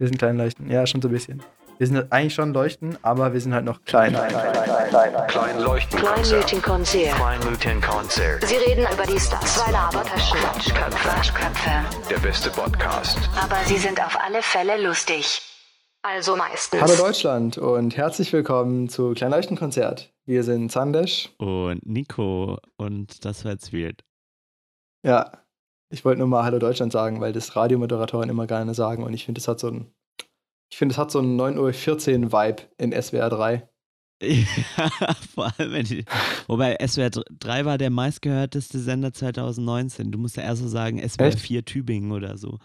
Wir 0.00 0.06
sind 0.06 0.16
klein 0.16 0.38
leuchten. 0.38 0.70
Ja, 0.70 0.86
schon 0.86 1.02
so 1.02 1.08
ein 1.08 1.12
bisschen. 1.12 1.42
Wir 1.76 1.86
sind 1.86 2.10
eigentlich 2.10 2.32
schon 2.32 2.54
leuchten, 2.54 2.96
aber 3.02 3.34
wir 3.34 3.40
sind 3.42 3.52
halt 3.52 3.66
noch 3.66 3.84
klein. 3.84 4.14
Klein, 4.14 4.30
klein, 4.30 4.52
klein, 4.54 4.88
klein, 4.88 5.26
klein 5.26 5.60
leuchten. 5.60 6.00
Kleinleuchtenkonzert. 6.00 7.16
Kleinleuchtenkonzert. 7.16 8.46
Sie 8.46 8.56
reden 8.56 8.86
über 8.90 9.04
die 9.04 9.20
Stars. 9.20 9.56
Zwei 9.56 9.70
Labertaschen. 9.70 10.38
Quatschköpfe. 10.38 10.96
Quatschköpfe. 10.96 11.70
Der 12.08 12.18
beste 12.18 12.48
Podcast. 12.48 13.18
Aber 13.38 13.56
sie 13.66 13.76
sind 13.76 14.02
auf 14.02 14.18
alle 14.18 14.40
Fälle 14.40 14.82
lustig. 14.82 15.42
Also 16.00 16.34
meistens. 16.34 16.80
Hallo 16.80 16.96
Deutschland 16.96 17.58
und 17.58 17.94
herzlich 17.94 18.32
willkommen 18.32 18.88
zu 18.88 19.12
Kleinleuchtenkonzert. 19.12 20.14
Wir 20.24 20.44
sind 20.44 20.72
Sandesh. 20.72 21.28
Und 21.36 21.84
Nico 21.84 22.56
und 22.78 23.22
das 23.26 23.44
war 23.44 23.52
jetzt 23.52 23.74
weird. 23.74 24.02
Ja, 25.02 25.30
ich 25.90 26.04
wollte 26.04 26.18
nur 26.20 26.28
mal 26.28 26.44
Hallo 26.44 26.58
Deutschland 26.58 26.92
sagen, 26.92 27.20
weil 27.20 27.32
das 27.32 27.56
Radiomoderatoren 27.56 28.30
immer 28.30 28.46
gerne 28.46 28.74
sagen 28.74 29.02
und 29.04 29.12
ich 29.12 29.24
finde, 29.24 29.40
es 29.40 29.48
hat 29.48 29.60
so 29.60 29.68
ein, 29.68 29.92
ich 30.70 30.78
finde, 30.78 30.92
es 30.92 30.98
hat 30.98 31.10
so 31.10 31.18
einen 31.18 31.38
9.14 31.40 32.24
Uhr 32.24 32.32
Vibe 32.32 32.62
in 32.78 32.92
SWR 32.92 33.28
3. 33.28 33.68
Ja, 34.22 35.14
vor 35.34 35.50
allem, 35.58 35.72
wenn 35.72 35.86
die, 35.86 36.04
wobei 36.46 36.76
SWR 36.86 37.08
3 37.10 37.64
war 37.64 37.78
der 37.78 37.88
meistgehörteste 37.88 38.78
Sender 38.78 39.14
2019. 39.14 40.12
Du 40.12 40.18
musst 40.18 40.36
ja 40.36 40.42
erst 40.42 40.60
so 40.60 40.68
sagen, 40.68 40.98
SWR 41.08 41.28
Echt? 41.28 41.40
4 41.40 41.64
Tübingen 41.64 42.12
oder 42.12 42.36
so. 42.36 42.58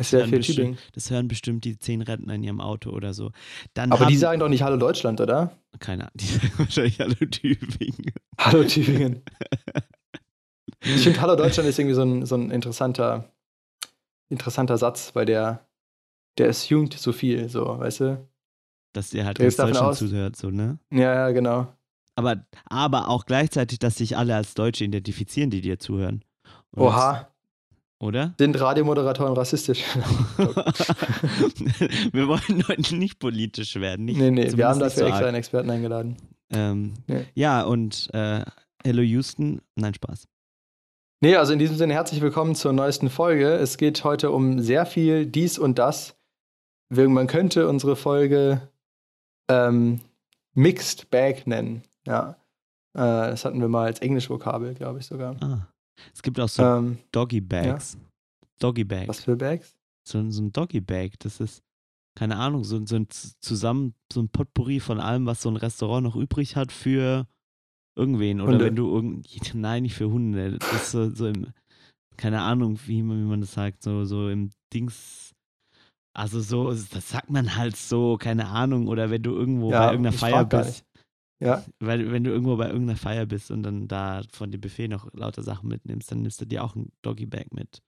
SWR 0.00 0.20
hören 0.20 0.28
4 0.30 0.38
bestimmt- 0.38 0.56
Tübingen. 0.56 0.78
Das 0.94 1.10
hören 1.10 1.28
bestimmt 1.28 1.64
die 1.66 1.78
zehn 1.78 2.00
Rentner 2.00 2.34
in 2.34 2.42
ihrem 2.42 2.62
Auto 2.62 2.90
oder 2.90 3.12
so. 3.12 3.30
Dann 3.74 3.92
Aber 3.92 4.06
haben, 4.06 4.10
die 4.10 4.16
sagen 4.16 4.40
doch 4.40 4.48
nicht 4.48 4.62
Hallo 4.62 4.78
Deutschland, 4.78 5.20
oder? 5.20 5.52
keine 5.80 6.04
Ahnung, 6.04 6.12
die 6.14 6.24
sagen 6.26 6.52
wahrscheinlich 6.56 6.98
Hallo 6.98 7.14
Tübingen. 7.14 8.12
Hallo 8.38 8.64
Tübingen. 8.64 9.22
Ich 10.84 11.02
finde, 11.02 11.20
Hallo 11.20 11.36
Deutschland 11.36 11.68
ist 11.68 11.78
irgendwie 11.78 11.94
so 11.94 12.02
ein, 12.02 12.26
so 12.26 12.34
ein 12.34 12.50
interessanter, 12.50 13.30
interessanter 14.28 14.76
Satz, 14.78 15.14
weil 15.14 15.26
der, 15.26 15.64
der 16.38 16.48
assumed 16.48 16.94
so 16.94 17.12
viel, 17.12 17.48
so, 17.48 17.78
weißt 17.78 18.00
du? 18.00 18.28
Dass 18.92 19.14
ihr 19.14 19.24
halt 19.24 19.38
Gehst 19.38 19.58
ganz 19.58 19.70
Deutschland 19.70 19.90
aus? 19.92 19.98
zuhört, 19.98 20.36
so, 20.36 20.50
ne? 20.50 20.78
Ja, 20.90 21.14
ja, 21.14 21.30
genau. 21.30 21.68
Aber, 22.14 22.44
aber 22.66 23.08
auch 23.08 23.24
gleichzeitig, 23.24 23.78
dass 23.78 23.96
sich 23.96 24.16
alle 24.16 24.36
als 24.36 24.54
Deutsche 24.54 24.84
identifizieren, 24.84 25.50
die 25.50 25.60
dir 25.60 25.78
zuhören. 25.78 26.24
Oder? 26.72 26.86
Oha, 26.86 27.28
Oder? 28.00 28.34
sind 28.38 28.60
Radiomoderatoren 28.60 29.34
rassistisch? 29.34 29.82
wir 32.12 32.28
wollen 32.28 32.68
heute 32.68 32.96
nicht 32.96 33.18
politisch 33.18 33.76
werden. 33.76 34.04
Nicht, 34.06 34.18
nee, 34.18 34.30
nee, 34.30 34.52
wir 34.54 34.68
haben 34.68 34.80
dafür 34.80 35.04
so 35.04 35.08
extra 35.08 35.26
einen 35.26 35.36
Experten 35.36 35.70
eingeladen. 35.70 36.16
Ähm, 36.50 36.94
Nee. 37.06 37.24
Ja, 37.34 37.62
und 37.62 38.12
äh, 38.12 38.44
Hello 38.84 39.02
Houston, 39.02 39.62
nein, 39.76 39.94
Spaß. 39.94 40.26
Nee, 41.22 41.36
also 41.36 41.52
in 41.52 41.58
diesem 41.58 41.76
Sinne 41.76 41.94
herzlich 41.94 42.20
willkommen 42.20 42.54
zur 42.54 42.72
neuesten 42.72 43.08
Folge. 43.08 43.52
Es 43.54 43.76
geht 43.76 44.02
heute 44.02 44.30
um 44.32 44.58
sehr 44.60 44.86
viel 44.86 45.24
dies 45.26 45.58
und 45.58 45.78
das. 45.78 46.16
Man 46.90 47.26
könnte 47.28 47.68
unsere 47.68 47.94
Folge 47.96 48.68
ähm, 49.48 50.00
Mixed 50.54 51.10
Bag 51.10 51.46
nennen. 51.46 51.82
Ja. 52.06 52.30
Äh, 52.94 53.30
das 53.30 53.44
hatten 53.44 53.60
wir 53.60 53.68
mal 53.68 53.86
als 53.86 54.00
Englischvokabel, 54.00 54.74
glaube 54.74 54.98
ich 54.98 55.06
sogar. 55.06 55.36
Ah. 55.42 55.68
Es 56.12 56.22
gibt 56.22 56.40
auch 56.40 56.48
so 56.48 56.62
Ähm, 56.62 56.98
Doggy 57.12 57.40
Bags. 57.40 57.96
Doggy 58.58 58.84
Bag. 58.84 59.08
was 59.08 59.20
für 59.24 59.36
Bags? 59.36 59.76
So, 60.06 60.18
ein- 60.18 60.32
so 60.32 60.42
ein 60.42 60.52
Doggy 60.52 60.80
Bag, 60.80 61.12
das 61.20 61.38
ist, 61.40 61.62
keine 62.18 62.36
Ahnung, 62.36 62.64
so, 62.64 62.84
so 62.84 62.96
ein 62.96 63.06
zusammen, 63.40 63.94
so 64.12 64.20
ein 64.20 64.28
Potpourri 64.28 64.80
von 64.80 64.98
allem, 64.98 65.26
was 65.26 65.42
so 65.42 65.48
ein 65.48 65.56
Restaurant 65.56 66.02
noch 66.04 66.16
übrig 66.16 66.56
hat 66.56 66.72
für 66.72 67.26
irgendwen. 67.96 68.40
Oder 68.40 68.52
Hunde. 68.52 68.64
wenn 68.66 68.76
du 68.76 68.94
irgend. 68.94 69.26
Nein, 69.54 69.82
nicht 69.84 69.94
für 69.94 70.10
Hunde. 70.10 70.58
Das 70.58 70.72
ist 70.72 70.90
so, 70.92 71.10
so 71.10 71.26
im, 71.28 71.48
keine 72.16 72.42
Ahnung, 72.42 72.78
wie 72.86 73.02
man, 73.02 73.18
wie 73.18 73.28
man 73.28 73.40
das 73.40 73.52
sagt, 73.52 73.82
so, 73.82 74.04
so 74.04 74.28
im 74.28 74.50
Dings. 74.72 75.34
Also 76.14 76.40
so, 76.40 76.70
das 76.70 77.08
sagt 77.08 77.30
man 77.30 77.56
halt 77.56 77.76
so, 77.76 78.18
keine 78.18 78.48
Ahnung. 78.48 78.88
Oder 78.88 79.10
wenn 79.10 79.22
du 79.22 79.32
irgendwo 79.34 79.70
bei 79.70 79.90
irgendeiner 79.92 80.16
Feier 80.16 80.44
bist. 80.44 80.84
Ja, 81.40 81.64
Weil 81.80 82.12
wenn 82.12 82.22
du 82.22 82.30
irgendwo 82.30 82.56
bei 82.56 82.68
irgendeiner 82.68 82.96
Feier 82.98 83.26
bist 83.26 83.50
und 83.50 83.64
dann 83.64 83.88
da 83.88 84.22
von 84.30 84.52
dem 84.52 84.60
Buffet 84.60 84.86
noch 84.86 85.12
lauter 85.12 85.42
Sachen 85.42 85.68
mitnimmst, 85.68 86.10
dann 86.12 86.22
nimmst 86.22 86.40
du 86.40 86.44
dir 86.44 86.62
auch 86.62 86.76
ein 86.76 86.92
Doggy 87.02 87.26
Bag 87.26 87.52
mit. 87.52 87.82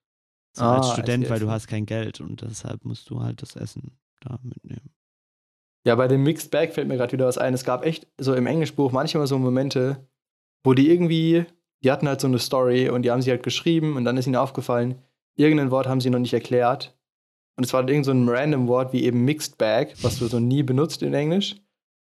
So 0.56 0.64
Ah, 0.64 0.78
als 0.78 0.90
Student, 0.92 1.30
weil 1.30 1.38
du 1.38 1.50
hast 1.50 1.68
kein 1.68 1.86
Geld 1.86 2.20
und 2.20 2.40
deshalb 2.42 2.84
musst 2.84 3.10
du 3.10 3.20
halt 3.20 3.42
das 3.42 3.54
Essen 3.54 3.96
da 4.20 4.38
mitnehmen. 4.42 4.90
Ja, 5.86 5.94
bei 5.96 6.08
dem 6.08 6.22
Mixed 6.22 6.50
Bag 6.50 6.72
fällt 6.72 6.88
mir 6.88 6.96
gerade 6.96 7.12
wieder 7.12 7.26
was 7.26 7.38
ein. 7.38 7.54
Es 7.54 7.64
gab 7.64 7.84
echt 7.84 8.06
so 8.18 8.34
im 8.34 8.46
Englischbuch 8.46 8.90
manchmal 8.90 9.26
so 9.26 9.38
Momente, 9.38 10.08
wo 10.64 10.72
die 10.72 10.90
irgendwie, 10.90 11.44
die 11.82 11.90
hatten 11.90 12.08
halt 12.08 12.20
so 12.20 12.26
eine 12.26 12.38
Story 12.38 12.88
und 12.88 13.02
die 13.02 13.10
haben 13.10 13.20
sie 13.20 13.30
halt 13.30 13.42
geschrieben 13.42 13.96
und 13.96 14.04
dann 14.04 14.16
ist 14.16 14.26
ihnen 14.26 14.36
aufgefallen, 14.36 15.02
irgendein 15.36 15.70
Wort 15.70 15.86
haben 15.86 16.00
sie 16.00 16.10
noch 16.10 16.18
nicht 16.18 16.32
erklärt. 16.32 16.96
Und 17.56 17.64
es 17.64 17.72
war 17.72 17.86
irgend 17.86 18.06
so 18.06 18.12
ein 18.12 18.28
random 18.28 18.66
Wort 18.66 18.92
wie 18.92 19.04
eben 19.04 19.24
Mixed 19.24 19.58
Bag, 19.58 19.94
was 20.02 20.18
du 20.18 20.26
so 20.26 20.40
nie 20.40 20.62
benutzt 20.62 21.02
in 21.02 21.14
Englisch. 21.14 21.56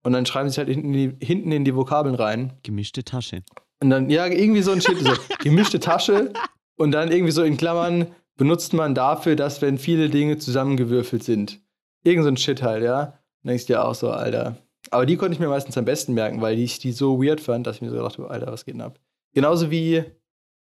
Und 0.04 0.14
dann 0.14 0.26
schreiben 0.26 0.50
sie 0.50 0.54
es 0.54 0.58
halt 0.58 0.70
hinten 0.70 0.94
in, 0.94 1.18
die, 1.20 1.26
hinten 1.26 1.52
in 1.52 1.66
die 1.66 1.76
Vokabeln 1.76 2.16
rein. 2.16 2.54
Gemischte 2.64 3.04
Tasche. 3.04 3.44
Und 3.82 3.90
dann, 3.90 4.10
ja, 4.10 4.28
irgendwie 4.28 4.62
so 4.62 4.72
ein 4.72 4.82
Shit, 4.82 5.00
so 5.00 5.14
gemischte 5.40 5.80
Tasche 5.80 6.32
und 6.78 6.92
dann 6.92 7.12
irgendwie 7.12 7.32
so 7.32 7.44
in 7.44 7.58
Klammern 7.58 8.08
benutzt 8.38 8.74
man 8.74 8.96
dafür, 8.96 9.36
dass 9.36 9.62
wenn 9.62 9.78
viele 9.78 10.10
Dinge 10.10 10.38
zusammengewürfelt 10.38 11.24
sind. 11.24 11.62
Irgend 12.04 12.24
so 12.24 12.30
ein 12.30 12.38
Shit 12.38 12.62
halt, 12.62 12.84
ja. 12.84 13.20
Denkst 13.44 13.66
dir 13.66 13.84
auch 13.86 13.96
so, 13.96 14.12
Alter. 14.12 14.58
Aber 14.90 15.06
die 15.06 15.16
konnte 15.18 15.34
ich 15.34 15.40
mir 15.40 15.48
meistens 15.48 15.78
am 15.78 15.86
besten 15.86 16.14
merken, 16.14 16.42
weil 16.42 16.58
ich 16.60 16.80
die 16.80 16.92
so 16.92 17.22
weird 17.22 17.40
fand, 17.42 17.66
dass 17.68 17.78
ich 17.78 17.82
mir 17.82 17.90
so 17.90 17.96
gedacht 17.98 18.18
habe, 18.18 18.30
Alter, 18.30 18.52
was 18.52 18.66
geht 18.66 18.74
denn 18.76 18.82
ab? 18.82 19.00
Genauso 19.34 19.72
wie 19.72 20.04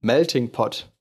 Melting 0.02 0.52
Pot. 0.52 0.92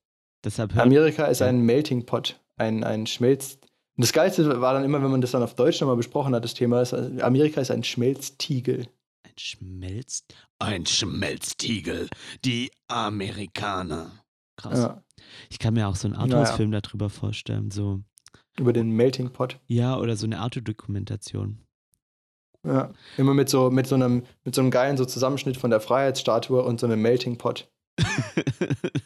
Deshalb 0.45 0.77
Amerika 0.77 1.27
ist 1.27 1.41
ja. 1.41 1.47
ein 1.49 1.61
Melting 1.61 2.07
Pot, 2.07 2.41
ein, 2.57 2.85
ein 2.85 3.07
Schmelz. 3.07 3.55
Und 3.97 4.03
das 4.05 4.13
Geilste 4.13 4.61
war 4.61 4.73
dann 4.75 4.85
immer, 4.85 5.03
wenn 5.03 5.11
man 5.11 5.21
das 5.21 5.33
dann 5.33 5.43
auf 5.43 5.55
Deutsch 5.55 5.81
nochmal 5.81 5.97
besprochen 5.97 6.35
hat, 6.35 6.45
das 6.45 6.55
Thema, 6.55 6.81
ist, 6.81 6.95
Amerika 6.95 7.61
ist 7.61 7.71
ein 7.73 7.83
Schmelztiegel. 7.85 8.87
ein 9.25 9.33
Schmelz, 9.37 10.25
ein 10.61 10.87
Schmelztiegel, 10.87 12.09
die 12.45 12.71
Amerikaner. 12.87 14.13
Krass. 14.57 14.79
Ja, 14.79 15.03
Ich 15.51 15.59
kann 15.59 15.75
mir 15.75 15.89
auch 15.89 15.97
so 15.97 16.09
einen 16.09 16.17
Naja. 16.17 16.39
Arthouse-Film 16.39 16.71
darüber 16.71 17.11
vorstellen, 17.11 17.71
so 17.71 18.01
über 18.59 18.73
den 18.73 18.91
Melting 18.91 19.31
Pot. 19.33 19.59
ja 19.67 19.97
oder 19.99 20.17
so 20.17 20.27
eine 20.27 20.43
Autodokumentation. 20.43 21.59
Ja, 22.67 22.91
immer 23.17 23.35
mit 23.35 23.49
so, 23.49 23.71
mit 23.71 23.87
so 23.87 23.95
einem, 23.95 24.25
mit 24.45 24.55
so 24.55 24.61
einem 24.61 24.71
geilen 24.71 24.97
so 24.97 25.05
Zusammenschnitt 25.05 25.57
von 25.57 25.71
der 25.71 25.81
Freiheitsstatue 25.81 26.63
und 26.63 26.81
so 26.81 26.87
einem 26.87 27.01
Melting 27.01 27.39
Pot. 27.39 27.71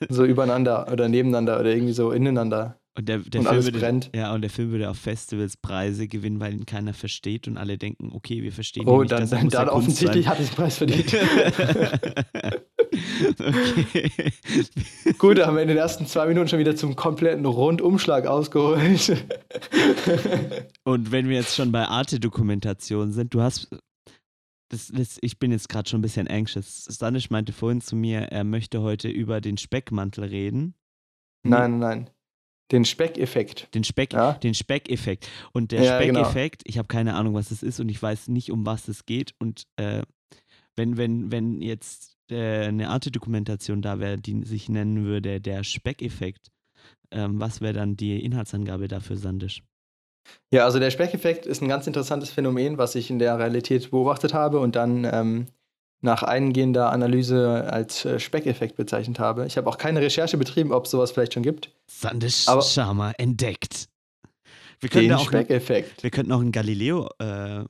So 0.08 0.24
übereinander 0.24 0.92
oder 0.92 1.08
nebeneinander 1.08 1.58
oder 1.58 1.70
irgendwie 1.70 1.94
so 1.94 2.12
ineinander. 2.12 2.78
Und 2.94 3.08
der, 3.08 3.18
der 3.18 3.40
Und 3.40 3.46
Film 3.46 3.46
alles 3.46 3.64
würde, 3.64 3.78
brennt. 3.78 4.10
Ja, 4.14 4.34
und 4.34 4.42
der 4.42 4.50
Film 4.50 4.70
würde 4.70 4.90
auf 4.90 4.98
Festivals 4.98 5.56
Preise 5.56 6.08
gewinnen, 6.08 6.40
weil 6.40 6.52
ihn 6.52 6.66
keiner 6.66 6.92
versteht 6.92 7.48
und 7.48 7.56
alle 7.56 7.78
denken, 7.78 8.10
okay, 8.12 8.42
wir 8.42 8.52
verstehen 8.52 8.82
ihn 8.82 8.88
Oh, 8.88 9.00
nicht, 9.00 9.12
dann, 9.12 9.20
deshalb 9.20 9.40
dann, 9.42 9.50
dann 9.50 9.68
Kunst 9.68 9.76
offensichtlich 9.76 10.28
hat 10.28 10.40
es 10.40 10.50
Preis 10.50 10.76
verdient. 10.76 11.10
okay. 13.38 14.10
Gut, 15.18 15.38
da 15.38 15.46
haben 15.46 15.54
wir 15.56 15.62
in 15.62 15.68
den 15.68 15.76
ersten 15.76 16.06
zwei 16.06 16.26
Minuten 16.26 16.48
schon 16.48 16.58
wieder 16.58 16.76
zum 16.76 16.96
kompletten 16.96 17.44
Rundumschlag 17.46 18.26
ausgeholt. 18.26 19.24
Und 20.84 21.10
wenn 21.12 21.28
wir 21.28 21.36
jetzt 21.36 21.54
schon 21.54 21.72
bei 21.72 21.86
Arte-Dokumentation 21.86 23.12
sind, 23.12 23.34
du 23.34 23.42
hast. 23.42 23.68
Das, 24.68 24.88
das, 24.88 25.18
ich 25.20 25.38
bin 25.38 25.52
jetzt 25.52 25.68
gerade 25.68 25.88
schon 25.88 25.98
ein 25.98 26.02
bisschen 26.02 26.28
anxious. 26.28 26.88
Stanisch 26.90 27.28
meinte 27.28 27.52
vorhin 27.52 27.82
zu 27.82 27.94
mir, 27.94 28.20
er 28.20 28.42
möchte 28.42 28.80
heute 28.80 29.08
über 29.08 29.42
den 29.42 29.58
Speckmantel 29.58 30.24
reden. 30.24 30.74
nein, 31.44 31.78
nein. 31.78 32.10
Den 32.70 32.86
Speckeffekt. 32.86 33.68
Den 33.74 33.84
Speck, 33.84 34.14
Ja. 34.14 34.32
den 34.32 34.54
Speckeffekt. 34.54 35.28
Und 35.52 35.72
der 35.72 35.82
Ja, 35.82 36.00
genau. 36.00 36.20
Speckeffekt, 36.20 36.62
ich 36.64 36.78
habe 36.78 36.88
keine 36.88 37.14
Ahnung, 37.16 37.34
was 37.34 37.50
es 37.50 37.62
ist 37.62 37.80
und 37.80 37.90
ich 37.90 38.02
weiß 38.02 38.28
nicht, 38.28 38.50
um 38.50 38.64
was 38.64 38.88
es 38.88 39.04
geht. 39.04 39.34
Und 39.38 39.64
äh, 39.76 40.00
wenn, 40.74 40.96
wenn, 40.96 41.30
wenn 41.30 41.60
jetzt 41.60 42.11
äh, 42.32 42.66
eine 42.66 42.88
Arte-Dokumentation 42.88 43.82
da 43.82 43.98
wäre, 44.00 44.18
die 44.18 44.44
sich 44.44 44.68
nennen 44.68 45.04
würde, 45.04 45.40
der 45.40 45.62
Speckeffekt, 45.64 46.48
ähm, 47.10 47.40
was 47.40 47.60
wäre 47.60 47.74
dann 47.74 47.96
die 47.96 48.24
Inhaltsangabe 48.24 48.88
dafür, 48.88 49.16
Sandisch? 49.16 49.62
Ja, 50.52 50.64
also 50.64 50.78
der 50.78 50.90
Speckeffekt 50.90 51.46
ist 51.46 51.62
ein 51.62 51.68
ganz 51.68 51.86
interessantes 51.86 52.30
Phänomen, 52.30 52.78
was 52.78 52.94
ich 52.94 53.10
in 53.10 53.18
der 53.18 53.38
Realität 53.38 53.90
beobachtet 53.90 54.32
habe 54.34 54.60
und 54.60 54.76
dann 54.76 55.04
ähm, 55.04 55.46
nach 56.00 56.22
eingehender 56.22 56.90
Analyse 56.92 57.68
als 57.70 58.04
äh, 58.04 58.18
Speckeffekt 58.20 58.76
bezeichnet 58.76 59.18
habe. 59.18 59.46
Ich 59.46 59.56
habe 59.56 59.68
auch 59.68 59.78
keine 59.78 60.00
Recherche 60.00 60.36
betrieben, 60.38 60.72
ob 60.72 60.84
es 60.84 60.90
sowas 60.92 61.10
vielleicht 61.12 61.34
schon 61.34 61.42
gibt. 61.42 61.70
Sandisch 61.90 62.48
Aber- 62.48 62.62
Sharma 62.62 63.12
entdeckt. 63.18 63.88
Wir 64.80 64.88
könnten, 64.88 65.08
Den 65.10 65.16
auch, 65.16 65.26
Speckeffekt. 65.26 66.02
wir 66.02 66.10
könnten 66.10 66.32
auch 66.32 66.40
einen 66.40 66.50
Galileo, 66.52 67.08
äh, 67.20 67.24
Ja, 67.64 67.66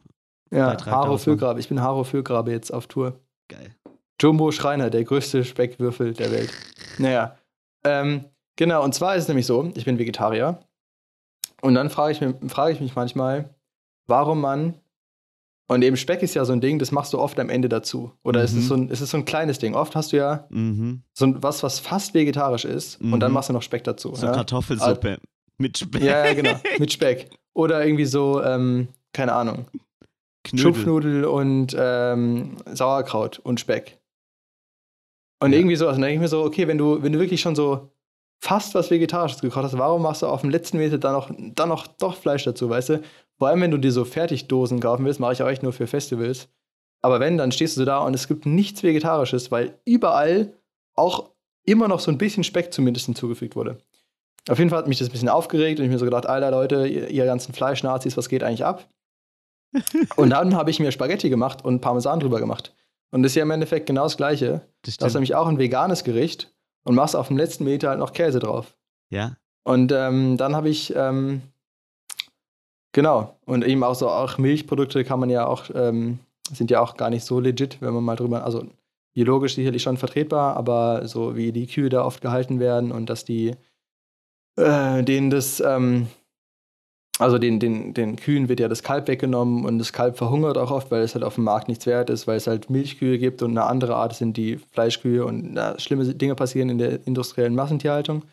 Beitrag 0.51 0.95
Haro. 0.95 1.19
Füllgrabe. 1.19 1.61
Ich 1.61 1.69
bin 1.69 1.81
Haro 1.81 2.05
Füllgrabe 2.05 2.51
jetzt 2.53 2.73
auf 2.73 2.87
Tour. 2.87 3.21
geil. 3.49 3.75
Jumbo 4.21 4.53
Schreiner, 4.53 4.91
der 4.91 5.05
größte 5.05 5.45
Speckwürfel 5.45 6.15
der 6.15 6.31
Welt. 6.31 6.53
Naja, 6.99 7.37
ähm, 7.85 8.25
genau, 8.57 8.85
und 8.85 8.95
zwar 8.95 9.17
ist 9.17 9.23
es 9.23 9.29
nämlich 9.29 9.47
so, 9.47 9.71
ich 9.75 9.85
bin 9.85 9.99
Vegetarier. 9.99 10.61
Und 11.61 11.75
dann 11.75 11.91
frage 11.91 12.13
ich, 12.13 12.21
mir- 12.21 12.35
frage 12.49 12.73
ich 12.73 12.81
mich 12.81 12.95
manchmal, 12.95 13.55
warum 14.07 14.41
man, 14.41 14.75
und 15.69 15.83
eben 15.83 15.97
Speck 15.97 16.23
ist 16.23 16.35
ja 16.35 16.45
so 16.45 16.53
ein 16.53 16.61
Ding, 16.61 16.79
das 16.79 16.93
machst 16.93 17.13
du 17.13 17.19
oft 17.19 17.39
am 17.41 17.49
Ende 17.49 17.69
dazu. 17.69 18.13
Oder 18.25 18.43
ist, 18.45 18.51
es 18.53 18.65
Mhm. 18.65 18.69
so 18.69 18.75
ein, 18.75 18.89
ist 18.91 19.01
es 19.01 19.11
so 19.11 19.17
ein 19.17 19.25
kleines 19.25 19.59
Ding? 19.59 19.75
Oft 19.75 19.97
hast 19.97 20.13
du 20.13 20.17
ja 20.19 20.47
Mhm. 20.51 21.03
so 21.15 21.25
ein, 21.27 21.43
was, 21.43 21.63
was 21.63 21.79
fast 21.81 22.15
vegetarisch 22.15 22.65
ist, 22.65 23.01
und 23.01 23.21
dann 23.21 23.31
Mhm. 23.31 23.35
machst 23.35 23.49
du 23.49 23.53
noch 23.55 23.63
Speck 23.63 23.85
dazu. 23.85 24.15
So 24.15 24.27
ja? 24.27 24.33
Kartoffelsuppe 24.33 25.19
mit 25.59 25.79
Speck. 25.79 26.03
ja, 26.03 26.27
ja, 26.27 26.35
genau, 26.35 26.61
mit 26.79 26.93
Speck. 26.93 27.31
Oder 27.55 27.85
irgendwie 27.85 28.07
so, 28.07 28.43
ähm, 28.43 28.89
keine 29.13 29.33
Ahnung, 29.33 29.67
Knödel. 30.45 30.75
Schupfnudel 30.75 31.25
und 31.25 31.75
ähm, 31.79 32.57
Sauerkraut 32.73 33.39
und 33.39 33.61
Speck. 33.61 33.99
Und 35.43 35.53
Ja. 35.53 35.59
irgendwie 35.59 35.77
so, 35.77 35.87
also 35.87 35.97
dann 36.01 36.03
denke 36.03 36.15
ich 36.15 36.21
mir 36.21 36.29
so, 36.29 36.45
okay, 36.45 36.69
wenn 36.69 36.79
du, 36.79 37.03
wenn 37.03 37.13
du 37.13 37.19
wirklich 37.19 37.41
schon 37.41 37.57
so 37.57 37.91
fast 38.41 38.75
was 38.77 38.91
Vegetarisches 38.91 39.41
gekocht 39.41 39.65
hast, 39.65 39.77
warum 39.77 40.03
machst 40.03 40.23
du 40.23 40.27
auf 40.27 40.43
dem 40.43 40.51
letzten 40.51 40.79
Meter 40.79 40.99
dann 40.99 41.13
noch, 41.15 41.31
dann 41.37 41.69
noch 41.69 41.87
doch 41.87 42.15
Fleisch 42.15 42.45
dazu, 42.45 42.71
weißt 42.71 42.89
du? 42.91 43.03
Vor 43.39 43.49
allem, 43.49 43.61
wenn 43.61 43.73
du 43.73 43.79
dir 43.79 43.91
so 43.91 44.05
Fertigdosen 44.05 44.79
kaufen 44.79 45.05
willst, 45.05 45.19
mache 45.19 45.33
ich 45.33 45.43
auch 45.43 45.49
echt 45.49 45.65
nur 45.65 45.73
für 45.73 45.89
Festivals. 45.89 46.49
Aber 47.03 47.19
wenn, 47.19 47.39
dann 47.39 47.51
stehst 47.51 47.77
du 47.77 47.85
da 47.85 47.99
und 47.99 48.15
es 48.15 48.29
gibt 48.29 48.47
nichts 48.47 48.85
Vegetarisches, 48.85 49.51
weil 49.51 49.79
überall 49.85 50.53
auch 50.95 51.31
immer 51.65 51.89
noch 51.89 51.99
so 51.99 52.13
ein 52.13 52.19
bisschen 52.19 52.45
Speck 52.45 52.73
zumindest 52.73 53.07
hinzugefügt 53.07 53.57
wurde. 53.57 53.79
Auf 54.49 54.59
jeden 54.59 54.71
Fall 54.71 54.79
hat 54.79 54.89
mich 54.89 54.99
das 54.99 55.09
ein 55.09 55.13
bisschen 55.13 55.29
aufgeregt 55.29 55.81
und 55.81 55.87
ich 55.87 55.91
mir 55.91 55.99
so 55.99 56.05
gedacht, 56.05 56.27
Alter 56.27 56.53
Leute, 56.53 56.87
ihr, 56.87 57.09
ihr 57.09 57.25
ganzen 57.25 57.53
Fleischnazis, 57.53 58.17
was 58.17 58.29
geht 58.29 58.45
eigentlich 58.45 58.65
ab? 58.65 58.89
und 60.17 60.31
dann 60.31 60.55
habe 60.55 60.71
ich 60.71 60.79
mir 60.79 60.93
Spaghetti 60.93 61.31
gemacht 61.31 61.65
und 61.65 61.81
Parmesan 61.81 62.21
drüber 62.21 62.39
gemacht. 62.39 62.75
Und 63.13 63.23
das 63.23 63.33
ist 63.33 63.37
ja 63.37 63.43
im 63.43 63.51
Endeffekt 63.51 63.87
genau 63.87 64.05
das 64.05 64.17
Gleiche. 64.17 64.63
Das 64.83 64.89
ist 64.89 64.95
stimmt. 64.95 65.15
nämlich 65.15 65.35
auch 65.35 65.47
ein 65.47 65.59
veganes 65.59 66.03
Gericht 66.03 66.53
und 66.85 66.95
machst 66.95 67.15
auf 67.15 67.29
dem 67.29 67.37
letzten 67.37 67.65
Meter 67.65 67.91
halt 67.91 67.99
noch 67.99 68.13
Käse 68.13 68.41
drauf. 68.41 68.77
Ja, 69.11 69.37
Und 69.65 69.93
ähm, 69.93 70.37
dann 70.39 70.57
habe 70.57 70.71
ich, 70.71 70.95
ähm, 70.97 71.43
genau, 72.93 73.39
und 73.45 73.65
eben 73.65 73.85
auch 73.85 73.95
so, 73.95 74.09
auch 74.09 74.39
Milchprodukte 74.39 75.05
kann 75.05 75.21
man 75.21 75.31
ja 75.31 75.47
auch, 75.47 75.67
ähm, 75.75 76.19
sind 76.51 76.71
ja 76.71 76.81
auch 76.81 76.97
gar 76.97 77.11
nicht 77.11 77.25
so 77.25 77.39
legit, 77.39 77.81
wenn 77.81 77.93
man 77.95 78.03
mal 78.03 78.17
drüber, 78.17 78.45
also 78.45 78.65
biologisch 79.15 79.55
sicherlich 79.55 79.83
schon 79.83 79.99
vertretbar, 79.99 80.57
aber 80.57 81.07
so 81.07 81.37
wie 81.37 81.53
die 81.53 81.67
Kühe 81.67 81.91
da 81.91 82.05
oft 82.05 82.23
gehalten 82.23 82.59
werden 82.61 82.91
und 82.91 83.11
dass 83.11 83.27
die, 83.27 83.55
äh, 84.57 85.03
denen 85.03 85.29
das, 85.29 85.61
ähm, 85.61 86.09
also 87.23 87.39
den, 87.39 87.59
den, 87.61 87.95
den 87.95 88.17
Kühen 88.17 88.49
wird 88.49 88.61
ja 88.61 88.69
das 88.69 88.83
Kalb 88.83 89.09
weggenommen 89.09 89.65
und 89.65 89.79
das 89.79 89.93
Kalb 89.93 90.17
verhungert 90.19 90.59
auch 90.59 90.71
oft, 90.71 90.91
weil 90.91 91.03
es 91.03 91.15
halt 91.15 91.25
auf 91.25 91.37
dem 91.37 91.45
Markt 91.45 91.69
nichts 91.69 91.87
wert 91.87 92.11
ist, 92.11 92.27
weil 92.27 92.37
es 92.37 92.47
halt 92.47 92.69
Milchkühe 92.71 93.19
gibt 93.19 93.43
und 93.43 93.51
eine 93.53 93.65
andere 93.65 93.97
Art 93.97 94.15
sind 94.15 94.37
die 94.37 94.59
Fleischkühe 94.59 95.25
und 95.25 95.55
na, 95.55 95.79
schlimme 95.79 96.05
Dinge 96.15 96.35
passieren 96.35 96.69
in 96.69 96.79
der 96.79 97.07
industriellen 97.07 97.55
Massentierhaltung. 97.55 98.25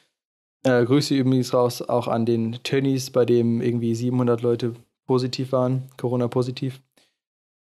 Äh, 0.63 0.83
Grüße 0.85 1.15
übrigens 1.15 1.53
raus 1.53 1.81
auch 1.81 2.07
an 2.07 2.25
den 2.25 2.59
Tönnies, 2.63 3.11
bei 3.11 3.23
dem 3.25 3.61
irgendwie 3.61 3.95
700 3.95 4.41
Leute 4.41 4.75
positiv 5.07 5.53
waren, 5.53 5.83
Corona-positiv, 5.97 6.81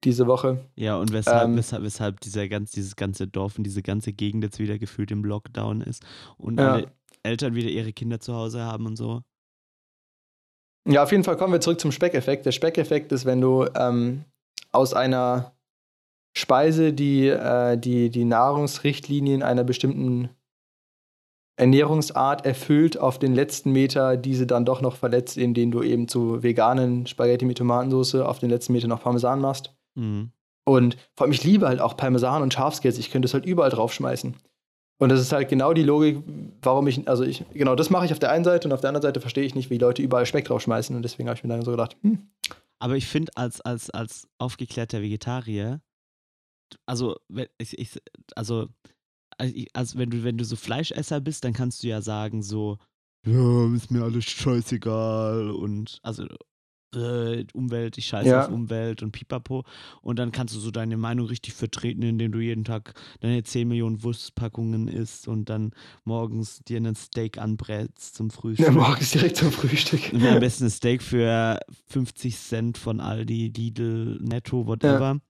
diese 0.04 0.26
Woche. 0.26 0.58
ja, 0.76 0.96
und 0.96 1.12
weshalb, 1.12 1.44
Ähm, 1.48 1.56
weshalb, 1.56 1.82
weshalb 1.82 2.20
dieser 2.20 2.48
ganz, 2.48 2.72
dieses 2.72 2.96
ganze 2.96 3.26
Dorf 3.26 3.56
und 3.58 3.64
diese 3.64 3.82
ganze 3.82 4.12
Gegend 4.12 4.44
jetzt 4.44 4.58
wieder 4.58 4.78
gefühlt 4.78 5.10
im 5.10 5.24
Lockdown 5.24 5.81
ist 5.81 6.04
und 6.36 6.58
Ja. 6.58 6.72
alle 6.72 6.86
Eltern 7.22 7.54
wieder 7.54 7.69
ihre 7.69 7.92
Kinder 7.92 8.20
zu 8.20 8.34
Hause 8.34 8.62
haben 8.62 8.86
und 8.86 8.96
so. 8.96 9.22
Ja, 10.90 11.02
auf 11.02 11.12
jeden 11.12 11.25
Fall 11.25 11.37
kommen 11.37 11.52
wir 11.52 11.61
zurück 11.61 11.81
zum 11.81 11.93
Speckeffekt. 11.93 12.46
Der 12.46 12.52
Speckeffekt 12.52 13.12
ist, 13.12 13.26
wenn 13.26 13.43
du 13.43 13.67
ähm, 13.76 14.25
aus 14.73 14.94
einer 14.94 15.52
Speise, 16.35 16.94
die, 16.94 17.29
äh, 17.29 17.76
die 17.76 18.11
die 18.11 18.25
Nahrungsrichtlinien 18.25 19.43
einer 19.43 19.64
bestimmten 19.64 20.31
Ernährungsart 21.56 22.46
erfüllt, 22.46 22.99
auf 22.99 23.19
den 23.19 23.35
letzten 23.35 23.73
Meter 23.73 24.17
diese 24.17 24.46
dann 24.46 24.64
doch 24.64 24.81
noch 24.81 24.96
verletzt, 24.96 25.37
indem 25.37 25.73
du 25.73 25.82
eben 25.82 26.08
zu 26.08 26.43
veganen 26.43 27.06
Spaghetti 27.06 27.44
mit 27.44 27.58
Tomatensauce 27.58 28.14
auf 28.14 28.38
den 28.38 28.49
letzten 28.49 28.73
Meter 28.73 28.88
noch 28.88 29.02
Parmesan 29.02 29.41
machst. 29.41 29.75
Mhm. 29.94 30.31
Und 30.64 30.96
vor 31.14 31.25
allem, 31.25 31.32
ich 31.32 31.44
liebe 31.44 31.67
halt 31.67 31.81
auch 31.81 31.96
Parmesan 31.96 32.43
und 32.43 32.55
Schafskäse. 32.55 33.00
Ich 33.00 33.11
könnte 33.11 33.26
es 33.26 33.34
halt 33.34 33.44
überall 33.44 33.70
draufschmeißen. 33.70 34.37
Und 34.98 35.10
das 35.10 35.20
ist 35.20 35.32
halt 35.32 35.48
genau 35.48 35.72
die 35.72 35.84
Logik, 35.84 36.22
warum 36.62 36.88
ich, 36.88 37.06
also 37.08 37.22
ich, 37.22 37.44
genau 37.52 37.76
das 37.76 37.88
mache 37.90 38.06
ich 38.06 38.12
auf 38.12 38.18
der 38.18 38.32
einen 38.32 38.44
Seite 38.44 38.66
und 38.68 38.72
auf 38.74 38.80
der 38.80 38.88
anderen 38.88 39.02
Seite 39.02 39.20
verstehe 39.20 39.44
ich 39.44 39.54
nicht, 39.54 39.70
wie 39.70 39.78
Leute 39.78 40.02
überall 40.02 40.26
Speck 40.26 40.44
draufschmeißen. 40.46 40.94
Und 40.96 41.02
deswegen 41.02 41.28
habe 41.28 41.36
ich 41.36 41.44
mir 41.44 41.50
dann 41.50 41.62
so 41.62 41.70
gedacht, 41.70 41.96
hm, 42.02 42.28
Aber 42.80 42.96
ich 42.96 43.06
finde, 43.06 43.30
als, 43.36 43.60
als, 43.60 43.90
als 43.90 44.28
aufgeklärter 44.38 45.00
Vegetarier, 45.00 45.80
also, 46.86 47.16
wenn- 47.28 47.48
ich, 47.58 47.78
ich, 47.78 47.90
also, 48.34 48.68
also 49.72 49.98
wenn 49.98 50.10
du, 50.10 50.24
wenn 50.24 50.36
du 50.36 50.44
so 50.44 50.56
Fleischesser 50.56 51.20
bist, 51.20 51.44
dann 51.44 51.52
kannst 51.52 51.82
du 51.82 51.86
ja 51.88 52.02
sagen, 52.02 52.42
so, 52.42 52.78
ja, 53.26 53.74
ist 53.74 53.90
mir 53.90 54.02
alles 54.02 54.24
scheißegal 54.24 55.50
und 55.50 55.98
also 56.02 56.26
äh, 56.94 57.44
Umwelt, 57.52 57.99
ich 57.99 58.06
scheiße 58.06 58.29
Ja. 58.31 58.44
auf 58.44 58.50
Umwelt 58.50 59.02
und 59.02 59.12
pipapo. 59.12 59.64
Und 60.00 60.19
dann 60.19 60.32
kannst 60.32 60.55
du 60.55 60.58
so 60.61 60.70
deine 60.70 60.96
Meinung 60.96 61.26
richtig 61.26 61.55
vertreten, 61.55 62.02
indem 62.02 62.32
du 62.32 62.38
jeden 62.40 62.64
Tag 62.64 62.94
deine 63.20 63.43
10 63.43 63.69
Millionen 63.69 64.02
Wurstpackungen 64.02 64.88
isst 64.88 65.29
und 65.29 65.50
dann 65.50 65.73
morgens 66.05 66.61
dir 66.67 66.79
einen 66.79 66.94
Steak 66.96 67.38
anbrätst 67.38 68.14
zum 68.14 68.31
Frühstück. 68.31 68.67
ja, 68.67 68.73
morgens 68.73 69.11
direkt 69.11 69.37
zum 69.37 69.52
Frühstück. 69.52 70.12
Und 70.12 70.25
am 70.25 70.40
besten 70.40 70.64
ein 70.64 70.70
Steak 70.70 71.02
für 71.02 71.61
50 71.88 72.37
Cent 72.38 72.79
von 72.79 73.00
Aldi, 73.00 73.52
Lidl, 73.56 74.19
Netto, 74.23 74.67
whatever. 74.67 75.20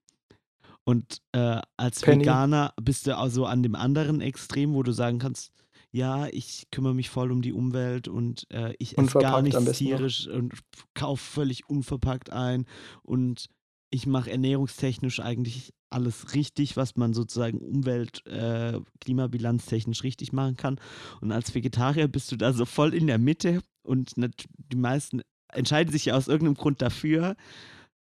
Und 0.84 1.20
äh, 1.32 1.60
als 1.76 2.00
Penny. 2.00 2.22
Veganer 2.22 2.72
bist 2.80 3.06
du 3.06 3.16
also 3.16 3.44
an 3.44 3.62
dem 3.62 3.74
anderen 3.74 4.20
Extrem, 4.22 4.72
wo 4.72 4.82
du 4.82 4.92
sagen 4.92 5.18
kannst, 5.18 5.52
ja, 5.90 6.26
ich 6.28 6.68
kümmere 6.70 6.94
mich 6.94 7.08
voll 7.08 7.32
um 7.32 7.42
die 7.42 7.52
Umwelt 7.52 8.08
und 8.08 8.46
äh, 8.50 8.74
ich 8.78 8.98
esse 8.98 9.18
gar 9.18 9.42
nichts 9.42 9.64
besten 9.64 9.84
noch. 9.84 9.96
tierisch 9.96 10.28
und 10.28 10.52
kaufe 10.94 11.24
völlig 11.24 11.68
unverpackt 11.68 12.30
ein 12.30 12.66
und 13.02 13.48
ich 13.90 14.06
mache 14.06 14.30
ernährungstechnisch 14.30 15.20
eigentlich 15.20 15.72
alles 15.90 16.34
richtig, 16.34 16.76
was 16.76 16.96
man 16.96 17.14
sozusagen 17.14 17.58
Umwelt-, 17.58 18.26
äh, 18.26 18.78
Klimabilanztechnisch 19.00 20.02
richtig 20.02 20.34
machen 20.34 20.58
kann. 20.58 20.78
Und 21.22 21.32
als 21.32 21.54
Vegetarier 21.54 22.08
bist 22.08 22.30
du 22.30 22.36
da 22.36 22.52
so 22.52 22.66
voll 22.66 22.92
in 22.92 23.06
der 23.06 23.18
Mitte 23.18 23.62
und 23.82 24.12
die 24.16 24.76
meisten 24.76 25.22
entscheiden 25.50 25.90
sich 25.90 26.04
ja 26.04 26.14
aus 26.14 26.28
irgendeinem 26.28 26.56
Grund 26.56 26.82
dafür 26.82 27.36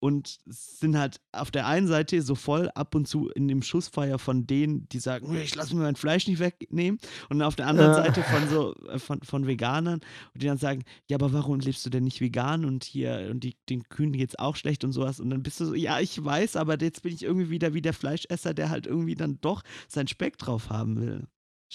und 0.04 0.38
sind 0.44 0.98
halt 0.98 1.22
auf 1.32 1.50
der 1.50 1.66
einen 1.66 1.86
Seite 1.86 2.20
so 2.20 2.34
voll 2.34 2.68
ab 2.74 2.94
und 2.94 3.08
zu 3.08 3.30
in 3.30 3.48
dem 3.48 3.62
Schussfeuer 3.62 4.18
von 4.18 4.46
denen, 4.46 4.86
die 4.90 4.98
sagen, 4.98 5.34
ich 5.34 5.54
lasse 5.54 5.74
mir 5.74 5.80
mein 5.80 5.96
Fleisch 5.96 6.28
nicht 6.28 6.40
wegnehmen 6.40 7.00
und 7.30 7.40
auf 7.40 7.56
der 7.56 7.68
anderen 7.68 7.92
Ja. 7.92 8.04
Seite 8.04 8.22
von 8.22 8.46
so 8.50 8.74
äh, 8.90 8.98
von, 8.98 9.22
von 9.22 9.46
Veganern, 9.46 10.00
die 10.34 10.44
dann 10.44 10.58
sagen, 10.58 10.84
ja, 11.08 11.16
aber 11.16 11.32
warum 11.32 11.58
lebst 11.58 11.86
du 11.86 11.90
denn 11.90 12.04
nicht 12.04 12.20
vegan 12.20 12.66
und 12.66 12.84
hier 12.84 13.28
und 13.30 13.40
die, 13.44 13.56
den 13.70 13.88
Kühen 13.88 14.12
geht's 14.12 14.38
auch 14.38 14.56
schlecht 14.56 14.84
und 14.84 14.92
sowas 14.92 15.20
und 15.20 15.30
dann 15.30 15.42
bist 15.42 15.58
du 15.60 15.64
so, 15.64 15.74
ja, 15.74 15.98
ich 16.00 16.22
weiß, 16.22 16.56
aber 16.56 16.78
jetzt 16.78 17.00
bin 17.00 17.14
ich 17.14 17.22
irgendwie 17.22 17.48
wieder 17.48 17.72
wie 17.72 17.80
der 17.80 17.94
Fleischesser, 17.94 18.52
der 18.52 18.68
halt 18.68 18.86
irgendwie 18.86 19.14
dann 19.14 19.38
doch 19.40 19.62
sein 19.88 20.06
Speck 20.06 20.36
drauf 20.36 20.68
haben 20.68 21.00
will. 21.00 21.26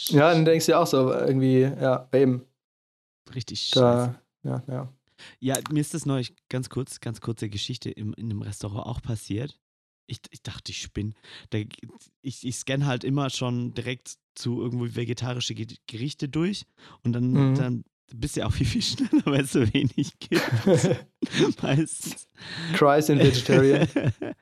Ja, 0.09 0.31
dann 0.31 0.45
denkst 0.45 0.67
du 0.67 0.73
ja 0.73 0.79
auch 0.79 0.85
so, 0.87 1.11
irgendwie, 1.11 1.61
ja, 1.61 2.07
eben, 2.13 2.45
richtig 3.33 3.59
scheiße. 3.61 4.15
da, 4.43 4.49
ja, 4.49 4.63
ja. 4.67 4.93
Ja, 5.39 5.57
mir 5.71 5.81
ist 5.81 5.94
das 5.94 6.06
neulich 6.06 6.33
ganz 6.50 6.69
kurz, 6.69 7.00
ganz 7.00 7.21
kurze 7.21 7.50
Geschichte 7.50 7.89
im, 7.92 8.13
in 8.13 8.25
einem 8.30 8.42
Restaurant 8.42 8.86
auch 8.88 9.01
passiert. 9.01 9.60
Ich, 10.08 10.22
ich 10.32 10.41
dachte, 10.41 10.72
ich 10.72 10.82
spinne. 10.82 11.13
Ich, 12.22 12.46
ich 12.46 12.55
scanne 12.55 12.86
halt 12.88 13.03
immer 13.03 13.29
schon 13.29 13.74
direkt 13.74 14.15
zu 14.36 14.62
irgendwo 14.62 14.86
vegetarische 14.96 15.53
Ge- 15.53 15.77
Gerichte 15.88 16.27
durch 16.29 16.65
und 17.03 17.13
dann, 17.13 17.32
Mhm. 17.51 17.55
dann 17.55 17.84
bist 18.12 18.36
du 18.36 18.39
ja 18.39 18.48
auch 18.48 18.51
viel, 18.53 18.65
viel 18.65 18.82
schneller, 19.10 19.25
weil 19.25 19.41
es 19.43 19.51
so 19.51 19.62
wenig 19.74 20.17
gibt. 20.20 20.41
Meistens. 21.62 22.27
Christ 22.74 23.10
in 23.10 23.20
Vegetarian. 23.20 23.88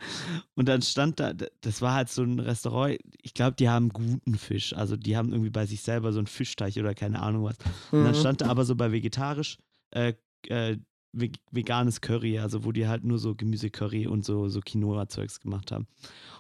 und 0.56 0.70
dann 0.70 0.82
stand 0.82 1.20
da, 1.20 1.34
das 1.34 1.82
war 1.82 1.94
halt 1.94 2.10
so 2.10 2.24
ein 2.24 2.40
Restaurant, 2.40 2.98
ich 3.22 3.34
glaube, 3.34 3.56
die 3.58 3.68
haben 3.70 3.90
guten 3.90 4.36
Fisch. 4.36 4.74
Also 4.74 4.96
die 4.96 5.18
haben 5.18 5.32
irgendwie 5.32 5.50
bei 5.50 5.66
sich 5.66 5.82
selber 5.82 6.13
so 6.13 6.20
einen 6.20 6.28
Fischteich 6.28 6.80
oder 6.80 6.94
keine 6.96 7.22
Ahnung 7.22 7.44
was. 7.44 7.58
Und 7.92 8.04
dann 8.06 8.13
Mhm. 8.13 8.20
stand 8.20 8.42
da 8.42 8.48
aber 8.48 8.63
so 8.66 8.75
bei 8.75 8.92
vegetarisch 8.92 9.58
äh, 9.92 10.13
äh, 10.48 10.77
ve- 11.13 11.32
veganes 11.51 12.01
Curry, 12.01 12.39
also 12.39 12.63
wo 12.63 12.72
die 12.72 12.88
halt 12.88 13.03
nur 13.03 13.17
so 13.20 13.36
Gemüsecurry 13.36 14.08
und 14.08 14.25
so, 14.25 14.50
so 14.50 14.60
Quinoa-Zeugs 14.62 15.39
gemacht 15.39 15.72
haben. 15.72 15.88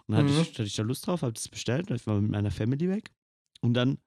Und 0.07 0.15
dann 0.15 0.17
hatte, 0.17 0.33
Mhm. 0.33 0.41
ich, 0.41 0.49
hatte 0.53 0.63
ich 0.63 0.75
da 0.75 0.83
Lust 0.83 1.07
drauf, 1.07 1.21
habe 1.21 1.33
das 1.33 1.47
bestellt, 1.49 1.89
ich 1.91 2.07
war 2.07 2.21
mit 2.21 2.31
meiner 2.31 2.51
Family 2.51 2.87
weg. 2.89 3.11
Und 3.61 3.73
dann 3.73 3.97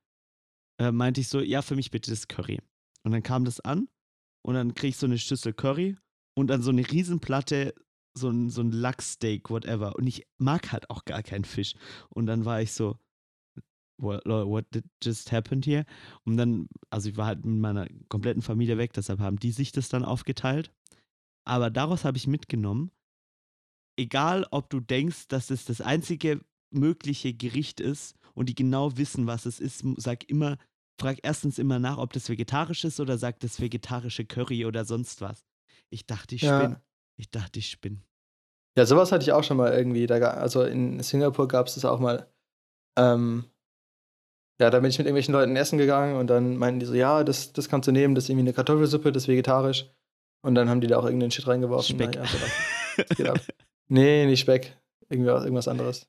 äh, 0.78 0.92
meinte 0.92 1.20
ich 1.20 1.28
so, 1.28 1.40
ja, 1.40 1.62
für 1.62 1.76
mich 1.76 1.90
bitte 1.90 2.11
das 2.11 2.28
Curry. 2.28 2.59
Und 3.02 3.12
dann 3.12 3.23
kam 3.23 3.44
das 3.44 3.61
an 3.61 3.88
und 4.42 4.54
dann 4.54 4.75
krieg 4.75 4.90
ich 4.90 4.97
so 4.97 5.06
eine 5.06 5.18
Schüssel 5.18 5.52
Curry 5.52 5.97
und 6.35 6.47
dann 6.49 6.62
so 6.62 6.70
eine 6.70 6.88
Riesenplatte, 6.90 7.75
so 8.14 8.28
ein, 8.30 8.50
so 8.50 8.61
ein 8.62 8.73
Lachssteak, 8.73 9.50
whatever. 9.50 9.97
Und 9.97 10.06
ich 10.06 10.26
mag 10.38 10.73
halt 10.73 10.88
auch 10.90 11.04
gar 11.04 11.23
keinen 11.23 11.44
Fisch. 11.44 11.75
Und 12.09 12.26
dann 12.26 12.44
war 12.44 12.61
ich 12.62 12.73
so, 12.73 12.97
what, 14.00 14.25
what 14.26 14.64
just 15.02 15.33
happened 15.33 15.66
here? 15.66 15.85
Und 16.25 16.37
dann, 16.37 16.69
also 16.90 17.09
ich 17.09 17.16
war 17.16 17.26
halt 17.26 17.45
mit 17.45 17.61
meiner 17.61 17.87
kompletten 18.09 18.42
Familie 18.42 18.78
weg, 18.78 18.92
deshalb 18.92 19.21
haben 19.21 19.38
die 19.38 19.52
sich 19.52 19.73
das 19.73 19.88
dann 19.88 20.04
aufgeteilt. 20.04 20.73
Aber 21.47 21.71
daraus 21.71 22.04
habe 22.04 22.16
ich 22.16 22.26
mitgenommen, 22.26 22.90
egal 23.99 24.47
ob 24.50 24.71
du 24.71 24.80
denkst, 24.80 25.28
dass 25.28 25.50
es 25.50 25.64
das 25.64 25.80
einzige 25.80 26.40
mögliche 26.71 27.35
Gericht 27.35 27.80
ist 27.80 28.14
und 28.35 28.49
die 28.49 28.54
genau 28.54 28.97
wissen, 28.97 29.26
was 29.26 29.47
es 29.47 29.61
ist, 29.61 29.85
sag 29.97 30.28
immer, 30.28 30.57
frag 31.00 31.19
erstens 31.23 31.59
immer 31.59 31.78
nach, 31.78 31.99
ob 31.99 32.12
das 32.12 32.28
vegetarisch 32.28 32.85
ist 32.85 33.00
oder 33.00 33.19
sag 33.19 33.40
das 33.40 33.61
vegetarische 33.61 34.25
Curry 34.25 34.64
oder 34.66 34.85
sonst 34.85 35.21
was. 35.21 35.45
Ich 35.90 36.07
dachte, 36.07 36.35
ich 36.37 36.42
Ja. 36.42 36.57
spinne. 36.57 36.83
Ich 37.16 37.30
dachte, 37.30 37.59
ich 37.59 37.69
spinne. 37.69 38.02
Ja, 38.78 38.87
sowas 38.87 39.12
hatte 39.12 39.25
ich 39.25 39.33
auch 39.33 39.42
schon 39.45 39.57
mal 39.57 39.73
irgendwie. 39.73 40.07
Da, 40.07 40.19
also 40.19 40.62
in 40.62 41.02
Singapur 41.02 41.49
gab 41.49 41.66
es 41.66 41.75
das 41.75 41.85
auch 41.85 41.99
mal. 42.00 42.33
Ähm, 42.97 43.45
ja, 44.61 44.69
da 44.69 44.81
bin 44.81 44.90
ich 44.90 44.99
mit 44.99 45.07
irgendwelchen 45.07 45.33
Leuten 45.33 45.57
essen 45.57 45.79
gegangen 45.79 46.17
und 46.17 46.26
dann 46.29 46.57
meinten 46.57 46.81
die 46.81 46.87
so, 46.87 46.95
ja, 46.95 47.25
das, 47.25 47.55
das 47.55 47.71
kannst 47.71 47.88
du 47.88 47.93
nehmen, 47.93 48.14
das 48.14 48.25
ist 48.25 48.31
irgendwie 48.31 48.45
eine 48.45 48.52
Kartoffelsuppe, 48.52 49.11
das 49.11 49.25
ist 49.25 49.29
vegetarisch. 49.29 49.90
Und 50.43 50.55
dann 50.55 50.69
haben 50.69 50.83
die 50.83 50.87
da 50.87 50.99
auch 50.99 51.05
irgendeinen 51.05 51.31
Shit 51.31 51.47
reingeworfen. 51.47 51.97
Speck. 51.97 52.11
Na, 52.14 52.23
ja, 52.23 52.26
so, 52.26 53.02
das 53.09 53.17
geht 53.17 53.29
ab. 53.29 53.40
Nee, 53.88 54.26
nicht 54.26 54.40
Speck. 54.40 54.76
Irgendwas, 55.09 55.43
irgendwas 55.45 55.67
anderes. 55.67 56.07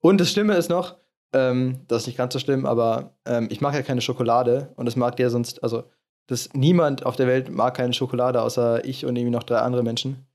Und 0.00 0.20
das 0.20 0.30
Schlimme 0.30 0.54
ist 0.54 0.70
noch, 0.70 0.98
ähm, 1.32 1.80
das 1.88 2.02
ist 2.02 2.06
nicht 2.06 2.18
ganz 2.18 2.34
so 2.34 2.38
schlimm, 2.38 2.66
aber 2.66 3.16
ähm, 3.24 3.48
ich 3.50 3.60
mag 3.60 3.74
ja 3.74 3.82
keine 3.82 4.02
Schokolade 4.02 4.72
und 4.76 4.86
das 4.86 4.94
mag 4.94 5.16
der 5.16 5.30
sonst, 5.30 5.64
also 5.64 5.84
das, 6.26 6.52
niemand 6.52 7.04
auf 7.04 7.16
der 7.16 7.26
Welt 7.26 7.50
mag 7.50 7.74
keine 7.74 7.94
Schokolade, 7.94 8.40
außer 8.42 8.84
ich 8.84 9.06
und 9.06 9.16
irgendwie 9.16 9.32
noch 9.32 9.42
drei 9.42 9.58
andere 9.58 9.82
Menschen. 9.82 10.26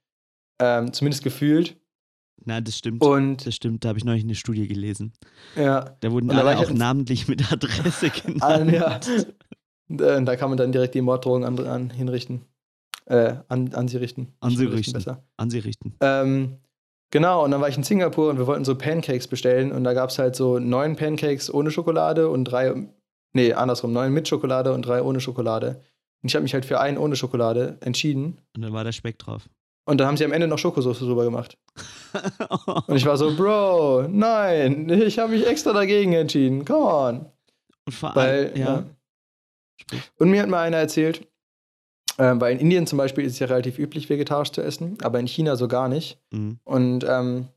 Ähm, 0.59 0.91
zumindest 0.91 1.23
gefühlt. 1.23 1.77
Na, 2.45 2.61
das 2.61 2.77
stimmt. 2.77 3.03
Und 3.03 3.45
das 3.45 3.55
stimmt, 3.55 3.83
da 3.83 3.89
habe 3.89 3.99
ich 3.99 4.05
neulich 4.05 4.23
eine 4.23 4.35
Studie 4.35 4.67
gelesen. 4.67 5.11
ja, 5.55 5.95
Da 5.99 6.11
wurden 6.11 6.29
da 6.29 6.37
alle 6.37 6.57
auch 6.59 6.71
namentlich 6.71 7.27
mit 7.27 7.51
Adresse 7.51 8.07
Ah, 8.41 8.57
genannt. 8.59 8.71
ja. 8.71 8.99
Da, 9.89 10.35
kann 10.35 10.49
man 10.49 10.57
dann 10.57 10.71
direkt 10.71 10.95
die 10.95 11.01
Morddrohung 11.01 11.45
an, 11.45 11.59
an 11.65 11.89
hinrichten. 11.89 12.41
Äh, 13.05 13.35
an, 13.47 13.73
an 13.73 13.87
sie 13.87 13.97
richten. 13.97 14.33
An 14.41 14.55
sie 14.55 14.65
richten. 14.65 14.93
Besser. 14.93 15.23
An 15.37 15.49
sie 15.49 15.59
richten. 15.59 15.93
Ähm, 16.01 16.57
genau, 17.09 17.45
und 17.45 17.51
dann 17.51 17.61
war 17.61 17.69
ich 17.69 17.77
in 17.77 17.83
Singapur 17.83 18.29
und 18.29 18.37
wir 18.37 18.47
wollten 18.47 18.65
so 18.65 18.75
Pancakes 18.75 19.27
bestellen 19.27 19.71
und 19.71 19.85
da 19.85 19.93
gab 19.93 20.09
es 20.09 20.19
halt 20.19 20.35
so 20.35 20.59
neun 20.59 20.97
Pancakes 20.97 21.53
ohne 21.53 21.71
Schokolade 21.71 22.27
und 22.29 22.43
drei, 22.45 22.73
nee, 23.33 23.53
andersrum, 23.53 23.93
neun 23.93 24.11
mit 24.11 24.27
Schokolade 24.27 24.73
und 24.73 24.81
drei 24.85 25.01
ohne 25.01 25.21
Schokolade. 25.21 25.81
Und 26.21 26.29
ich 26.29 26.35
habe 26.35 26.43
mich 26.43 26.53
halt 26.53 26.65
für 26.65 26.81
einen 26.81 26.97
ohne 26.97 27.15
Schokolade 27.15 27.77
entschieden. 27.79 28.41
Und 28.57 28.63
dann 28.63 28.73
war 28.73 28.83
der 28.83 28.91
Speck 28.91 29.19
drauf. 29.19 29.47
Und 29.87 29.99
dann 29.99 30.07
haben 30.07 30.17
sie 30.17 30.25
am 30.25 30.33
Ende 30.33 30.47
noch 30.47 30.59
Schokosauce 30.59 30.99
drüber 30.99 31.23
gemacht. 31.23 31.57
Und 32.87 32.97
ich 32.97 33.05
war 33.05 33.15
so, 33.15 33.33
Bro, 33.33 34.09
nein, 34.09 34.89
ich 34.89 35.17
habe 35.17 35.31
mich 35.31 35.47
extra 35.47 35.71
dagegen 35.71 36.11
entschieden. 36.11 36.65
Come 36.65 36.85
on. 36.85 37.25
Und 37.85 37.93
vor 37.93 38.13
Weil, 38.13 38.47
allem, 38.47 38.57
ja. 38.57 38.65
ja. 38.65 39.99
Und 40.17 40.29
mir 40.29 40.41
hat 40.41 40.49
mal 40.49 40.61
einer 40.61 40.75
erzählt, 40.75 41.25
ähm, 42.19 42.41
weil 42.41 42.51
in 42.51 42.59
Indien 42.59 42.85
zum 42.85 42.97
Beispiel 42.97 43.23
ist 43.23 43.33
es 43.33 43.39
ja 43.39 43.47
relativ 43.47 43.79
üblich, 43.79 44.09
vegetarisch 44.09 44.51
zu 44.51 44.61
essen, 44.61 44.97
aber 45.03 45.21
in 45.21 45.27
China 45.27 45.55
so 45.55 45.69
gar 45.69 45.87
nicht. 45.87 46.19
Mhm. 46.31 46.59
Und 46.65 47.05
ähm, 47.07 47.47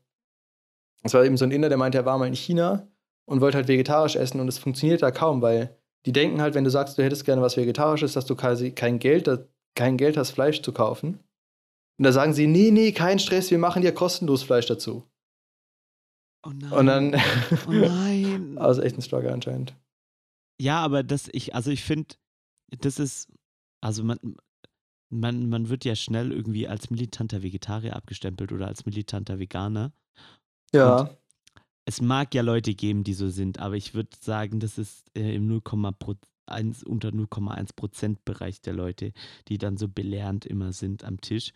es 1.03 1.13
war 1.13 1.25
eben 1.25 1.35
so 1.35 1.43
ein 1.43 1.51
Inder, 1.51 1.67
der 1.67 1.77
meinte, 1.77 1.97
er 1.97 2.05
war 2.05 2.17
mal 2.17 2.27
in 2.27 2.35
China 2.35 2.87
und 3.25 3.41
wollte 3.41 3.57
halt 3.57 3.67
vegetarisch 3.67 4.15
essen 4.15 4.39
und 4.39 4.47
es 4.47 4.57
funktioniert 4.57 5.01
da 5.01 5.11
kaum, 5.11 5.41
weil 5.41 5.75
die 6.05 6.13
denken 6.13 6.41
halt, 6.41 6.55
wenn 6.55 6.63
du 6.63 6.69
sagst, 6.69 6.97
du 6.97 7.03
hättest 7.03 7.25
gerne 7.25 7.41
was 7.41 7.57
Vegetarisches, 7.57 8.13
dass 8.13 8.25
du 8.25 8.35
quasi 8.35 8.71
kein 8.71 8.99
Geld, 8.99 9.29
kein 9.75 9.97
Geld 9.97 10.15
hast, 10.15 10.31
Fleisch 10.31 10.61
zu 10.61 10.71
kaufen. 10.71 11.19
Und 11.97 12.03
da 12.05 12.11
sagen 12.11 12.33
sie, 12.33 12.47
nee, 12.47 12.71
nee, 12.71 12.91
kein 12.91 13.19
Stress, 13.19 13.51
wir 13.51 13.59
machen 13.59 13.81
dir 13.81 13.93
kostenlos 13.93 14.43
Fleisch 14.43 14.65
dazu. 14.65 15.07
Oh 16.43 16.49
nein. 16.49 16.71
Und 16.71 16.85
dann, 16.87 17.15
oh 17.67 17.71
nein. 17.71 18.57
also 18.57 18.81
echt 18.81 18.97
ein 18.97 19.01
Struggle 19.01 19.31
anscheinend. 19.31 19.75
Ja, 20.59 20.79
aber 20.79 21.03
das, 21.03 21.29
ich, 21.31 21.55
also 21.55 21.71
ich 21.71 21.83
finde, 21.83 22.15
das 22.69 22.99
ist, 22.99 23.31
also 23.81 24.03
man, 24.03 24.19
man, 25.09 25.49
man 25.49 25.69
wird 25.69 25.85
ja 25.85 25.95
schnell 25.95 26.31
irgendwie 26.31 26.67
als 26.67 26.89
militanter 26.89 27.43
Vegetarier 27.43 27.95
abgestempelt 27.95 28.51
oder 28.51 28.67
als 28.67 28.85
militanter 28.85 29.39
Veganer. 29.39 29.91
Ja, 30.73 31.17
Es 31.85 32.01
mag 32.01 32.33
ja 32.33 32.41
Leute 32.41 32.73
geben, 32.73 33.03
die 33.03 33.13
so 33.13 33.29
sind, 33.29 33.59
aber 33.59 33.75
ich 33.75 33.93
würde 33.93 34.15
sagen, 34.21 34.59
das 34.59 34.77
ist 34.77 35.05
äh, 35.17 35.35
im 35.35 35.49
0,1 35.49 36.17
unter 36.85 37.09
0,1 37.11 37.73
Prozent 37.75 38.25
Bereich 38.25 38.61
der 38.61 38.73
Leute, 38.73 39.13
die 39.47 39.57
dann 39.57 39.77
so 39.77 39.87
belehrend 39.87 40.45
immer 40.45 40.73
sind 40.73 41.03
am 41.03 41.21
Tisch. 41.21 41.53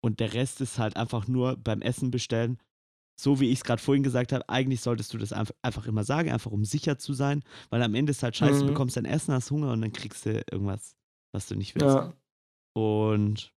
Und 0.00 0.20
der 0.20 0.34
Rest 0.34 0.60
ist 0.60 0.78
halt 0.78 0.96
einfach 0.96 1.28
nur 1.28 1.56
beim 1.56 1.82
Essen 1.82 2.10
bestellen. 2.10 2.58
So 3.20 3.40
wie 3.40 3.48
ich 3.50 3.58
es 3.60 3.64
gerade 3.64 3.82
vorhin 3.82 4.02
gesagt 4.02 4.32
habe, 4.32 4.48
eigentlich 4.48 4.80
solltest 4.80 5.12
du 5.14 5.18
das 5.18 5.32
einfach, 5.32 5.54
einfach 5.62 5.86
immer 5.86 6.04
sagen, 6.04 6.30
einfach 6.32 6.50
um 6.50 6.64
sicher 6.64 6.98
zu 6.98 7.12
sein, 7.14 7.42
weil 7.70 7.82
am 7.82 7.94
Ende 7.94 8.10
ist 8.10 8.22
halt 8.22 8.36
scheiße, 8.36 8.60
du 8.60 8.66
Mhm. 8.66 8.74
bekommst 8.74 8.96
dein 8.96 9.04
Essen, 9.04 9.34
hast 9.34 9.50
Hunger 9.50 9.72
und 9.72 9.82
dann 9.82 9.92
kriegst 9.92 10.26
du 10.26 10.42
irgendwas, 10.50 10.96
was 11.32 11.46
du 11.46 11.54
nicht 11.56 11.74
willst. 11.76 11.86
ja. 11.86 12.12
Und 12.74 13.52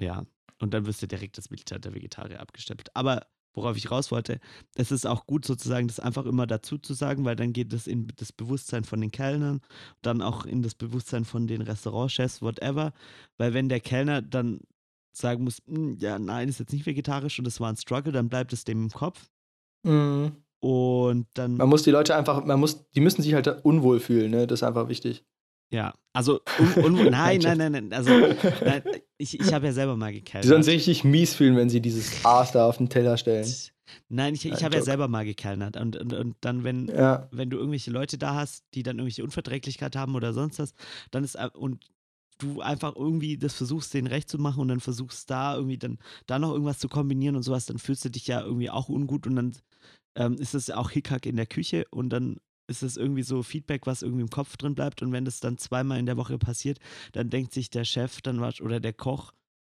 ja, 0.00 0.26
und 0.60 0.74
dann 0.74 0.86
wirst 0.86 1.02
du 1.02 1.08
direkt 1.08 1.36
als 1.38 1.50
militanter 1.50 1.94
Vegetarier 1.94 2.40
abgestempelt. 2.40 2.94
Aber 2.96 3.26
worauf 3.54 3.76
ich 3.76 3.90
raus 3.90 4.10
wollte, 4.10 4.40
es 4.74 4.90
ist 4.90 5.06
auch 5.06 5.26
gut 5.26 5.44
sozusagen, 5.44 5.88
das 5.88 6.00
einfach 6.00 6.26
immer 6.26 6.46
dazu 6.46 6.78
zu 6.78 6.94
sagen, 6.94 7.24
weil 7.24 7.36
dann 7.36 7.52
geht 7.52 7.72
das 7.72 7.86
in 7.86 8.08
das 8.16 8.32
Bewusstsein 8.32 8.84
von 8.84 9.00
den 9.00 9.10
Kellnern, 9.10 9.60
dann 10.02 10.22
auch 10.22 10.44
in 10.46 10.62
das 10.62 10.74
Bewusstsein 10.74 11.24
von 11.24 11.46
den 11.46 11.62
Restaurantchefs, 11.62 12.42
whatever. 12.42 12.92
Weil 13.38 13.54
wenn 13.54 13.68
der 13.68 13.80
Kellner 13.80 14.22
dann 14.22 14.60
sagen 15.12 15.44
muss, 15.44 15.58
"Hm, 15.66 15.98
ja, 15.98 16.18
nein, 16.18 16.48
ist 16.48 16.58
jetzt 16.60 16.72
nicht 16.72 16.86
vegetarisch 16.86 17.38
und 17.38 17.44
das 17.44 17.60
war 17.60 17.68
ein 17.70 17.76
Struggle, 17.76 18.12
dann 18.12 18.28
bleibt 18.28 18.52
es 18.52 18.64
dem 18.64 18.84
im 18.84 18.90
Kopf. 18.90 19.28
Mhm. 19.84 20.32
Und 20.60 21.26
dann. 21.34 21.56
Man 21.56 21.68
muss 21.68 21.82
die 21.82 21.90
Leute 21.90 22.14
einfach, 22.14 22.44
man 22.44 22.60
muss, 22.60 22.88
die 22.90 23.00
müssen 23.00 23.22
sich 23.22 23.34
halt 23.34 23.48
unwohl 23.64 23.98
fühlen, 23.98 24.30
ne? 24.30 24.46
Das 24.46 24.60
ist 24.60 24.62
einfach 24.62 24.88
wichtig. 24.88 25.24
Ja, 25.72 25.94
also, 26.12 26.40
un, 26.76 26.84
un, 26.84 26.94
nein, 27.10 27.40
Nein, 27.40 27.58
nein, 27.58 27.72
nein, 27.72 27.92
also, 27.92 28.10
nein, 28.64 28.82
ich, 29.16 29.40
ich 29.40 29.52
habe 29.54 29.66
ja 29.66 29.72
selber 29.72 29.96
mal 29.96 30.12
gekellnert. 30.12 30.44
Die 30.44 30.48
sollen 30.48 30.62
sich 30.62 30.74
richtig 30.74 31.04
mies 31.04 31.34
fühlen, 31.34 31.56
wenn 31.56 31.70
sie 31.70 31.80
dieses 31.80 32.24
Aas 32.24 32.52
da 32.52 32.66
auf 32.66 32.76
den 32.76 32.88
Teller 32.90 33.16
stellen. 33.16 33.50
Nein, 34.08 34.34
ich, 34.34 34.44
ich 34.46 34.62
habe 34.64 34.76
ja 34.76 34.82
selber 34.82 35.08
mal 35.08 35.24
gekellnert. 35.24 35.76
Und, 35.78 35.96
und, 35.96 36.12
und 36.12 36.36
dann, 36.42 36.64
wenn, 36.64 36.88
Ja. 36.88 37.28
wenn 37.30 37.48
du 37.50 37.56
irgendwelche 37.56 37.90
Leute 37.90 38.18
da 38.18 38.34
hast, 38.34 38.64
die 38.74 38.82
dann 38.82 38.96
irgendwelche 38.98 39.24
Unverträglichkeit 39.24 39.96
haben 39.96 40.14
oder 40.14 40.32
sonst 40.34 40.58
was, 40.58 40.74
dann 41.10 41.24
ist 41.24 41.38
ein- 41.38 41.50
und 41.50 41.90
du 42.38 42.60
einfach 42.60 42.94
irgendwie 42.96 43.38
das 43.38 43.54
versuchst, 43.54 43.94
denen 43.94 44.06
recht 44.08 44.28
zu 44.28 44.38
machen 44.38 44.60
und 44.60 44.68
dann 44.68 44.80
versuchst 44.80 45.30
da 45.30 45.54
irgendwie 45.56 45.78
dann 45.78 45.98
da 46.26 46.38
noch 46.38 46.52
irgendwas 46.52 46.78
zu 46.78 46.88
kombinieren 46.88 47.36
und 47.36 47.42
sowas, 47.42 47.66
dann 47.66 47.78
fühlst 47.78 48.04
du 48.04 48.10
dich 48.10 48.26
ja 48.26 48.40
irgendwie 48.42 48.70
auch 48.70 48.88
ungut 48.88 49.26
und 49.26 49.36
dann 49.36 49.52
ähm, 50.16 50.34
ist 50.34 50.54
es 50.54 50.70
auch 50.70 50.90
Hickhack 50.90 51.24
in 51.26 51.36
der 51.36 51.46
Küche 51.46 51.84
und 51.90 52.10
dann 52.10 52.38
ist 52.68 52.82
es 52.82 52.96
irgendwie 52.96 53.22
so 53.22 53.42
Feedback, 53.42 53.86
was 53.86 54.02
irgendwie 54.02 54.22
im 54.22 54.30
Kopf 54.30 54.56
drin 54.56 54.74
bleibt 54.74 55.02
und 55.02 55.12
wenn 55.12 55.24
das 55.24 55.40
dann 55.40 55.58
zweimal 55.58 55.98
in 55.98 56.06
der 56.06 56.16
Woche 56.16 56.38
passiert, 56.38 56.78
dann 57.12 57.30
denkt 57.30 57.52
sich 57.52 57.70
der 57.70 57.84
Chef 57.84 58.20
dann 58.22 58.40
was 58.40 58.60
oder 58.60 58.80
der 58.80 58.92
Koch, 58.92 59.32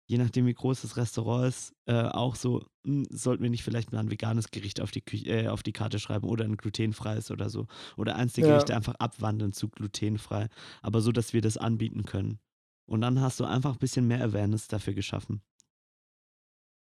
je 0.06 0.18
nachdem 0.18 0.46
wie 0.46 0.54
groß 0.54 0.82
das 0.82 0.96
Restaurant 0.96 1.48
ist, 1.48 1.72
äh, 1.86 1.94
auch 2.02 2.36
so, 2.36 2.64
hm, 2.86 3.04
sollten 3.10 3.42
wir 3.42 3.50
nicht 3.50 3.62
vielleicht 3.64 3.92
mal 3.92 4.00
ein 4.00 4.10
veganes 4.10 4.50
Gericht 4.50 4.80
auf 4.80 4.90
die, 4.90 5.00
Küche, 5.00 5.26
äh, 5.30 5.48
auf 5.48 5.62
die 5.62 5.72
Karte 5.72 5.98
schreiben 5.98 6.28
oder 6.28 6.44
ein 6.44 6.56
glutenfreies 6.56 7.30
oder 7.30 7.48
so. 7.50 7.66
Oder 7.96 8.16
eins 8.16 8.34
der 8.34 8.44
Ja. 8.44 8.44
Gerichte 8.44 8.74
einfach 8.76 8.94
abwandeln 8.96 9.52
zu 9.52 9.68
glutenfrei, 9.68 10.48
aber 10.82 11.00
so, 11.00 11.10
dass 11.12 11.32
wir 11.32 11.40
das 11.40 11.56
anbieten 11.56 12.04
können. 12.04 12.38
Und 12.86 13.00
dann 13.00 13.20
hast 13.20 13.40
du 13.40 13.44
einfach 13.44 13.72
ein 13.72 13.78
bisschen 13.78 14.06
mehr 14.06 14.22
Awareness 14.22 14.68
dafür 14.68 14.92
geschaffen. 14.92 15.42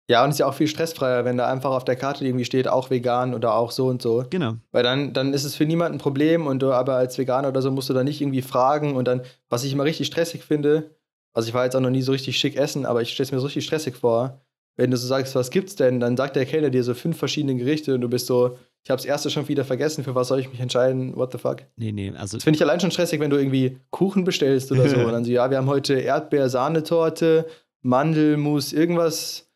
Ja, 0.10 0.24
und 0.24 0.30
es 0.30 0.36
ist 0.36 0.40
ja 0.40 0.48
auch 0.48 0.54
viel 0.54 0.68
stressfreier, 0.68 1.24
wenn 1.24 1.38
da 1.38 1.48
einfach 1.48 1.72
auf 1.72 1.86
der 1.86 1.96
Karte 1.96 2.26
irgendwie 2.26 2.44
steht, 2.44 2.68
auch 2.68 2.90
vegan 2.90 3.34
oder 3.34 3.56
auch 3.56 3.72
so 3.72 3.88
und 3.88 4.02
so. 4.02 4.26
Genau. 4.30 4.56
Weil 4.72 4.84
dann, 4.84 5.14
dann 5.14 5.34
ist 5.34 5.46
es 5.46 5.56
für 5.56 5.66
niemanden 5.66 5.96
ein 5.96 6.02
Problem 6.02 6.46
und 6.46 6.62
du 6.62 6.74
aber 6.74 6.96
als 6.96 7.18
Veganer 7.18 7.48
oder 7.48 7.62
so 7.62 7.72
musst 7.72 7.90
du 7.90 7.94
da 7.94 8.04
nicht 8.04 8.20
irgendwie 8.20 8.42
fragen 8.42 8.96
und 8.96 9.08
dann, 9.08 9.22
was 9.50 9.64
ich 9.64 9.72
immer 9.72 9.86
richtig 9.86 10.08
stressig 10.08 10.44
finde, 10.44 10.92
also 11.34 11.48
ich 11.48 11.54
war 11.54 11.64
jetzt 11.64 11.76
auch 11.76 11.82
noch 11.82 11.90
nie 11.90 12.02
so 12.02 12.12
richtig 12.12 12.38
schick 12.38 12.58
essen, 12.58 12.86
aber 12.86 13.02
ich 13.02 13.12
stelle 13.12 13.26
es 13.26 13.32
mir 13.32 13.40
so 13.40 13.46
richtig 13.46 13.66
stressig 13.66 13.96
vor, 13.96 14.42
wenn 14.76 14.92
du 14.92 14.98
so 14.98 15.08
sagst, 15.08 15.36
was 15.36 15.52
gibt's 15.52 15.76
denn, 15.76 16.00
dann 16.00 16.18
sagt 16.18 16.36
der 16.36 16.46
Kellner 16.46 16.70
dir 16.70 16.84
so 16.84 16.94
fünf 16.94 17.18
verschiedene 17.18 17.56
Gerichte 17.56 17.96
und 17.96 18.02
du 18.02 18.10
bist 18.10 18.28
so, 18.28 18.58
ich 18.84 18.90
habe 18.90 18.98
das 18.98 19.06
erste 19.06 19.30
schon 19.30 19.48
wieder 19.48 19.64
vergessen, 19.64 20.04
für 20.04 20.16
was 20.16 20.28
soll 20.28 20.40
ich 20.40 20.50
mich 20.50 20.60
entscheiden, 20.60 21.16
what 21.16 21.32
the 21.32 21.38
fuck. 21.38 21.64
Nee, 21.78 21.92
nee, 21.92 22.12
also 22.16 22.38
Das 22.38 22.44
finde 22.44 22.58
ich 22.58 22.64
allein 22.64 22.80
schon 22.80 22.92
stressig, 22.92 23.20
wenn 23.20 23.30
du 23.30 23.38
irgendwie 23.38 23.80
Kuchen 23.92 24.26
bestellst 24.26 24.72
oder 24.72 24.90
so 24.90 24.98
und 25.06 25.12
dann 25.12 25.24
so, 25.24 25.32
ja, 25.32 25.50
wir 25.50 25.58
haben 25.58 25.68
heute 25.68 25.94
Erdbeer-Sahnetorte, 25.94 27.46
Mandelmus, 27.82 28.74
irgendwas, 28.74 29.53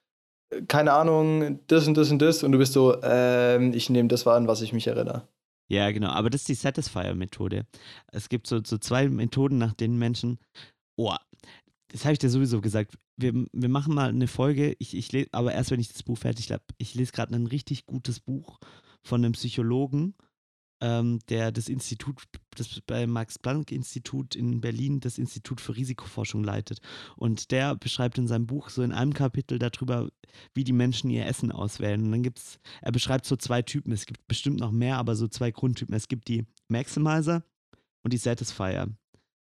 keine 0.67 0.93
Ahnung, 0.93 1.59
das 1.67 1.87
und 1.87 1.95
das 1.97 2.11
und 2.11 2.19
das 2.19 2.43
und 2.43 2.51
du 2.51 2.57
bist 2.57 2.73
so, 2.73 3.01
ähm, 3.03 3.73
ich 3.73 3.89
nehme 3.89 4.07
das 4.07 4.25
an 4.27 4.47
was 4.47 4.61
ich 4.61 4.73
mich 4.73 4.87
erinnere. 4.87 5.27
Ja, 5.69 5.91
genau. 5.91 6.09
Aber 6.09 6.29
das 6.29 6.41
ist 6.41 6.49
die 6.49 6.53
Satisfier-Methode. 6.53 7.65
Es 8.11 8.29
gibt 8.29 8.47
so, 8.47 8.61
so 8.63 8.77
zwei 8.77 9.09
Methoden, 9.09 9.57
nach 9.57 9.73
denen 9.73 9.97
Menschen. 9.97 10.39
Oh, 10.95 11.13
das 11.89 12.05
habe 12.05 12.13
ich 12.13 12.19
dir 12.19 12.29
sowieso 12.29 12.61
gesagt. 12.61 12.97
Wir, 13.17 13.33
wir 13.51 13.69
machen 13.69 13.93
mal 13.93 14.09
eine 14.09 14.27
Folge. 14.27 14.75
Ich, 14.79 14.95
ich 14.95 15.11
lese, 15.11 15.29
aber 15.33 15.53
erst 15.53 15.71
wenn 15.71 15.79
ich 15.79 15.91
das 15.91 16.03
Buch 16.03 16.17
fertig 16.17 16.51
habe. 16.51 16.63
Ich 16.77 16.95
lese 16.95 17.11
gerade 17.11 17.35
ein 17.35 17.47
richtig 17.47 17.85
gutes 17.85 18.19
Buch 18.19 18.59
von 19.03 19.23
einem 19.23 19.33
Psychologen, 19.33 20.15
ähm, 20.81 21.19
der 21.29 21.51
das 21.51 21.69
Institut, 21.69 22.23
das 22.55 22.79
beim 22.81 23.11
Max-Planck-Institut 23.11 24.35
in 24.35 24.61
Berlin, 24.61 24.99
das 24.99 25.17
Institut 25.17 25.61
für 25.61 25.75
Risikoforschung 25.75 26.43
leitet. 26.43 26.79
Und 27.15 27.51
der 27.51 27.75
beschreibt 27.75 28.17
in 28.17 28.27
seinem 28.27 28.47
Buch 28.47 28.69
so 28.69 28.83
in 28.83 28.91
einem 28.91 29.13
Kapitel 29.13 29.59
darüber, 29.59 30.09
wie 30.53 30.63
die 30.63 30.73
Menschen 30.73 31.09
ihr 31.09 31.25
Essen 31.25 31.51
auswählen. 31.51 32.03
Und 32.03 32.11
dann 32.11 32.23
gibt 32.23 32.39
es, 32.39 32.59
er 32.81 32.91
beschreibt 32.91 33.25
so 33.25 33.35
zwei 33.35 33.61
Typen. 33.61 33.91
Es 33.91 34.05
gibt 34.05 34.27
bestimmt 34.27 34.59
noch 34.59 34.71
mehr, 34.71 34.97
aber 34.97 35.15
so 35.15 35.27
zwei 35.27 35.51
Grundtypen. 35.51 35.95
Es 35.95 36.07
gibt 36.07 36.27
die 36.27 36.45
Maximizer 36.67 37.43
und 38.03 38.13
die 38.13 38.17
Satisfier. 38.17 38.87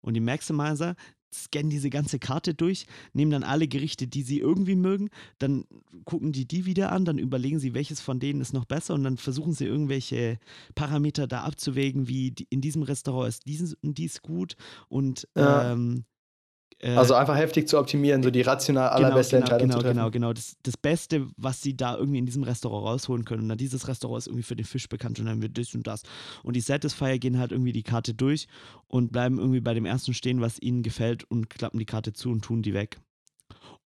Und 0.01 0.13
die 0.13 0.19
Maximizer 0.19 0.95
scannen 1.43 1.69
diese 1.69 1.89
ganze 1.89 2.19
Karte 2.19 2.53
durch, 2.53 2.85
nehmen 3.13 3.31
dann 3.31 3.43
alle 3.43 3.67
Gerichte, 3.67 4.07
die 4.07 4.23
sie 4.23 4.39
irgendwie 4.39 4.75
mögen, 4.75 5.09
dann 5.39 5.65
gucken 6.05 6.31
die 6.31 6.47
die 6.47 6.65
wieder 6.65 6.91
an, 6.91 7.05
dann 7.05 7.17
überlegen 7.17 7.59
sie, 7.59 7.73
welches 7.73 8.01
von 8.01 8.19
denen 8.19 8.41
ist 8.41 8.53
noch 8.53 8.65
besser 8.65 8.93
und 8.93 9.03
dann 9.03 9.17
versuchen 9.17 9.53
sie 9.53 9.65
irgendwelche 9.65 10.39
Parameter 10.75 11.27
da 11.27 11.43
abzuwägen, 11.43 12.07
wie 12.07 12.33
in 12.49 12.61
diesem 12.61 12.83
Restaurant 12.83 13.29
ist 13.45 13.75
und 13.83 13.97
dies 13.97 14.21
gut 14.21 14.55
und 14.89 15.27
Ja. 15.35 15.71
ähm, 15.73 15.99
äh, 15.99 16.14
Also 16.95 17.15
einfach 17.15 17.35
heftig 17.35 17.67
zu 17.67 17.79
optimieren, 17.79 18.21
so 18.21 18.29
die 18.29 18.41
rational 18.41 18.89
allerbeste 18.89 19.37
genau, 19.37 19.43
Entscheidung 19.45 19.67
genau, 19.69 19.77
zu 19.77 19.83
treffen. 19.83 19.97
Genau, 19.97 20.11
genau, 20.11 20.33
das, 20.33 20.55
das 20.61 20.77
Beste, 20.77 21.27
was 21.37 21.61
sie 21.61 21.75
da 21.75 21.97
irgendwie 21.97 22.19
in 22.19 22.25
diesem 22.25 22.43
Restaurant 22.43 22.85
rausholen 22.85 23.25
können. 23.25 23.43
Und 23.43 23.49
dann 23.49 23.57
dieses 23.57 23.87
Restaurant 23.87 24.19
ist 24.19 24.27
irgendwie 24.27 24.43
für 24.43 24.55
den 24.55 24.65
Fisch 24.65 24.87
bekannt 24.87 25.19
und 25.19 25.25
dann 25.25 25.41
wird 25.41 25.57
das 25.57 25.73
und 25.73 25.87
das. 25.87 26.03
Und 26.43 26.55
die 26.55 26.61
Satisfier 26.61 27.17
gehen 27.17 27.39
halt 27.39 27.51
irgendwie 27.51 27.71
die 27.71 27.83
Karte 27.83 28.13
durch 28.13 28.47
und 28.87 29.11
bleiben 29.11 29.39
irgendwie 29.39 29.61
bei 29.61 29.73
dem 29.73 29.85
ersten 29.85 30.13
stehen, 30.13 30.41
was 30.41 30.59
ihnen 30.61 30.83
gefällt 30.83 31.23
und 31.23 31.49
klappen 31.49 31.79
die 31.79 31.85
Karte 31.85 32.13
zu 32.13 32.29
und 32.29 32.43
tun 32.43 32.61
die 32.61 32.73
weg. 32.73 32.99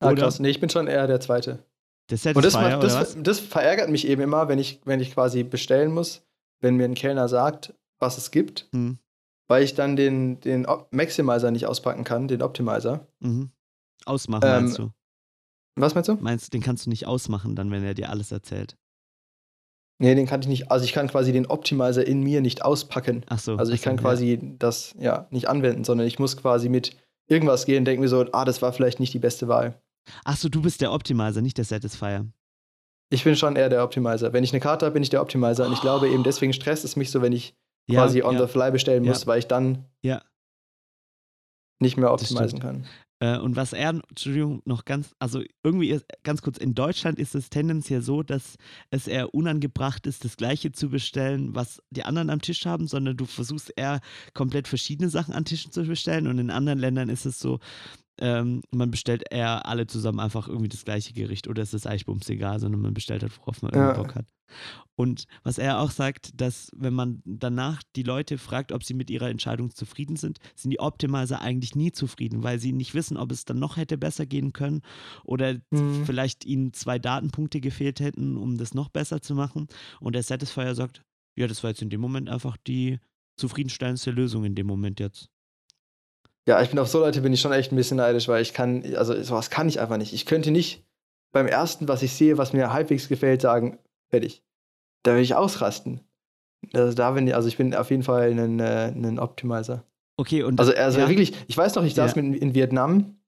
Ah, 0.00 0.10
Oder- 0.10 0.22
krass. 0.22 0.40
Nee, 0.40 0.50
ich 0.50 0.60
bin 0.60 0.68
schon 0.70 0.86
eher 0.88 1.06
der 1.06 1.20
Zweite. 1.20 1.64
Der 2.10 2.18
Und 2.34 2.44
das, 2.44 2.54
Satisfier, 2.54 2.60
macht, 2.62 2.84
oder 2.84 3.00
was? 3.00 3.14
das, 3.14 3.22
das 3.22 3.40
verärgert 3.40 3.90
mich 3.90 4.08
eben 4.08 4.22
immer, 4.22 4.48
wenn 4.48 4.58
ich, 4.58 4.80
wenn 4.84 4.98
ich 5.00 5.12
quasi 5.12 5.42
bestellen 5.44 5.92
muss, 5.92 6.22
wenn 6.60 6.76
mir 6.76 6.84
ein 6.86 6.94
Kellner 6.94 7.28
sagt, 7.28 7.74
was 7.98 8.16
es 8.18 8.30
gibt, 8.30 8.68
Hm. 8.72 8.98
Weil 9.48 9.64
ich 9.64 9.74
dann 9.74 9.96
den, 9.96 10.40
den 10.40 10.66
Op 10.66 10.92
Maximizer 10.92 11.50
nicht 11.50 11.66
auspacken 11.66 12.04
kann, 12.04 12.28
den 12.28 12.42
Optimizer. 12.42 13.06
Mhm. 13.20 13.50
Ausmachen, 14.04 14.44
Ähm, 14.44 14.64
meinst 14.64 14.78
du? 14.78 14.90
Was 15.74 15.94
meinst 15.94 16.08
du? 16.08 16.14
Meinst 16.14 16.46
du, 16.46 16.50
den 16.50 16.62
kannst 16.62 16.86
du 16.86 16.90
nicht 16.90 17.06
ausmachen, 17.06 17.56
dann, 17.56 17.70
wenn 17.70 17.84
er 17.84 17.94
dir 17.94 18.10
alles 18.10 18.32
erzählt? 18.32 18.76
Nee, 20.00 20.14
den 20.14 20.26
kann 20.26 20.40
ich 20.42 20.48
nicht, 20.48 20.70
also 20.70 20.84
ich 20.84 20.92
kann 20.92 21.08
quasi 21.08 21.32
den 21.32 21.46
Optimizer 21.46 22.06
in 22.06 22.22
mir 22.22 22.40
nicht 22.40 22.62
auspacken. 22.64 23.24
Ach 23.28 23.38
so. 23.38 23.56
Also 23.56 23.72
ich 23.72 23.80
so, 23.80 23.84
kann 23.84 23.96
ja. 23.96 24.02
quasi 24.02 24.38
das 24.58 24.94
ja 24.98 25.26
nicht 25.30 25.48
anwenden, 25.48 25.82
sondern 25.82 26.06
ich 26.06 26.20
muss 26.20 26.36
quasi 26.36 26.68
mit 26.68 26.96
irgendwas 27.26 27.66
gehen 27.66 27.78
und 27.78 27.84
denke 27.84 28.02
mir 28.02 28.08
so, 28.08 28.24
ah, 28.32 28.44
das 28.44 28.62
war 28.62 28.72
vielleicht 28.72 29.00
nicht 29.00 29.12
die 29.12 29.18
beste 29.18 29.48
Wahl. 29.48 29.80
Ach 30.24 30.36
so, 30.36 30.48
du 30.48 30.62
bist 30.62 30.80
der 30.80 30.92
Optimizer, 30.92 31.42
nicht 31.42 31.58
der 31.58 31.64
Satisfier. 31.64 32.26
Ich 33.10 33.24
bin 33.24 33.36
schon 33.36 33.56
eher 33.56 33.68
der 33.68 33.82
Optimizer. 33.82 34.32
Wenn 34.32 34.44
ich 34.44 34.52
eine 34.52 34.60
Karte 34.60 34.86
habe, 34.86 34.94
bin 34.94 35.02
ich 35.02 35.10
der 35.10 35.22
Optimizer. 35.22 35.66
Und 35.66 35.72
ich 35.72 35.80
glaube 35.80 36.08
eben, 36.08 36.22
deswegen 36.22 36.52
stresst 36.52 36.84
es 36.84 36.96
mich 36.96 37.10
so, 37.10 37.22
wenn 37.22 37.32
ich 37.32 37.54
Ja, 37.88 38.02
quasi 38.02 38.22
on 38.22 38.34
ja. 38.34 38.46
the 38.46 38.52
fly 38.52 38.70
bestellen 38.70 39.04
Ja. 39.04 39.12
muss, 39.12 39.26
weil 39.26 39.38
ich 39.38 39.46
dann 39.46 39.84
Ja. 40.02 40.22
nicht 41.80 41.96
mehr 41.96 42.10
Das 42.10 42.30
optimisen 42.30 42.60
kann. 42.60 42.86
Äh, 43.20 43.38
und 43.38 43.56
was 43.56 43.72
er, 43.72 44.00
Entschuldigung, 44.08 44.62
noch 44.64 44.84
ganz, 44.84 45.14
also 45.18 45.42
irgendwie 45.64 45.90
ist, 45.90 46.06
ganz 46.22 46.40
kurz, 46.40 46.56
in 46.56 46.74
Deutschland 46.74 47.18
ist 47.18 47.34
es 47.34 47.50
tendenziell 47.50 48.00
so, 48.00 48.22
dass 48.22 48.56
es 48.90 49.08
eher 49.08 49.34
unangebracht 49.34 50.06
ist, 50.06 50.24
das 50.24 50.36
Gleiche 50.36 50.70
zu 50.70 50.88
bestellen, 50.88 51.54
was 51.54 51.82
die 51.90 52.04
anderen 52.04 52.30
am 52.30 52.40
Tisch 52.40 52.64
haben, 52.64 52.86
sondern 52.86 53.16
du 53.16 53.24
versuchst 53.24 53.72
eher 53.76 54.00
komplett 54.34 54.68
verschiedene 54.68 55.08
Sachen 55.10 55.34
an 55.34 55.44
Tischen 55.44 55.72
zu 55.72 55.82
bestellen. 55.84 56.28
Und 56.28 56.38
in 56.38 56.50
anderen 56.50 56.78
Ländern 56.78 57.08
ist 57.08 57.26
es 57.26 57.40
so, 57.40 57.58
ähm, 58.20 58.62
man 58.70 58.90
bestellt 58.90 59.22
eher 59.30 59.66
alle 59.66 59.86
zusammen 59.86 60.20
einfach 60.20 60.48
irgendwie 60.48 60.68
das 60.68 60.84
gleiche 60.84 61.12
Gericht 61.12 61.48
oder 61.48 61.62
es 61.62 61.74
ist 61.74 61.86
eigentlich 61.86 62.06
bums 62.06 62.28
egal, 62.28 62.58
sondern 62.60 62.80
man 62.80 62.94
bestellt 62.94 63.22
halt, 63.22 63.36
worauf 63.38 63.62
man 63.62 63.72
irgendwie 63.72 63.88
Ja. 63.88 63.92
Bock 63.92 64.14
hat. 64.14 64.26
Und 64.96 65.24
was 65.44 65.58
er 65.58 65.78
auch 65.80 65.90
sagt, 65.90 66.40
dass 66.40 66.70
wenn 66.74 66.94
man 66.94 67.22
danach 67.24 67.82
die 67.96 68.02
Leute 68.02 68.38
fragt, 68.38 68.72
ob 68.72 68.82
sie 68.82 68.94
mit 68.94 69.10
ihrer 69.10 69.28
Entscheidung 69.28 69.74
zufrieden 69.74 70.16
sind, 70.16 70.38
sind 70.56 70.70
die 70.70 70.80
Optimizer 70.80 71.40
eigentlich 71.40 71.74
nie 71.76 71.92
zufrieden, 71.92 72.42
weil 72.42 72.58
sie 72.58 72.72
nicht 72.72 72.94
wissen, 72.94 73.16
ob 73.16 73.30
es 73.30 73.44
dann 73.44 73.58
noch 73.58 73.76
hätte 73.76 73.98
besser 73.98 74.26
gehen 74.26 74.52
können 74.52 74.80
oder 75.24 75.56
Mhm. 75.70 76.04
vielleicht 76.04 76.44
ihnen 76.44 76.72
zwei 76.72 76.98
Datenpunkte 76.98 77.60
gefehlt 77.60 78.00
hätten, 78.00 78.36
um 78.36 78.56
das 78.56 78.74
noch 78.74 78.88
besser 78.88 79.20
zu 79.20 79.34
machen. 79.34 79.68
Und 80.00 80.14
der 80.14 80.22
Satisfier 80.22 80.74
sagt, 80.74 81.02
ja, 81.36 81.46
das 81.46 81.62
war 81.62 81.70
jetzt 81.70 81.82
in 81.82 81.90
dem 81.90 82.00
Moment 82.00 82.28
einfach 82.28 82.56
die 82.66 82.98
zufriedenstellendste 83.36 84.10
Lösung 84.10 84.44
in 84.44 84.54
dem 84.56 84.66
Moment 84.66 84.98
jetzt. 84.98 85.28
Ja, 86.48 86.62
ich 86.62 86.70
bin 86.70 86.78
auf 86.78 86.88
so 86.88 86.98
Leute 87.00 87.20
bin 87.20 87.34
ich 87.34 87.42
schon 87.42 87.52
echt 87.52 87.72
ein 87.72 87.76
bisschen 87.76 87.98
neidisch, 87.98 88.26
weil 88.26 88.40
ich 88.40 88.54
kann, 88.54 88.82
also 88.96 89.20
sowas 89.22 89.50
kann 89.50 89.68
ich 89.68 89.80
einfach 89.80 89.98
nicht. 89.98 90.14
Ich 90.14 90.24
könnte 90.24 90.50
nicht 90.50 90.82
beim 91.30 91.46
ersten, 91.46 91.88
was 91.88 92.02
ich 92.02 92.14
sehe, 92.14 92.38
was 92.38 92.54
mir 92.54 92.72
halbwegs 92.72 93.06
gefällt, 93.08 93.42
sagen, 93.42 93.78
fertig. 94.08 94.42
Da 95.02 95.14
will 95.14 95.20
ich 95.20 95.34
ausrasten. 95.34 96.00
Also 96.72 96.94
da 96.94 97.10
bin 97.10 97.26
ich, 97.26 97.34
also 97.34 97.48
ich 97.48 97.58
bin 97.58 97.74
auf 97.74 97.90
jeden 97.90 98.02
Fall 98.02 98.30
ein, 98.30 98.60
äh, 98.60 98.86
ein 98.94 99.18
Optimizer. 99.18 99.84
Okay, 100.16 100.42
und 100.42 100.58
Also, 100.58 100.72
also 100.74 101.00
ja, 101.00 101.08
wirklich, 101.10 101.34
ich 101.48 101.56
weiß 101.56 101.74
noch, 101.74 101.84
ich 101.84 101.94
saß 101.94 102.14
Ja. 102.14 102.22
mit, 102.22 102.40
in 102.40 102.54
Vietnam 102.54 103.18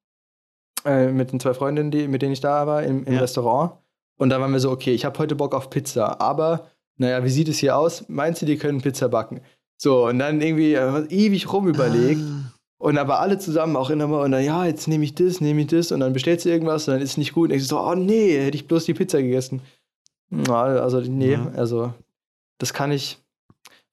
äh, 0.87 1.09
mit 1.09 1.31
den 1.31 1.41
zwei 1.41 1.53
Freundinnen, 1.53 1.91
die, 1.91 2.09
mit 2.09 2.23
denen 2.23 2.33
ich 2.33 2.41
da 2.41 2.67
war, 2.67 2.83
im, 2.83 3.05
im 3.05 3.12
Ja. 3.15 3.21
Restaurant. 3.21 3.73
Und 4.17 4.31
da 4.31 4.41
waren 4.41 4.50
wir 4.50 4.61
so, 4.61 4.71
okay, 4.71 4.95
ich 4.95 5.05
habe 5.05 5.19
heute 5.19 5.37
Bock 5.37 5.55
auf 5.55 5.69
Pizza, 5.69 6.21
aber 6.23 6.69
naja, 6.97 7.23
wie 7.23 7.29
sieht 7.31 7.49
es 7.49 7.59
hier 7.59 7.77
aus? 7.77 8.09
Meinst 8.09 8.41
du, 8.41 8.47
die 8.47 8.57
können 8.57 8.81
Pizza 8.81 9.09
backen? 9.11 9.43
So, 9.77 10.07
und 10.07 10.19
dann 10.19 10.41
irgendwie 10.41 10.73
äh, 10.75 11.07
ewig 11.11 11.53
rumüberlegt. 11.53 12.23
Ah, 12.23 12.50
Und 12.81 12.97
aber 12.97 13.21
alle 13.21 13.39
zusammen 13.39 13.77
auch 13.77 13.91
immer 13.91 14.23
und 14.23 14.31
dann, 14.31 14.43
ja, 14.43 14.65
jetzt 14.65 14.89
nehme 14.89 15.05
ich 15.05 15.15
das, 15.15 15.43
nehme 15.43 15.61
ich 15.61 15.67
das 15.67 15.93
und 15.93 16.01
dann 16.01 16.15
bestellst 16.15 16.47
du 16.47 16.49
irgendwas 16.49 16.89
und 16.89 16.95
dann 16.95 17.03
ist 17.03 17.11
es 17.11 17.17
nicht 17.19 17.35
gut. 17.35 17.51
Und 17.51 17.57
ich 17.57 17.69
so, 17.69 17.79
oh 17.79 17.95
nee, 17.95 18.39
hätte 18.39 18.57
ich 18.57 18.67
bloß 18.67 18.87
die 18.87 18.95
Pizza 18.95 19.21
gegessen. 19.21 19.61
Ja, 20.31 20.63
also, 20.63 20.99
nee, 21.03 21.33
Ja. 21.33 21.53
also, 21.57 21.93
das 22.57 22.73
kann 22.73 22.90
ich. 22.90 23.19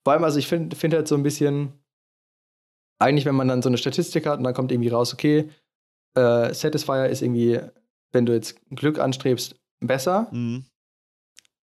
Vor 0.04 0.14
allem, 0.14 0.24
also 0.24 0.38
ich 0.38 0.46
finde 0.46 0.74
find 0.74 0.94
halt 0.94 1.06
so 1.06 1.16
ein 1.16 1.22
bisschen, 1.22 1.74
eigentlich, 2.98 3.26
wenn 3.26 3.34
man 3.34 3.48
dann 3.48 3.60
so 3.60 3.68
eine 3.68 3.76
Statistik 3.76 4.24
hat 4.24 4.38
und 4.38 4.44
dann 4.44 4.54
kommt 4.54 4.72
irgendwie 4.72 4.88
raus, 4.88 5.12
okay, 5.12 5.50
äh, 6.14 6.54
Satisfier 6.54 7.10
ist 7.10 7.20
irgendwie, 7.20 7.60
wenn 8.12 8.24
du 8.24 8.32
jetzt 8.32 8.58
Glück 8.70 8.98
anstrebst, 8.98 9.54
besser, 9.80 10.28
mhm. 10.32 10.64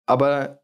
aber 0.06 0.62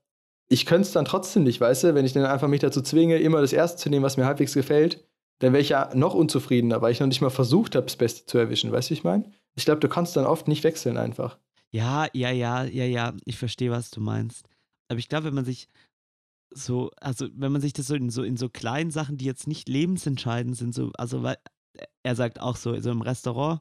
ich 0.49 0.67
könnte 0.67 0.83
es 0.83 0.91
dann 0.91 1.05
trotzdem 1.05 1.45
nicht, 1.45 1.59
weißt 1.59 1.85
du, 1.85 1.95
wenn 1.95 2.05
ich 2.05 2.13
dann 2.13 2.25
einfach 2.25 2.47
mich 2.47 2.61
dazu 2.61 2.83
zwinge, 2.83 3.17
immer 3.17 3.41
das 3.41 3.53
Erste 3.53 3.81
zu 3.81 3.89
nehmen, 3.89 4.05
was 4.05 4.17
mir 4.17 4.25
halbwegs 4.25 4.53
gefällt, 4.53 5.03
dann 5.39 5.53
wäre 5.53 5.61
ich 5.61 5.69
ja 5.69 5.93
noch 5.93 6.13
unzufriedener, 6.13 6.81
weil 6.81 6.91
ich 6.91 6.99
noch 6.99 7.07
nicht 7.07 7.21
mal 7.21 7.29
versucht 7.29 7.75
habe, 7.75 7.85
das 7.85 7.95
Beste 7.95 8.25
zu 8.25 8.37
erwischen, 8.37 8.71
weißt 8.71 8.89
du, 8.89 8.91
wie 8.91 8.97
ich 8.97 9.03
meine? 9.03 9.31
Ich 9.55 9.65
glaube, 9.65 9.79
du 9.79 9.89
kannst 9.89 10.15
dann 10.15 10.25
oft 10.25 10.47
nicht 10.47 10.63
wechseln 10.63 10.97
einfach. 10.97 11.37
Ja, 11.69 12.07
ja, 12.13 12.29
ja, 12.31 12.63
ja, 12.63 12.85
ja, 12.85 13.13
ich 13.25 13.37
verstehe, 13.37 13.71
was 13.71 13.89
du 13.89 13.99
meinst. 13.99 14.47
Aber 14.89 14.99
ich 14.99 15.09
glaube, 15.09 15.25
wenn 15.27 15.35
man 15.35 15.45
sich 15.45 15.69
so, 16.51 16.91
also 17.01 17.27
wenn 17.33 17.51
man 17.51 17.61
sich 17.61 17.73
das 17.73 17.87
so 17.87 17.95
in 17.95 18.09
so 18.09 18.23
in 18.23 18.37
so 18.37 18.47
kleinen 18.49 18.91
Sachen, 18.91 19.17
die 19.17 19.25
jetzt 19.25 19.47
nicht 19.47 19.67
lebensentscheidend 19.67 20.55
sind, 20.55 20.75
so, 20.75 20.91
also 20.97 21.23
weil 21.23 21.37
er 22.03 22.15
sagt 22.15 22.39
auch 22.39 22.55
so, 22.55 22.79
so 22.79 22.91
im 22.91 23.01
Restaurant 23.01 23.59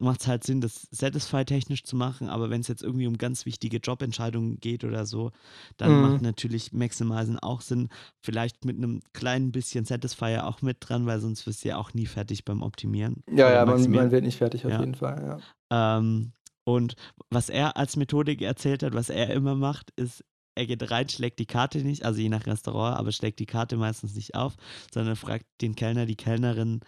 macht 0.00 0.20
es 0.22 0.26
halt 0.26 0.44
Sinn, 0.44 0.60
das 0.60 0.88
Satisfy-technisch 0.90 1.84
zu 1.84 1.96
machen, 1.96 2.28
aber 2.28 2.50
wenn 2.50 2.60
es 2.62 2.68
jetzt 2.68 2.82
irgendwie 2.82 3.06
um 3.06 3.18
ganz 3.18 3.46
wichtige 3.46 3.78
Jobentscheidungen 3.78 4.58
geht 4.58 4.84
oder 4.84 5.06
so, 5.06 5.30
dann 5.76 5.96
Mhm. 5.96 6.00
macht 6.00 6.22
natürlich 6.22 6.72
Maximizen 6.72 7.38
auch 7.38 7.60
Sinn. 7.60 7.88
Vielleicht 8.20 8.64
mit 8.64 8.76
einem 8.76 9.00
kleinen 9.12 9.52
bisschen 9.52 9.84
Satisfier 9.84 10.46
auch 10.46 10.62
mit 10.62 10.78
dran, 10.80 11.06
weil 11.06 11.20
sonst 11.20 11.46
wirst 11.46 11.64
du 11.64 11.68
ja 11.68 11.76
auch 11.76 11.94
nie 11.94 12.06
fertig 12.06 12.44
beim 12.44 12.62
Optimieren. 12.62 13.22
Ja, 13.30 13.50
ja, 13.50 13.64
man, 13.64 13.90
man 13.90 14.10
wird 14.10 14.24
nicht 14.24 14.38
fertig 14.38 14.64
auf 14.66 14.72
Ja. 14.72 14.80
jeden 14.80 14.94
Fall, 14.94 15.40
ja. 15.70 15.98
Ähm, 15.98 16.32
und 16.64 16.94
was 17.30 17.48
er 17.48 17.76
als 17.76 17.96
Methodik 17.96 18.42
erzählt 18.42 18.82
hat, 18.82 18.94
was 18.94 19.08
er 19.10 19.30
immer 19.30 19.54
macht, 19.54 19.90
ist, 19.96 20.24
er 20.56 20.66
geht 20.66 20.90
rein, 20.90 21.08
schlägt 21.08 21.38
die 21.38 21.46
Karte 21.46 21.78
nicht, 21.78 22.04
also 22.04 22.20
je 22.20 22.28
nach 22.28 22.46
Restaurant, 22.46 22.98
aber 22.98 23.12
schlägt 23.12 23.38
die 23.38 23.46
Karte 23.46 23.76
meistens 23.76 24.14
nicht 24.14 24.34
auf, 24.34 24.56
sondern 24.92 25.16
fragt 25.16 25.46
den 25.62 25.74
Kellner, 25.74 26.06
die 26.06 26.16
Kellnerin, 26.16 26.80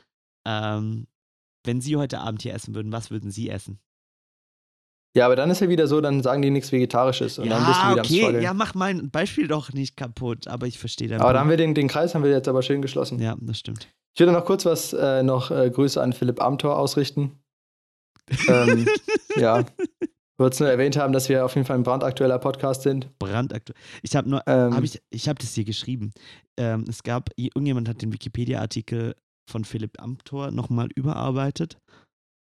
ähm, 0.47 1.07
wenn 1.65 1.81
Sie 1.81 1.97
heute 1.97 2.21
Abend 2.21 2.43
hier 2.43 2.55
essen 2.55 2.75
würden, 2.75 2.93
was 2.93 3.11
würden 3.11 3.31
Sie 3.31 3.49
essen? 3.51 3.79
Ja, 5.15 5.27
aber 5.27 5.37
dann 5.37 5.51
ist 5.51 5.61
ja 5.61 5.69
wieder 5.69 5.87
so, 5.89 6.01
dann 6.01 6.23
sagen 6.23 6.41
die 6.41 6.51
nichts 6.51 6.73
Vegetarisches 6.73 7.39
und 7.39 7.51
dann 7.51 7.67
bist 7.67 7.79
du 7.81 7.83
wieder 7.91 7.93
am 7.93 7.99
okay, 8.07 8.19
Struggeln. 8.21 8.43
ja, 8.43 8.55
mach 8.55 8.75
mein 8.75 9.11
Beispiel 9.11 9.47
doch 9.47 9.71
nicht 9.73 9.95
kaputt, 9.97 10.49
aber 10.49 10.67
ich 10.67 10.79
verstehe 10.79 11.07
deinen 11.09 11.21
aber 11.21 11.35
da 11.35 11.41
haben 11.41 11.49
Punkt. 11.49 11.61
wir 11.61 11.67
den, 11.67 11.75
den 11.75 11.89
Kreis 11.89 12.15
haben 12.15 12.25
wir 12.25 12.31
jetzt 12.31 12.49
aber 12.49 12.63
schön 12.63 12.81
geschlossen. 12.81 13.19
Ja, 13.21 13.37
das 13.39 13.59
stimmt. 13.59 13.89
Ich 14.15 14.21
würde 14.21 14.33
noch 14.33 14.45
kurz 14.47 14.65
was, 14.65 14.93
äh, 14.95 15.23
noch 15.23 15.51
äh, 15.51 15.71
Grüße 15.71 16.01
an 16.03 16.15
Philipp 16.15 16.41
Amthor 16.41 16.79
ausrichten. 16.79 17.43
ähm, 18.49 18.87
ja. 19.37 19.61
Ich 20.01 20.39
wollte 20.39 20.55
es 20.55 20.61
nur 20.61 20.71
erwähnt 20.71 20.97
haben, 20.97 21.13
dass 21.13 21.29
wir 21.29 21.45
auf 21.45 21.55
jeden 21.57 21.67
Fall 21.67 21.77
ein 21.77 21.83
brandaktueller 21.83 22.39
Podcast 22.39 22.83
sind. 22.83 23.17
Brandaktuell. 23.19 23.79
Ich 24.03 24.17
habe 24.17 24.29
nur, 24.31 24.43
Ähm, 24.47 24.75
Hab 24.75 24.83
ich 24.83 24.99
ich 25.11 25.29
habe 25.29 25.39
das 25.39 25.53
hier 25.55 25.65
geschrieben. 25.65 26.13
Ähm, 26.57 26.85
es 26.89 27.03
gab, 27.03 27.29
irgendjemand 27.37 27.87
hat 27.89 28.01
den 28.01 28.13
Wikipedia-Artikel 28.15 29.15
von 29.49 29.65
Philipp 29.65 30.01
Amthor 30.01 30.51
nochmal 30.51 30.89
überarbeitet. 30.95 31.79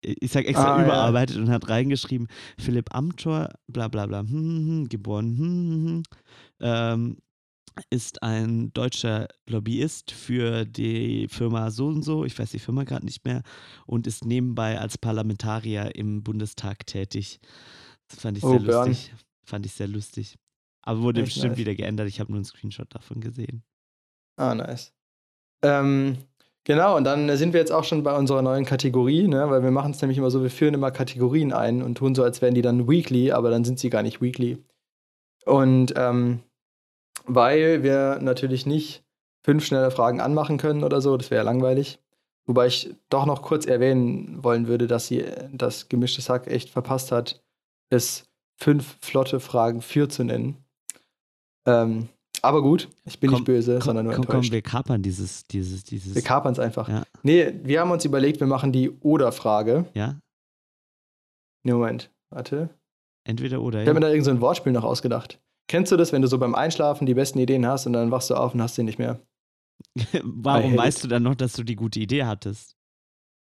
Ich 0.03 0.31
sag 0.31 0.45
extra 0.45 0.69
Ah, 0.69 0.83
ja. 0.85 1.11
überarbeitet 1.11 1.37
und 1.37 1.49
hat 1.49 1.69
reingeschrieben, 1.69 2.27
Philipp 2.59 2.93
Amthor, 2.93 3.49
bla 3.67 3.87
bla 3.87 4.05
bla, 4.05 4.19
hm, 4.19 4.29
hm, 4.29 4.67
hm, 4.67 4.89
geboren, 4.89 5.37
hm, 5.37 5.39
hm, 5.39 5.85
hm, 5.87 6.03
ähm, 6.59 7.17
ist 7.89 8.21
ein 8.23 8.73
deutscher 8.73 9.27
Lobbyist 9.49 10.11
für 10.11 10.65
die 10.65 11.27
Firma 11.29 11.71
so 11.71 11.87
und 11.87 12.03
so, 12.03 12.25
ich 12.25 12.37
weiß 12.37 12.51
die 12.51 12.59
Firma 12.59 12.83
gerade 12.83 13.05
nicht 13.05 13.25
mehr, 13.25 13.43
und 13.87 14.07
ist 14.07 14.25
nebenbei 14.25 14.79
als 14.79 14.97
Parlamentarier 14.97 15.95
im 15.95 16.23
Bundestag 16.23 16.85
tätig. 16.87 17.39
Das 18.09 18.21
fand 18.21 18.37
ich 18.37 18.43
Oh, 18.43 18.49
sehr 18.49 18.59
Björn. 18.59 18.89
lustig. 18.89 19.13
Fand 19.45 19.65
ich 19.65 19.73
sehr 19.73 19.87
lustig. 19.87 20.37
Aber 20.83 21.01
wurde 21.01 21.21
Echt 21.21 21.27
bestimmt 21.27 21.57
nice. 21.57 21.57
wieder 21.57 21.75
geändert. 21.75 22.07
Ich 22.09 22.19
habe 22.19 22.31
nur 22.31 22.37
einen 22.39 22.45
Screenshot 22.45 22.93
davon 22.93 23.21
gesehen. 23.21 23.63
Ah, 24.37 24.53
nice. 24.55 24.93
Ähm, 25.63 26.17
genau, 26.63 26.97
und 26.97 27.03
dann 27.03 27.35
sind 27.37 27.53
wir 27.53 27.59
jetzt 27.59 27.71
auch 27.71 27.83
schon 27.83 28.03
bei 28.03 28.15
unserer 28.15 28.41
neuen 28.41 28.65
Kategorie, 28.65 29.27
ne? 29.27 29.49
weil 29.49 29.63
wir 29.63 29.71
machen 29.71 29.91
es 29.91 30.01
nämlich 30.01 30.17
immer 30.17 30.31
so, 30.31 30.43
wir 30.43 30.49
führen 30.49 30.73
immer 30.73 30.91
Kategorien 30.91 31.53
ein 31.53 31.81
und 31.81 31.95
tun 31.95 32.15
so, 32.15 32.23
als 32.23 32.41
wären 32.41 32.55
die 32.55 32.61
dann 32.61 32.87
weekly, 32.87 33.31
aber 33.31 33.49
dann 33.49 33.63
sind 33.63 33.79
sie 33.79 33.89
gar 33.89 34.03
nicht 34.03 34.21
weekly. 34.21 34.57
Und 35.45 35.93
ähm, 35.97 36.41
weil 37.25 37.83
wir 37.83 38.19
natürlich 38.21 38.65
nicht 38.65 39.03
fünf 39.43 39.65
schnelle 39.65 39.91
Fragen 39.91 40.21
anmachen 40.21 40.57
können 40.57 40.83
oder 40.83 41.01
so, 41.01 41.17
das 41.17 41.31
wäre 41.31 41.41
ja 41.41 41.45
langweilig. 41.45 41.99
Wobei 42.45 42.67
ich 42.67 42.93
doch 43.09 43.25
noch 43.25 43.41
kurz 43.41 43.65
erwähnen 43.65 44.43
wollen 44.43 44.67
würde, 44.67 44.87
dass 44.87 45.07
sie 45.07 45.25
das 45.51 45.87
gemischte 45.87 46.21
Sack 46.21 46.47
echt 46.47 46.69
verpasst 46.69 47.11
hat, 47.11 47.41
es 47.89 48.25
fünf 48.57 48.97
flotte 49.01 49.39
Fragen 49.39 49.81
für 49.81 50.09
zu 50.09 50.23
nennen. 50.23 50.57
Ähm, 51.65 52.09
aber 52.43 52.61
gut, 52.61 52.89
ich 53.05 53.19
bin 53.19 53.29
Komm, 53.29 53.39
nicht 53.39 53.45
böse, 53.45 53.73
Komm, 53.75 53.81
sondern 53.81 54.05
nur 54.05 54.13
komm, 54.15 54.25
komm, 54.25 54.35
enttäuscht. 54.35 54.51
wir 54.51 54.61
kapern 54.61 55.01
dieses, 55.01 55.45
dieses, 55.47 55.83
dieses. 55.83 56.13
Wir 56.13 56.21
kapern 56.21 56.53
es 56.53 56.59
einfach. 56.59 56.87
Ja. 56.89 57.03
Nee, 57.23 57.53
wir 57.63 57.79
haben 57.81 57.89
uns 57.91 58.05
überlegt, 58.05 58.39
wir 58.39 58.47
machen 58.47 58.71
die 58.71 58.89
Oder-Frage. 58.91 59.85
ja, 59.93 60.19
Nee, 61.65 61.71
Moment, 61.73 62.11
warte. 62.29 62.69
entweder 63.25 63.61
oder. 63.61 63.81
Ich 63.81 63.87
habe 63.87 63.99
mir 63.99 64.05
Ja. 64.05 64.09
da 64.09 64.13
irgend 64.13 64.25
so 64.25 64.31
ein 64.31 64.41
Wortspiel 64.41 64.73
noch 64.73 64.83
ausgedacht. 64.83 65.39
Kennst 65.69 65.91
du 65.93 65.97
das, 65.97 66.11
wenn 66.11 66.21
du 66.21 66.27
so 66.27 66.37
beim 66.37 66.55
Einschlafen 66.55 67.05
die 67.05 67.13
besten 67.13 67.39
Ideen 67.39 67.65
hast 67.65 67.87
und 67.87 67.93
dann 67.93 68.11
wachst 68.11 68.29
du 68.29 68.35
auf 68.35 68.53
und 68.53 68.61
hast 68.61 68.75
sie 68.75 68.83
nicht 68.83 68.99
mehr? 68.99 69.21
Warum 70.23 70.75
weißt 70.75 71.03
du 71.03 71.07
dann 71.07 71.23
noch, 71.23 71.35
dass 71.35 71.53
du 71.53 71.63
die 71.63 71.75
gute 71.77 71.99
Idee 72.01 72.25
hattest? 72.25 72.75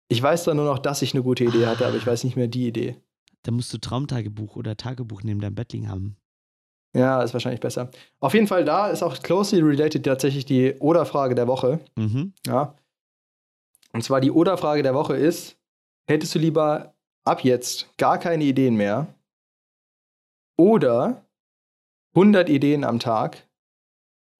Ich 0.07 0.21
weiß 0.21 0.43
dann 0.43 0.57
nur 0.57 0.65
noch, 0.65 0.77
dass 0.77 1.01
ich 1.01 1.15
eine 1.15 1.23
gute 1.23 1.45
Idee 1.45 1.65
hatte, 1.65 1.87
aber 1.87 1.97
ich 1.97 2.05
weiß 2.05 2.23
nicht 2.25 2.35
mehr 2.35 2.47
die 2.47 2.67
Idee. 2.67 2.95
Da 3.41 3.51
musst 3.51 3.73
du 3.73 3.79
Traumtagebuch 3.79 4.55
oder 4.55 4.77
Tagebuch 4.77 5.23
neben 5.23 5.39
deinem 5.41 5.55
Bett 5.55 5.73
liegen 5.73 5.89
haben. 5.89 6.15
Ja, 6.95 7.21
ist 7.21 7.33
wahrscheinlich 7.33 7.59
besser. 7.59 7.89
Auf 8.21 8.33
jeden 8.33 8.47
Fall, 8.47 8.63
da 8.63 8.87
ist 8.87 9.03
auch 9.03 9.21
closely 9.21 9.61
related 9.61 10.05
tatsächlich 10.05 10.45
die 10.45 10.75
Oder-Frage 10.79 11.35
der 11.35 11.47
Woche. 11.47 11.79
Mhm. 11.97 12.33
Ja. 12.47 12.73
Und 13.91 14.03
zwar 14.03 14.21
die 14.21 14.31
Oder-Frage 14.31 14.81
der 14.81 14.93
Woche 14.93 15.15
ist: 15.15 15.57
Hättest 16.07 16.33
du 16.35 16.39
lieber 16.39 16.93
ab 17.25 17.43
jetzt 17.43 17.97
gar 17.97 18.17
keine 18.17 18.45
Ideen 18.45 18.75
mehr 18.75 19.07
oder 20.57 21.25
100 22.15 22.47
Ideen 22.47 22.85
am 22.85 22.99
Tag? 22.99 23.45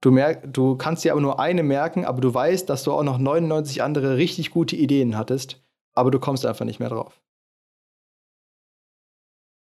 Du, 0.01 0.11
merk, 0.11 0.53
du 0.53 0.77
kannst 0.77 1.03
dir 1.03 1.11
aber 1.11 1.21
nur 1.21 1.39
eine 1.39 1.63
merken, 1.63 2.05
aber 2.05 2.21
du 2.21 2.33
weißt, 2.33 2.69
dass 2.69 2.83
du 2.83 2.93
auch 2.93 3.03
noch 3.03 3.17
99 3.17 3.83
andere 3.83 4.15
richtig 4.15 4.51
gute 4.51 4.77
Ideen 4.77 5.17
hattest, 5.17 5.61
aber 5.93 6.09
du 6.09 6.19
kommst 6.19 6.45
einfach 6.45 6.63
nicht 6.63 6.79
mehr 6.79 6.89
drauf. 6.89 7.19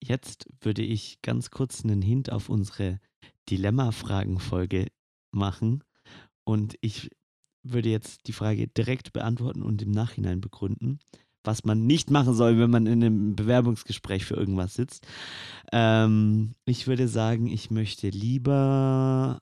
Jetzt 0.07 0.47
würde 0.61 0.83
ich 0.83 1.23
ganz 1.23 1.51
kurz 1.51 1.83
einen 1.83 2.03
Hint 2.03 2.31
auf 2.31 2.51
unsere 2.51 3.01
Dilemma-Fragen-Folge 3.49 4.89
machen. 5.31 5.83
Und 6.45 6.77
ich 6.83 7.11
würde 7.63 7.89
jetzt 7.89 8.27
die 8.27 8.35
Frage 8.35 8.69
direkt 8.69 9.15
beantworten 9.15 9.63
und 9.63 9.81
im 9.81 9.93
Nachhinein 9.93 10.43
begründen, 10.43 10.99
was 11.43 11.65
man 11.65 11.87
nicht 11.87 12.11
machen 12.11 12.35
soll, 12.35 12.59
wenn 12.59 12.71
man 12.71 12.87
in 12.87 13.03
einem 13.03 13.35
Bewerbungsgespräch 13.35 14.27
für 14.27 14.35
irgendwas 14.35 14.75
sitzt. 14.75 15.07
Ähm, 15.73 16.55
ich 16.67 16.87
würde 16.87 17.09
sagen, 17.09 17.47
ich 17.47 17.71
möchte 17.71 18.11
lieber 18.11 19.41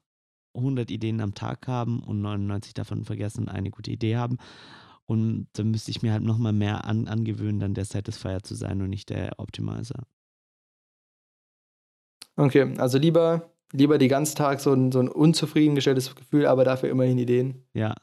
100 0.55 0.92
Ideen 0.92 1.20
am 1.20 1.35
Tag 1.35 1.66
haben 1.66 2.05
und 2.05 2.20
99 2.20 2.72
davon 2.72 3.05
vergessen 3.05 3.44
und 3.44 3.48
eine 3.48 3.72
gute 3.72 3.90
Idee 3.90 4.16
haben. 4.16 4.38
Und 5.07 5.48
dann 5.55 5.72
müsste 5.72 5.90
ich 5.90 6.03
mir 6.03 6.12
halt 6.12 6.22
nochmal 6.22 6.53
mehr 6.53 6.85
an, 6.85 7.09
angewöhnen, 7.09 7.59
dann 7.59 7.75
der 7.75 7.85
Satisfier 7.85 8.44
zu 8.44 8.55
sein 8.55 8.81
und 8.81 8.90
nicht 8.90 9.11
der 9.11 9.40
Optimizer. 9.40 10.05
Okay, 12.37 12.75
also 12.79 12.99
lieber, 12.99 13.51
lieber 13.73 13.99
die 13.99 14.09
ganzen 14.09 14.37
Tag 14.37 14.61
so 14.61 14.73
ein, 14.73 14.90
so 14.92 15.01
ein 15.01 15.09
unzufriedengestelltes 15.09 16.14
Gefühl, 16.14 16.47
aber 16.47 16.64
dafür 16.64 16.88
immerhin 16.90 17.18
Ideen. 17.18 17.66
Ja. 17.75 17.95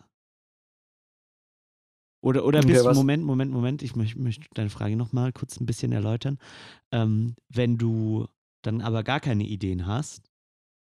Oder, 2.21 2.45
oder 2.45 2.59
Okay, 2.59 2.67
bist 2.73 2.85
du, 2.85 2.93
Moment, 2.93 3.23
Moment, 3.23 3.51
Moment, 3.51 3.81
ich 3.81 3.95
möchte 3.95 4.19
möcht 4.19 4.47
deine 4.53 4.69
Frage 4.69 4.95
nochmal 4.97 5.31
kurz 5.31 5.59
ein 5.59 5.65
bisschen 5.65 5.91
erläutern. 5.93 6.37
Ähm, 6.91 7.35
wenn 7.47 7.77
du 7.77 8.27
dann 8.61 8.81
aber 8.81 9.03
gar 9.03 9.21
keine 9.21 9.45
Ideen 9.45 9.87
hast, 9.87 10.29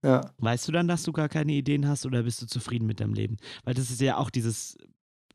Ja. 0.03 0.23
weißt 0.39 0.67
du 0.69 0.73
dann, 0.73 0.89
dass 0.89 1.03
du 1.03 1.13
gar 1.13 1.29
keine 1.29 1.53
Ideen 1.53 1.87
hast 1.87 2.07
oder 2.07 2.23
bist 2.23 2.41
du 2.41 2.47
zufrieden 2.47 2.87
mit 2.87 3.01
deinem 3.01 3.13
Leben? 3.13 3.37
Weil 3.65 3.75
das 3.75 3.91
ist 3.91 4.01
ja 4.01 4.17
auch 4.17 4.31
dieses, 4.31 4.79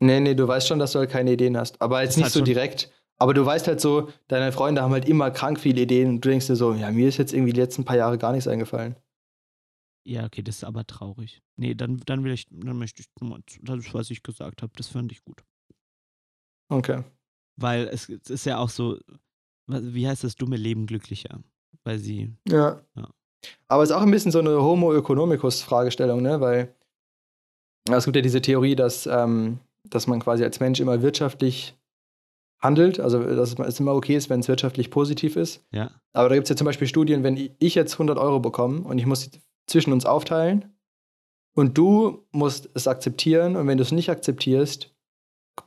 Nee, 0.00 0.20
nee, 0.20 0.34
du 0.34 0.46
weißt 0.46 0.68
schon, 0.68 0.78
dass 0.78 0.92
du 0.92 0.98
halt 0.98 1.10
keine 1.10 1.32
Ideen 1.32 1.56
hast. 1.56 1.80
Aber 1.80 2.02
jetzt 2.02 2.10
Ist 2.10 2.16
nicht 2.16 2.24
halt 2.24 2.32
so 2.34 2.42
direkt. 2.42 2.90
Aber 3.18 3.32
du 3.34 3.44
weißt 3.46 3.66
halt 3.66 3.80
so, 3.80 4.10
deine 4.28 4.52
Freunde 4.52 4.82
haben 4.82 4.92
halt 4.92 5.08
immer 5.08 5.30
krank 5.30 5.58
viele 5.58 5.82
Ideen 5.82 6.08
und 6.08 6.24
du 6.24 6.28
denkst 6.28 6.46
dir 6.48 6.56
so, 6.56 6.74
ja, 6.74 6.90
mir 6.90 7.08
ist 7.08 7.16
jetzt 7.16 7.32
irgendwie 7.32 7.52
die 7.52 7.60
letzten 7.60 7.84
paar 7.84 7.96
Jahre 7.96 8.18
gar 8.18 8.32
nichts 8.32 8.46
eingefallen. 8.48 8.96
ja, 10.04 10.24
okay, 10.24 10.42
das 10.42 10.56
ist 10.56 10.64
aber 10.64 10.86
traurig. 10.86 11.42
Nee, 11.56 11.74
dann, 11.74 11.96
dann 12.06 12.22
will 12.24 12.32
ich, 12.32 12.46
dann 12.50 12.78
möchte 12.78 13.02
ich 13.02 13.08
nur 13.20 13.40
das, 13.62 13.94
was 13.94 14.10
ich 14.10 14.22
gesagt 14.22 14.62
habe, 14.62 14.72
das 14.76 14.88
fand 14.88 15.10
ich 15.12 15.24
gut. 15.24 15.42
Okay. 16.68 17.02
Weil 17.56 17.88
es, 17.88 18.08
es 18.08 18.30
ist 18.30 18.44
ja 18.44 18.58
auch 18.58 18.68
so, 18.68 18.98
wie 19.66 20.06
heißt 20.06 20.22
das 20.22 20.36
dumme 20.36 20.56
Leben 20.56 20.86
glücklicher? 20.86 21.40
Weil 21.84 21.98
sie, 21.98 22.34
Ja. 22.46 22.82
Ja. 22.94 23.08
Aber 23.68 23.82
es 23.82 23.90
ist 23.90 23.96
auch 23.96 24.02
ein 24.02 24.10
bisschen 24.10 24.32
so 24.32 24.40
eine 24.40 24.60
Homo 24.62 24.94
economicus-Fragestellung, 24.94 26.20
ne? 26.20 26.40
Weil 26.40 26.74
es 27.90 28.04
gibt 28.04 28.16
ja 28.16 28.22
diese 28.22 28.42
Theorie, 28.42 28.74
dass, 28.74 29.06
ähm, 29.06 29.60
dass 29.84 30.06
man 30.06 30.20
quasi 30.20 30.42
als 30.42 30.58
Mensch 30.60 30.80
immer 30.80 31.00
wirtschaftlich 31.02 31.76
handelt, 32.60 33.00
also 33.00 33.22
dass 33.22 33.58
es 33.58 33.80
immer 33.80 33.94
okay 33.94 34.16
ist, 34.16 34.30
wenn 34.30 34.40
es 34.40 34.48
wirtschaftlich 34.48 34.90
positiv 34.90 35.36
ist. 35.36 35.64
ja, 35.72 35.90
Aber 36.12 36.28
da 36.28 36.34
gibt 36.34 36.46
es 36.46 36.50
ja 36.50 36.56
zum 36.56 36.64
Beispiel 36.64 36.88
Studien, 36.88 37.22
wenn 37.22 37.36
ich 37.58 37.74
jetzt 37.74 37.94
100 37.94 38.18
Euro 38.18 38.40
bekomme 38.40 38.82
und 38.82 38.98
ich 38.98 39.06
muss 39.06 39.22
sie 39.22 39.30
zwischen 39.66 39.92
uns 39.92 40.06
aufteilen 40.06 40.76
und 41.54 41.76
du 41.76 42.26
musst 42.32 42.70
es 42.74 42.88
akzeptieren 42.88 43.56
und 43.56 43.66
wenn 43.66 43.78
du 43.78 43.82
es 43.82 43.92
nicht 43.92 44.10
akzeptierst, 44.10 44.94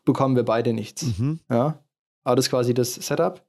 bekommen 0.05 0.35
wir 0.35 0.43
beide 0.43 0.73
nichts. 0.73 1.17
mhm. 1.17 1.39
Ja? 1.49 1.83
Aber 2.23 2.35
das 2.35 2.45
ist 2.45 2.51
quasi 2.51 2.73
das 2.73 2.93
Setup. 2.95 3.45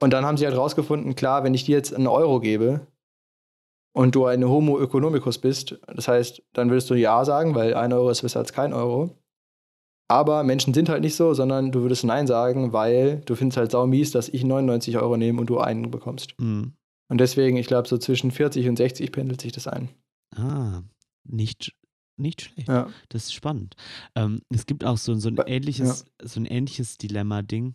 Und 0.00 0.12
dann 0.12 0.26
haben 0.26 0.36
sie 0.36 0.46
halt 0.46 0.56
rausgefunden, 0.56 1.14
klar, 1.14 1.44
wenn 1.44 1.54
ich 1.54 1.64
dir 1.64 1.76
jetzt 1.76 1.94
einen 1.94 2.08
Euro 2.08 2.40
gebe 2.40 2.86
und 3.92 4.14
du 4.14 4.26
ein 4.26 4.44
Homo 4.44 4.80
economicus 4.80 5.38
bist, 5.38 5.78
das 5.86 6.08
heißt, 6.08 6.42
dann 6.52 6.70
würdest 6.70 6.90
du 6.90 6.94
Ja 6.94 7.24
sagen, 7.24 7.54
weil 7.54 7.74
ein 7.74 7.92
Euro 7.92 8.10
ist 8.10 8.22
besser 8.22 8.40
als 8.40 8.52
kein 8.52 8.72
Euro. 8.72 9.16
Aber 10.12 10.42
Menschen 10.42 10.74
sind 10.74 10.90
halt 10.90 11.00
nicht 11.00 11.16
so, 11.16 11.32
sondern 11.32 11.72
du 11.72 11.80
würdest 11.80 12.04
Nein 12.04 12.26
sagen, 12.26 12.74
weil 12.74 13.22
du 13.24 13.34
findest 13.34 13.56
halt 13.56 13.70
sau 13.70 13.86
mies, 13.86 14.10
dass 14.10 14.28
ich 14.28 14.44
99 14.44 14.98
Euro 14.98 15.16
nehme 15.16 15.40
und 15.40 15.46
du 15.48 15.58
einen 15.58 15.90
bekommst. 15.90 16.38
Mhm. 16.38 16.74
Und 17.08 17.18
deswegen, 17.18 17.56
ich 17.56 17.66
glaube, 17.66 17.88
so 17.88 17.96
zwischen 17.96 18.30
40 18.30 18.68
und 18.68 18.76
60 18.76 19.10
pendelt 19.10 19.40
sich 19.40 19.52
das 19.52 19.66
ein. 19.66 19.88
Ah, 20.36 20.82
nicht, 21.24 21.74
nicht 22.18 22.42
schlecht. 22.42 22.68
Ja. 22.68 22.90
Das 23.08 23.24
ist 23.24 23.32
spannend. 23.32 23.74
Ähm, 24.14 24.42
es 24.50 24.66
gibt 24.66 24.84
auch 24.84 24.98
so, 24.98 25.14
so 25.14 25.30
ein 25.30 25.38
ähnliches, 25.46 26.04
so 26.22 26.40
ein 26.40 26.44
ähnliches 26.44 26.98
Dilemma-Ding, 26.98 27.72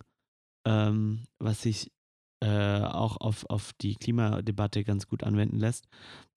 ähm, 0.68 1.24
was 1.40 1.64
sich 1.64 1.92
äh, 2.42 2.82
auch 2.82 3.18
auf, 3.20 3.50
auf 3.50 3.74
die 3.82 3.96
Klimadebatte 3.96 4.84
ganz 4.84 5.08
gut 5.08 5.24
anwenden 5.24 5.58
lässt. 5.58 5.88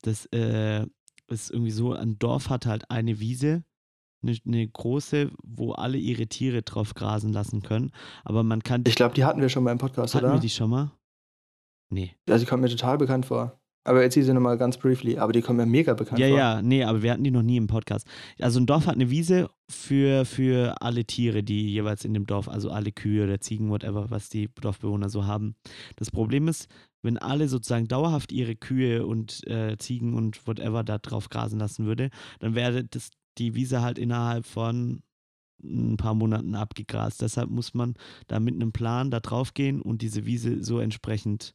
Das 0.01 0.25
äh, 0.33 0.87
ist 1.29 1.51
irgendwie 1.51 1.73
so, 1.73 1.93
ein 1.93 2.19
Dorf 2.19 2.49
hat 2.49 2.65
halt 2.65 2.91
eine 2.91 3.21
Wiese, 3.21 3.65
eine, 4.23 4.37
eine 4.47 4.69
große, 4.69 5.31
wo 5.43 5.73
alle 5.73 5.99
ihre 5.99 6.27
Tiere 6.27 6.63
drauf 6.63 6.95
grasen 6.95 7.33
lassen 7.33 7.63
können. 7.63 7.91
Aber 8.25 8.43
man 8.43 8.63
kann 8.63 8.85
Ich 8.87 8.95
glaube, 8.95 9.15
die 9.15 9.25
hatten 9.25 9.41
wir 9.41 9.49
schon 9.49 9.65
mal 9.65 9.73
im 9.73 9.79
Podcast, 9.79 10.15
hatten 10.15 10.27
oder? 10.27 10.35
wir 10.35 10.41
die 10.41 10.51
schon 10.51 10.71
mal? 10.71 10.93
Nee. 11.93 12.15
also, 12.29 12.45
die 12.45 12.49
kommt 12.49 12.63
mir 12.63 12.69
total 12.69 12.99
bekannt 12.99 13.27
vor. 13.27 13.57
Aber 13.83 14.03
erzähl 14.03 14.23
sie 14.23 14.35
nochmal 14.35 14.59
ganz 14.59 14.77
briefly. 14.77 15.17
Aber 15.19 15.33
die 15.33 15.41
kommt 15.41 15.57
mir 15.59 15.65
mega 15.65 15.95
bekannt 15.95 16.21
Ja, 16.21 16.29
vor. 16.29 16.37
ja, 16.37 16.63
nee, 16.63 16.85
aber 16.85 17.03
wir 17.03 17.13
hatten 17.13 17.25
die 17.25 17.31
noch 17.31 17.43
nie 17.43 17.57
im 17.57 17.67
Podcast. 17.67 18.07
Also 18.39 18.61
ein 18.61 18.67
Dorf 18.67 18.87
hat 18.87 18.95
eine 18.95 19.09
Wiese 19.09 19.49
für, 19.71 20.27
für 20.27 20.83
alle 20.83 21.07
Tiere, 21.07 21.43
die 21.43 21.73
jeweils 21.73 22.05
in 22.05 22.13
dem 22.13 22.27
Dorf, 22.27 22.47
also 22.49 22.71
alle 22.71 22.93
Kühe 22.93 23.25
oder 23.25 23.41
Ziegen, 23.41 23.71
whatever, 23.71 24.11
was 24.11 24.29
die 24.29 24.51
Dorfbewohner 24.61 25.09
so 25.09 25.25
haben. 25.25 25.55
Das 25.97 26.11
Problem 26.11 26.47
ist, 26.47 26.69
wenn 27.03 27.17
alle 27.17 27.49
sozusagen 27.49 27.89
dauerhaft 27.89 28.33
ihre 28.33 28.55
Kühe 28.55 29.07
und 29.07 29.47
äh, 29.49 29.79
Ziegen 29.79 30.13
und 30.13 30.47
whatever 30.47 30.85
da 30.85 30.99
drauf 30.99 31.31
grasen 31.31 31.59
lassen 31.59 31.87
würde, 31.87 32.11
dann 32.41 32.55
wäre 32.55 32.85
das, 32.85 33.09
die 33.38 33.55
Wiese 33.55 33.83
halt 33.83 33.99
innerhalb 33.99 34.47
von 34.47 35.03
ein 35.62 35.97
paar 35.97 36.14
Monaten 36.14 36.55
abgegrast. 36.55 37.23
Deshalb 37.23 37.51
muss 37.51 37.75
man 37.75 37.95
da 38.29 38.40
mit 38.40 38.55
einem 38.55 38.73
Plan 38.73 39.11
da 39.11 39.21
drauf 39.21 39.55
gehen 39.55 39.83
und 39.83 40.03
diese 40.03 40.25
Wiese 40.27 40.62
so 40.64 40.79
entsprechend 40.79 41.55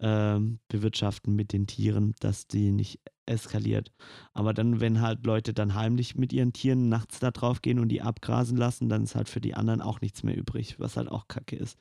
ähm, 0.00 0.60
bewirtschaften 0.68 1.34
mit 1.34 1.52
den 1.52 1.66
Tieren, 1.66 2.14
dass 2.20 2.46
die 2.46 2.72
nicht 2.72 3.00
eskaliert. 3.26 3.92
Aber 4.32 4.54
dann, 4.54 4.80
wenn 4.80 5.00
halt 5.00 5.26
Leute 5.26 5.52
dann 5.52 5.74
heimlich 5.74 6.16
mit 6.16 6.32
ihren 6.32 6.52
Tieren 6.52 6.88
nachts 6.88 7.18
da 7.18 7.30
drauf 7.30 7.62
gehen 7.62 7.78
und 7.78 7.88
die 7.88 8.02
abgrasen 8.02 8.56
lassen, 8.56 8.88
dann 8.88 9.04
ist 9.04 9.14
halt 9.14 9.28
für 9.28 9.40
die 9.40 9.54
anderen 9.54 9.80
auch 9.82 10.00
nichts 10.00 10.22
mehr 10.22 10.36
übrig, 10.36 10.78
was 10.78 10.96
halt 10.96 11.08
auch 11.08 11.28
kacke 11.28 11.56
ist. 11.56 11.78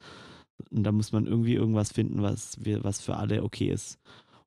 Und 0.72 0.84
da 0.84 0.92
muss 0.92 1.12
man 1.12 1.28
irgendwie 1.28 1.54
irgendwas 1.54 1.92
finden, 1.92 2.22
was, 2.22 2.58
wir, 2.64 2.84
was 2.84 3.00
für 3.00 3.18
alle 3.18 3.44
okay 3.44 3.70
ist. 3.70 4.00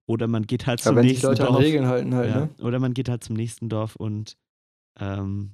Oder 0.07 0.27
man 0.27 0.47
geht 0.47 0.66
halt 0.66 0.81
zum 0.81 0.97
wenn 0.97 1.05
sich 1.05 1.12
nächsten 1.12 1.29
Leute 1.29 1.45
Dorf. 1.45 1.57
an 1.57 1.62
Regeln 1.62 1.87
halten 1.87 2.14
halt, 2.14 2.31
ja. 2.31 2.40
ne? 2.40 2.51
Oder 2.61 2.81
man 2.81 2.95
geht 2.95 3.09
halt 3.09 3.23
zum 3.23 3.37
nächsten 3.37 3.69
Dorf 3.69 3.95
und 3.95 4.37
ähm, 4.98 5.53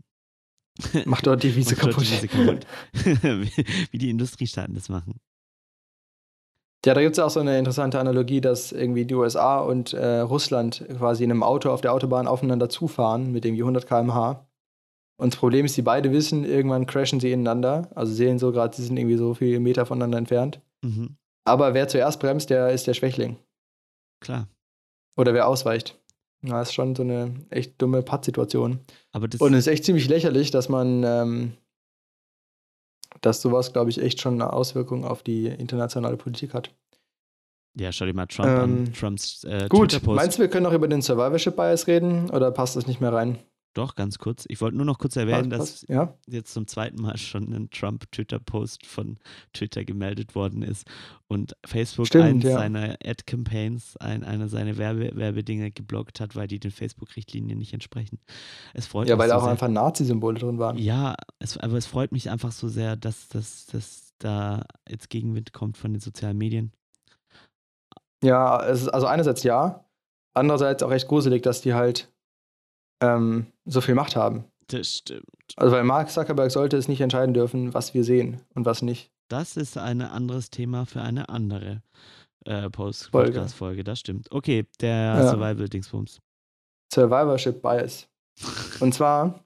Macht 1.06 1.26
dort 1.26 1.42
die 1.42 1.54
Wiese 1.56 1.76
kaputt. 1.76 2.02
die 2.02 2.10
Wiese 2.10 2.28
kaputt. 2.28 2.66
wie, 2.92 3.64
wie 3.92 3.98
die 3.98 4.10
Industriestaaten 4.10 4.74
das 4.74 4.88
machen. 4.88 5.18
Ja, 6.84 6.94
da 6.94 7.00
gibt 7.00 7.14
es 7.14 7.18
auch 7.18 7.30
so 7.30 7.40
eine 7.40 7.58
interessante 7.58 7.98
Analogie, 7.98 8.40
dass 8.40 8.70
irgendwie 8.70 9.06
die 9.06 9.14
USA 9.14 9.58
und 9.58 9.92
äh, 9.92 10.18
Russland 10.20 10.84
quasi 10.98 11.24
in 11.24 11.32
einem 11.32 11.42
Auto 11.42 11.70
auf 11.70 11.80
der 11.80 11.92
Autobahn 11.92 12.28
aufeinander 12.28 12.68
zufahren 12.68 13.32
mit 13.32 13.44
irgendwie 13.44 13.62
100 13.62 13.88
km/h. 13.88 14.46
Und 15.18 15.32
das 15.32 15.40
Problem 15.40 15.64
ist, 15.64 15.76
die 15.76 15.82
beide 15.82 16.12
wissen, 16.12 16.44
irgendwann 16.44 16.86
crashen 16.86 17.18
sie 17.18 17.32
ineinander. 17.32 17.90
Also 17.94 18.12
sehen 18.12 18.38
so 18.38 18.52
gerade, 18.52 18.76
sie 18.76 18.84
sind 18.84 18.96
irgendwie 18.98 19.16
so 19.16 19.34
viele 19.34 19.58
Meter 19.58 19.86
voneinander 19.86 20.18
entfernt. 20.18 20.60
Mhm. 20.82 21.16
Aber 21.44 21.74
wer 21.74 21.88
zuerst 21.88 22.20
bremst, 22.20 22.50
der 22.50 22.70
ist 22.70 22.86
der 22.86 22.94
Schwächling. 22.94 23.36
Klar. 24.20 24.48
Oder 25.16 25.32
wer 25.34 25.48
ausweicht. 25.48 25.98
Na, 26.46 26.62
ist 26.62 26.72
schon 26.72 26.94
so 26.94 27.02
eine 27.02 27.34
echt 27.50 27.80
dumme 27.82 28.02
Pattsituation. 28.02 28.80
Aber 29.12 29.26
das 29.26 29.40
Und 29.40 29.54
es 29.54 29.66
ist 29.66 29.72
echt 29.72 29.84
ziemlich 29.84 30.08
lächerlich, 30.08 30.52
dass 30.52 30.68
man, 30.68 31.02
ähm, 31.02 31.52
dass 33.20 33.42
sowas, 33.42 33.72
glaube 33.72 33.90
ich, 33.90 34.00
echt 34.00 34.20
schon 34.20 34.34
eine 34.34 34.52
Auswirkung 34.52 35.04
auf 35.04 35.22
die 35.22 35.46
internationale 35.46 36.16
Politik 36.16 36.54
hat. 36.54 36.70
Ja, 37.74 37.90
schau 37.92 38.06
dir 38.06 38.14
mal 38.14 38.26
Trump 38.26 38.48
an. 38.48 38.86
Ähm, 38.86 38.92
Trumps 38.94 39.44
äh, 39.44 39.66
Gut, 39.68 40.00
meinst 40.06 40.38
du, 40.38 40.42
wir 40.42 40.48
können 40.48 40.64
noch 40.64 40.72
über 40.72 40.88
den 40.88 41.02
Survivorship 41.02 41.56
Bias 41.56 41.86
reden 41.88 42.30
oder 42.30 42.50
passt 42.52 42.76
das 42.76 42.86
nicht 42.86 43.00
mehr 43.00 43.12
rein? 43.12 43.38
Doch, 43.76 43.94
ganz 43.94 44.18
kurz. 44.18 44.46
Ich 44.48 44.62
wollte 44.62 44.74
nur 44.76 44.86
noch 44.86 44.98
kurz 44.98 45.16
erwähnen, 45.16 45.50
Passt- 45.50 45.60
dass 45.60 45.70
passt? 45.86 45.88
ja? 45.90 46.14
jetzt 46.26 46.54
zum 46.54 46.66
zweiten 46.66 47.02
Mal 47.02 47.18
schon 47.18 47.52
ein 47.52 47.68
Trump-Twitter-Post 47.68 48.86
von 48.86 49.18
Twitter 49.52 49.84
gemeldet 49.84 50.34
worden 50.34 50.62
ist 50.62 50.86
und 51.28 51.54
Facebook 51.66 52.06
Stimmt, 52.06 52.24
eins 52.24 52.44
ja. 52.44 52.52
seiner 52.54 52.96
Ad-Campaigns, 53.04 53.98
ein, 53.98 54.24
eine 54.24 54.48
seiner 54.48 54.78
Werbe 54.78 55.10
Werbedinger 55.14 55.70
geblockt 55.70 56.20
hat, 56.20 56.34
weil 56.34 56.48
die 56.48 56.58
den 56.58 56.70
Facebook-Richtlinien 56.70 57.58
nicht 57.58 57.74
entsprechen. 57.74 58.18
Es 58.72 58.86
freut 58.86 59.08
Ja, 59.08 59.16
mich 59.16 59.20
weil 59.20 59.28
so 59.28 59.32
da 59.34 59.38
auch 59.38 59.42
sehr. 59.42 59.50
einfach 59.50 59.68
Nazi-Symbole 59.68 60.38
drin 60.38 60.58
waren. 60.58 60.78
Ja, 60.78 61.14
es, 61.38 61.58
aber 61.58 61.76
es 61.76 61.84
freut 61.84 62.12
mich 62.12 62.30
einfach 62.30 62.52
so 62.52 62.68
sehr, 62.68 62.96
dass, 62.96 63.28
dass, 63.28 63.66
dass 63.66 64.14
da 64.18 64.64
jetzt 64.88 65.10
Gegenwind 65.10 65.52
kommt 65.52 65.76
von 65.76 65.92
den 65.92 66.00
sozialen 66.00 66.38
Medien. 66.38 66.72
Ja, 68.24 68.56
also 68.56 69.06
einerseits 69.06 69.42
ja, 69.42 69.84
andererseits 70.32 70.82
auch 70.82 70.90
echt 70.92 71.08
gruselig, 71.08 71.42
dass 71.42 71.60
die 71.60 71.74
halt 71.74 72.10
ähm, 73.00 73.46
so 73.64 73.80
viel 73.80 73.94
Macht 73.94 74.16
haben. 74.16 74.44
Das 74.68 74.88
stimmt. 74.88 75.24
Also 75.56 75.72
weil 75.74 75.84
Mark 75.84 76.10
Zuckerberg 76.10 76.50
sollte 76.50 76.76
es 76.76 76.88
nicht 76.88 77.00
entscheiden 77.00 77.34
dürfen, 77.34 77.72
was 77.74 77.94
wir 77.94 78.02
sehen 78.04 78.40
und 78.54 78.66
was 78.66 78.82
nicht. 78.82 79.10
Das 79.28 79.56
ist 79.56 79.76
ein 79.78 80.02
anderes 80.02 80.50
Thema 80.50 80.86
für 80.86 81.02
eine 81.02 81.28
andere 81.28 81.82
äh, 82.44 82.68
Post 82.70 83.10
Folge. 83.10 83.32
Podcast-Folge. 83.32 83.84
Das 83.84 83.98
stimmt. 84.00 84.30
Okay, 84.30 84.66
der 84.80 84.90
Ja. 84.96 85.28
Survival-Dingsbums. 85.30 86.20
Survivorship 86.92 87.60
Bias. 87.62 88.08
Und 88.80 88.94
zwar 88.94 89.40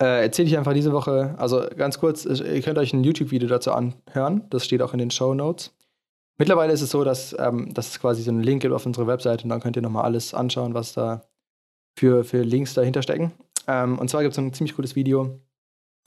äh, 0.00 0.22
erzähle 0.24 0.48
ich 0.48 0.56
einfach 0.56 0.72
diese 0.72 0.92
Woche, 0.92 1.34
also 1.38 1.66
ganz 1.76 1.98
kurz, 1.98 2.24
ihr 2.24 2.62
könnt 2.62 2.78
euch 2.78 2.92
ein 2.92 3.04
YouTube-Video 3.04 3.48
dazu 3.48 3.72
anhören, 3.72 4.44
das 4.50 4.64
steht 4.64 4.82
auch 4.82 4.92
in 4.92 4.98
den 4.98 5.10
Show 5.10 5.34
Notes. 5.34 5.74
Mittlerweile 6.38 6.72
ist 6.72 6.80
es 6.82 6.90
so, 6.90 7.04
dass, 7.04 7.34
ähm, 7.38 7.72
dass 7.74 7.88
es 7.90 8.00
quasi 8.00 8.22
so 8.22 8.30
einen 8.30 8.42
Link 8.42 8.62
gibt 8.62 8.74
auf 8.74 8.86
unsere 8.86 9.06
Webseite 9.06 9.44
und 9.44 9.50
dann 9.50 9.60
könnt 9.60 9.76
ihr 9.76 9.82
nochmal 9.82 10.04
alles 10.04 10.34
anschauen, 10.34 10.74
was 10.74 10.94
da 10.94 11.24
für, 11.96 12.24
für 12.24 12.42
Links 12.42 12.74
dahinter 12.74 13.02
stecken. 13.02 13.32
Ähm, 13.66 13.98
und 13.98 14.08
zwar 14.08 14.22
gibt 14.22 14.32
es 14.32 14.38
ein 14.38 14.52
ziemlich 14.52 14.76
cooles 14.76 14.96
Video, 14.96 15.40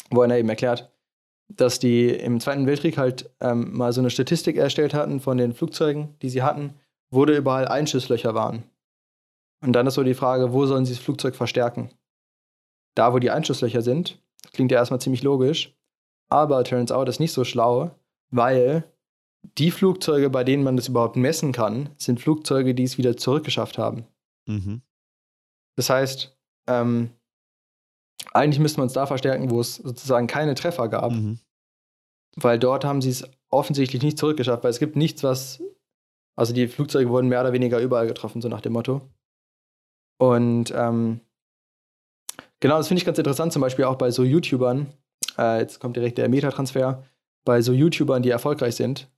wo 0.10 0.22
einer 0.22 0.38
eben 0.38 0.50
erklärt, 0.50 0.92
dass 1.50 1.80
die 1.80 2.10
im 2.10 2.40
Zweiten 2.40 2.68
Weltkrieg 2.68 2.98
halt 2.98 3.30
ähm, 3.40 3.76
mal 3.76 3.94
so 3.94 4.02
eine 4.02 4.10
Statistik 4.10 4.58
erstellt 4.58 4.94
hatten 4.94 5.20
von 5.20 5.38
den 5.38 5.54
Flugzeugen, 5.54 6.16
die 6.22 6.30
sie 6.30 6.44
hatten, 6.44 6.74
wo 7.10 7.26
da 7.26 7.34
überall 7.34 7.68
Einschusslöcher 7.68 8.36
waren. 8.36 8.64
Und 9.62 9.74
dann 9.74 9.88
ist 9.88 9.96
so 9.96 10.04
die 10.04 10.14
Frage, 10.14 10.54
wo 10.54 10.66
sollen 10.66 10.86
sie 10.86 10.94
das 10.94 11.04
Flugzeug 11.04 11.36
verstärken? 11.36 11.90
Da, 12.96 13.14
wo 13.14 13.20
die 13.20 13.32
Einschusslöcher 13.32 13.82
sind, 13.82 14.20
klingt 14.54 14.72
ja 14.72 14.78
erstmal 14.78 15.02
ziemlich 15.02 15.24
logisch, 15.24 15.76
aber 16.30 16.64
turns 16.64 16.92
out 16.92 17.10
ist 17.10 17.20
nicht 17.20 17.32
so 17.32 17.44
schlau, 17.44 17.92
weil 18.30 18.84
die 19.58 19.72
Flugzeuge, 19.72 20.30
bei 20.30 20.44
denen 20.44 20.64
man 20.64 20.76
das 20.76 20.90
überhaupt 20.90 21.16
messen 21.16 21.54
kann, 21.54 21.90
sind 21.98 22.20
Flugzeuge, 22.20 22.76
die 22.76 22.84
es 22.84 22.98
wieder 22.98 23.16
zurückgeschafft 23.16 23.78
haben. 23.78 24.06
Mhm. 24.46 24.82
Das 25.78 25.90
heißt, 25.90 26.36
ähm, 26.68 27.12
eigentlich 28.34 28.60
müsste 28.60 28.80
man 28.80 28.88
es 28.88 28.94
da 28.94 29.06
verstärken, 29.06 29.50
wo 29.50 29.62
es 29.62 29.76
sozusagen 29.76 30.28
keine 30.28 30.56
Treffer 30.56 30.90
gab, 30.90 31.14
Mhm. 31.14 31.40
weil 32.36 32.60
dort 32.60 32.84
haben 32.84 33.02
sie 33.02 33.12
es 33.12 33.24
offensichtlich 33.50 34.04
nicht 34.04 34.18
zurückgeschafft, 34.18 34.64
weil 34.64 34.72
es 34.72 34.80
gibt 34.80 34.96
nichts, 34.96 35.24
was. 35.24 35.62
Also 36.36 36.54
die 36.54 36.68
Flugzeuge 36.68 37.10
wurden 37.10 37.30
mehr 37.30 37.42
oder 37.42 37.54
weniger 37.54 37.80
überall 37.80 38.06
getroffen, 38.08 38.42
so 38.42 38.50
nach 38.50 38.62
dem 38.62 38.74
Motto. 38.74 39.02
Und 40.20 40.72
ähm, 40.76 41.22
genau, 42.60 42.78
das 42.78 42.88
finde 42.88 43.00
ich 43.00 43.06
ganz 43.06 43.18
interessant, 43.18 43.54
zum 43.54 43.62
Beispiel 43.62 43.86
auch 43.86 43.96
bei 43.96 44.12
so 44.12 44.24
YouTubern. 44.24 44.88
Äh, 45.38 45.60
jetzt 45.62 45.80
kommt 45.80 45.96
direkt 45.96 46.18
der 46.18 46.30
Metatransfer. 46.30 47.04
Bei 47.46 47.62
so 47.62 47.72
YouTubern, 47.72 48.22
die 48.24 48.30
erfolgreich 48.30 48.76
sind, 48.76 49.10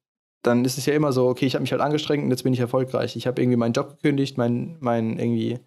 dann 0.43 0.63
ist 0.63 0.78
es 0.78 0.86
ja 0.86 0.93
immer 0.93 1.12
so, 1.12 1.28
okay, 1.28 1.45
ich 1.45 1.56
habe 1.56 1.62
mich 1.62 1.72
halt 1.72 1.82
angestrengt 1.82 2.24
und 2.24 2.30
jetzt 2.32 2.43
bin 2.43 2.54
ich 2.54 2.60
erfolgreich. 2.60 3.15
Ich 3.15 3.28
habe 3.28 3.41
irgendwie 3.41 3.58
meinen 3.58 3.74
Job 3.74 3.89
gekündigt, 3.89 4.38
mein, 4.38 4.78
mein 4.80 5.17
irgendwie 5.19 5.60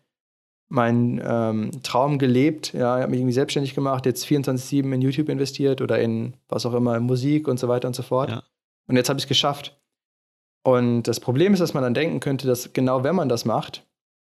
meinen 0.72 1.20
ähm, 1.22 1.70
Traum 1.82 2.18
gelebt, 2.18 2.72
ja, 2.72 2.96
ich 2.96 3.02
habe 3.02 3.10
mich 3.10 3.20
irgendwie 3.20 3.34
selbstständig 3.34 3.74
gemacht, 3.74 4.06
jetzt 4.06 4.24
24-7 4.24 4.90
in 4.94 5.02
YouTube 5.02 5.28
investiert 5.28 5.82
oder 5.82 6.00
in 6.00 6.34
was 6.48 6.64
auch 6.64 6.72
immer, 6.72 6.96
in 6.96 7.02
Musik 7.02 7.46
und 7.46 7.58
so 7.58 7.68
weiter 7.68 7.88
und 7.88 7.94
so 7.94 8.02
fort. 8.02 8.30
Ja. 8.30 8.42
Und 8.88 8.96
jetzt 8.96 9.10
habe 9.10 9.18
ich 9.18 9.24
es 9.24 9.28
geschafft. 9.28 9.78
Und 10.64 11.02
das 11.02 11.20
Problem 11.20 11.52
ist, 11.52 11.58
dass 11.58 11.74
man 11.74 11.82
dann 11.82 11.92
denken 11.92 12.20
könnte, 12.20 12.46
dass 12.46 12.72
genau 12.72 13.04
wenn 13.04 13.14
man 13.14 13.28
das 13.28 13.44
macht, 13.44 13.86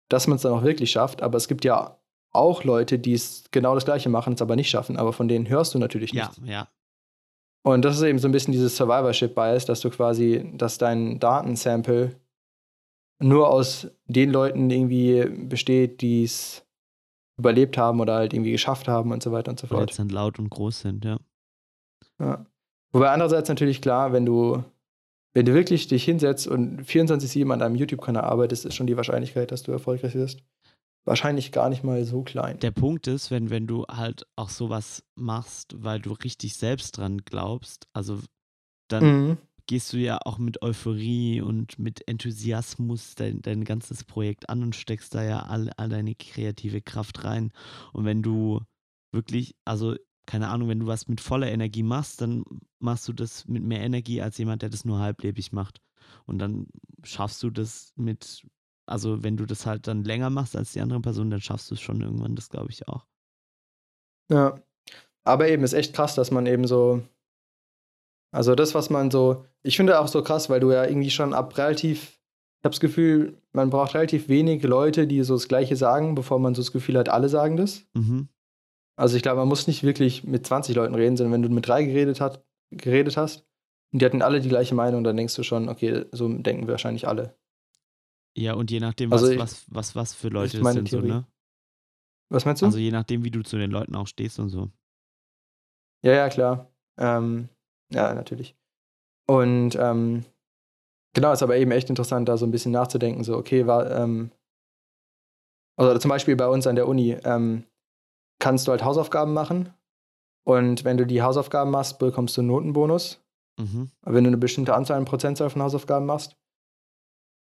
dass 0.08 0.28
man 0.28 0.36
es 0.36 0.42
dann 0.42 0.52
auch 0.52 0.62
wirklich 0.62 0.92
schafft. 0.92 1.22
Aber 1.22 1.36
es 1.36 1.48
gibt 1.48 1.64
ja 1.64 1.98
auch 2.30 2.62
Leute, 2.62 3.00
die 3.00 3.14
es 3.14 3.44
genau 3.50 3.74
das 3.74 3.84
Gleiche 3.84 4.08
machen, 4.08 4.34
es 4.34 4.42
aber 4.42 4.54
nicht 4.54 4.70
schaffen. 4.70 4.96
Aber 4.96 5.12
von 5.12 5.26
denen 5.26 5.48
hörst 5.48 5.74
du 5.74 5.78
natürlich 5.78 6.12
Ja, 6.12 6.26
nichts. 6.26 6.40
ja. 6.44 6.68
Und 7.62 7.84
das 7.84 7.96
ist 7.96 8.02
eben 8.02 8.20
so 8.20 8.28
ein 8.28 8.32
bisschen 8.32 8.52
dieses 8.52 8.76
Survivorship-Bias, 8.76 9.66
dass 9.66 9.80
du 9.80 9.90
quasi, 9.90 10.48
dass 10.54 10.78
dein 10.78 11.18
Datensample 11.18 12.14
nur 13.18 13.50
aus 13.50 13.88
den 14.06 14.30
Leuten 14.30 14.70
irgendwie 14.70 15.24
besteht, 15.24 16.00
die 16.00 16.24
es 16.24 16.64
überlebt 17.38 17.76
haben 17.78 18.00
oder 18.00 18.14
halt 18.14 18.32
irgendwie 18.32 18.52
geschafft 18.52 18.88
haben 18.88 19.12
und 19.12 19.22
so 19.22 19.32
weiter 19.32 19.50
und 19.50 19.60
so 19.60 19.66
fort. 19.66 19.96
dann 19.98 20.08
laut 20.08 20.38
und 20.38 20.50
groß 20.50 20.80
sind, 20.80 21.04
ja. 21.04 21.18
Ja. 22.18 22.46
Wobei 22.92 23.10
andererseits 23.10 23.48
natürlich 23.48 23.80
klar, 23.80 24.12
wenn 24.12 24.26
du, 24.26 24.64
wenn 25.34 25.46
du 25.46 25.54
wirklich 25.54 25.86
dich 25.88 26.04
hinsetzt 26.04 26.48
und 26.48 26.82
24-7 26.82 27.52
an 27.52 27.58
deinem 27.58 27.76
YouTube-Kanal 27.76 28.24
arbeitest, 28.24 28.64
ist 28.64 28.74
schon 28.74 28.86
die 28.86 28.96
Wahrscheinlichkeit, 28.96 29.52
dass 29.52 29.62
du 29.62 29.72
erfolgreich 29.72 30.14
wirst, 30.14 30.42
wahrscheinlich 31.04 31.52
gar 31.52 31.68
nicht 31.68 31.84
mal 31.84 32.04
so 32.04 32.22
klein. 32.22 32.58
Der 32.60 32.70
Punkt 32.70 33.06
ist, 33.06 33.30
wenn, 33.30 33.50
wenn 33.50 33.66
du 33.66 33.84
halt 33.86 34.26
auch 34.36 34.48
sowas 34.48 35.04
machst, 35.14 35.74
weil 35.82 36.00
du 36.00 36.12
richtig 36.12 36.56
selbst 36.56 36.96
dran 36.96 37.18
glaubst, 37.24 37.86
also 37.92 38.18
dann 38.88 39.04
Mhm. 39.04 39.38
Gehst 39.68 39.92
du 39.92 39.98
ja 39.98 40.18
auch 40.24 40.38
mit 40.38 40.62
Euphorie 40.62 41.40
und 41.40 41.78
mit 41.78 42.08
Enthusiasmus 42.08 43.14
dein, 43.14 43.42
dein 43.42 43.64
ganzes 43.64 44.02
Projekt 44.02 44.48
an 44.48 44.62
und 44.62 44.74
steckst 44.74 45.14
da 45.14 45.22
ja 45.22 45.42
all, 45.44 45.70
all 45.76 45.88
deine 45.88 46.14
kreative 46.14 46.80
Kraft 46.80 47.22
rein. 47.22 47.52
Und 47.92 48.04
wenn 48.04 48.22
du 48.22 48.62
wirklich, 49.12 49.54
also 49.64 49.94
keine 50.26 50.48
Ahnung, 50.48 50.68
wenn 50.68 50.80
du 50.80 50.86
was 50.86 51.06
mit 51.06 51.20
voller 51.20 51.50
Energie 51.50 51.82
machst, 51.82 52.20
dann 52.20 52.44
machst 52.80 53.06
du 53.08 53.12
das 53.12 53.46
mit 53.46 53.62
mehr 53.62 53.82
Energie 53.82 54.20
als 54.20 54.38
jemand, 54.38 54.62
der 54.62 54.70
das 54.70 54.84
nur 54.84 54.98
halblebig 54.98 55.52
macht. 55.52 55.80
Und 56.26 56.38
dann 56.38 56.66
schaffst 57.04 57.42
du 57.42 57.50
das 57.50 57.92
mit, 57.96 58.46
also 58.86 59.22
wenn 59.22 59.36
du 59.36 59.46
das 59.46 59.66
halt 59.66 59.86
dann 59.86 60.02
länger 60.02 60.30
machst 60.30 60.56
als 60.56 60.72
die 60.72 60.80
andere 60.80 61.00
Person, 61.00 61.30
dann 61.30 61.40
schaffst 61.40 61.70
du 61.70 61.74
es 61.74 61.80
schon 61.80 62.00
irgendwann, 62.00 62.34
das 62.34 62.48
glaube 62.48 62.70
ich 62.70 62.88
auch. 62.88 63.06
Ja. 64.30 64.60
Aber 65.24 65.48
eben 65.48 65.62
ist 65.62 65.74
echt 65.74 65.94
krass, 65.94 66.14
dass 66.14 66.30
man 66.30 66.46
eben 66.46 66.66
so. 66.66 67.02
Also 68.30 68.54
das, 68.54 68.74
was 68.74 68.90
man 68.90 69.10
so. 69.10 69.44
Ich 69.62 69.76
finde 69.76 69.98
auch 70.00 70.08
so 70.08 70.22
krass, 70.22 70.50
weil 70.50 70.60
du 70.60 70.70
ja 70.72 70.84
irgendwie 70.84 71.10
schon 71.10 71.32
ab 71.34 71.56
relativ. 71.58 72.18
Ich 72.60 72.64
habe 72.64 72.72
das 72.72 72.80
Gefühl, 72.80 73.40
man 73.52 73.70
braucht 73.70 73.94
relativ 73.94 74.28
wenig 74.28 74.62
Leute, 74.64 75.06
die 75.06 75.22
so 75.22 75.34
das 75.34 75.46
Gleiche 75.48 75.76
sagen, 75.76 76.14
bevor 76.16 76.38
man 76.40 76.54
so 76.54 76.60
das 76.62 76.72
Gefühl 76.72 76.98
hat, 76.98 77.08
alle 77.08 77.28
sagen 77.28 77.56
das. 77.56 77.84
Mhm. 77.94 78.28
Also 78.96 79.16
ich 79.16 79.22
glaube, 79.22 79.38
man 79.38 79.48
muss 79.48 79.68
nicht 79.68 79.84
wirklich 79.84 80.24
mit 80.24 80.44
20 80.44 80.74
Leuten 80.74 80.94
reden, 80.96 81.16
sondern 81.16 81.34
wenn 81.34 81.42
du 81.42 81.54
mit 81.54 81.68
drei 81.68 81.84
geredet, 81.84 82.20
hat, 82.20 82.44
geredet 82.72 83.16
hast 83.16 83.46
und 83.92 84.02
die 84.02 84.06
hatten 84.06 84.22
alle 84.22 84.40
die 84.40 84.48
gleiche 84.48 84.74
Meinung, 84.74 85.04
dann 85.04 85.16
denkst 85.16 85.36
du 85.36 85.44
schon, 85.44 85.68
okay, 85.68 86.04
so 86.10 86.28
denken 86.28 86.66
wir 86.66 86.72
wahrscheinlich 86.72 87.06
alle. 87.06 87.38
Ja, 88.36 88.54
und 88.54 88.72
je 88.72 88.80
nachdem, 88.80 89.12
Also 89.12 89.26
was, 89.26 89.32
ich- 89.32 89.38
was, 89.38 89.64
was, 89.68 89.94
was 89.96 90.14
für 90.14 90.28
Leute 90.28 90.58
das 90.58 90.72
sind, 90.74 90.88
so, 90.88 91.00
ne? 91.00 91.26
Was 92.28 92.44
meinst 92.44 92.60
du? 92.62 92.66
Also 92.66 92.78
je 92.78 92.90
nachdem, 92.90 93.22
wie 93.24 93.30
du 93.30 93.42
zu 93.42 93.56
den 93.56 93.70
Leuten 93.70 93.94
auch 93.94 94.08
stehst 94.08 94.38
und 94.40 94.48
so. 94.48 94.68
Ja, 96.02 96.12
ja, 96.12 96.28
klar. 96.28 96.70
Ähm, 96.98 97.48
ja, 97.90 98.14
natürlich. 98.14 98.56
Und 99.26 99.76
ähm, 99.80 100.24
genau, 101.14 101.32
ist 101.32 101.42
aber 101.42 101.56
eben 101.56 101.70
echt 101.70 101.90
interessant, 101.90 102.28
da 102.28 102.36
so 102.36 102.46
ein 102.46 102.50
bisschen 102.50 102.72
nachzudenken, 102.72 103.24
so, 103.24 103.36
okay, 103.36 103.66
war, 103.66 103.90
ähm, 103.90 104.30
also 105.78 105.98
zum 105.98 106.08
Beispiel 106.08 106.36
bei 106.36 106.48
uns 106.48 106.66
an 106.66 106.76
der 106.76 106.88
Uni, 106.88 107.16
ähm, 107.24 107.64
kannst 108.40 108.66
du 108.66 108.70
halt 108.72 108.84
Hausaufgaben 108.84 109.32
machen 109.34 109.72
und 110.46 110.84
wenn 110.84 110.96
du 110.96 111.06
die 111.06 111.22
Hausaufgaben 111.22 111.70
machst, 111.70 111.98
bekommst 111.98 112.36
du 112.36 112.40
einen 112.40 112.48
Notenbonus, 112.48 113.20
Mhm. 113.60 113.90
wenn 114.02 114.24
du 114.24 114.28
eine 114.28 114.36
bestimmte 114.38 114.74
Anzahl 114.74 114.96
an 114.96 115.04
Prozentzahl 115.04 115.50
von 115.50 115.62
Hausaufgaben 115.62 116.06
machst. 116.06 116.36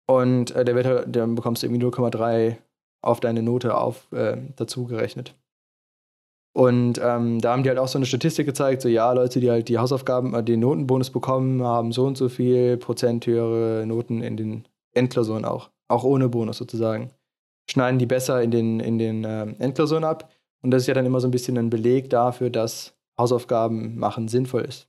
Und 0.09 0.51
äh, 0.51 0.65
der 0.65 0.75
wird, 0.75 0.85
halt- 0.85 1.15
dann 1.15 1.35
bekommst 1.35 1.63
du 1.63 1.67
irgendwie 1.67 1.79
0,3 1.79 2.57
auf 3.01 3.21
deine 3.21 3.41
Note 3.41 3.77
auf, 3.77 4.11
äh, 4.11 4.37
dazu 4.57 4.85
gerechnet. 4.85 5.35
Und 6.53 6.99
ähm, 7.01 7.39
da 7.39 7.53
haben 7.53 7.63
die 7.63 7.69
halt 7.69 7.79
auch 7.79 7.87
so 7.87 7.97
eine 7.97 8.05
Statistik 8.05 8.45
gezeigt, 8.45 8.81
so 8.81 8.89
ja, 8.89 9.11
Leute, 9.13 9.39
die 9.39 9.49
halt 9.49 9.69
die 9.69 9.77
Hausaufgaben, 9.77 10.33
äh, 10.33 10.43
den 10.43 10.59
Notenbonus 10.59 11.09
bekommen, 11.09 11.63
haben 11.63 11.91
so 11.93 12.05
und 12.05 12.17
so 12.17 12.27
viel 12.27 12.77
Prozent 12.77 13.25
höhere 13.25 13.85
Noten 13.85 14.21
in 14.21 14.35
den 14.35 14.67
Endklausuren 14.93 15.45
auch. 15.45 15.69
Auch 15.87 16.03
ohne 16.03 16.27
Bonus 16.27 16.57
sozusagen. 16.57 17.11
Schneiden 17.69 17.99
die 17.99 18.05
besser 18.05 18.41
in 18.41 18.51
den, 18.51 18.79
in 18.81 18.97
den 18.97 19.23
ähm, 19.25 19.55
Endklausuren 19.59 20.03
ab. 20.03 20.29
Und 20.61 20.71
das 20.71 20.83
ist 20.83 20.87
ja 20.87 20.93
dann 20.93 21.05
immer 21.05 21.21
so 21.21 21.27
ein 21.27 21.31
bisschen 21.31 21.57
ein 21.57 21.69
Beleg 21.69 22.09
dafür, 22.09 22.49
dass 22.49 22.93
Hausaufgaben 23.17 23.97
machen 23.97 24.27
sinnvoll 24.27 24.63
ist. 24.63 24.87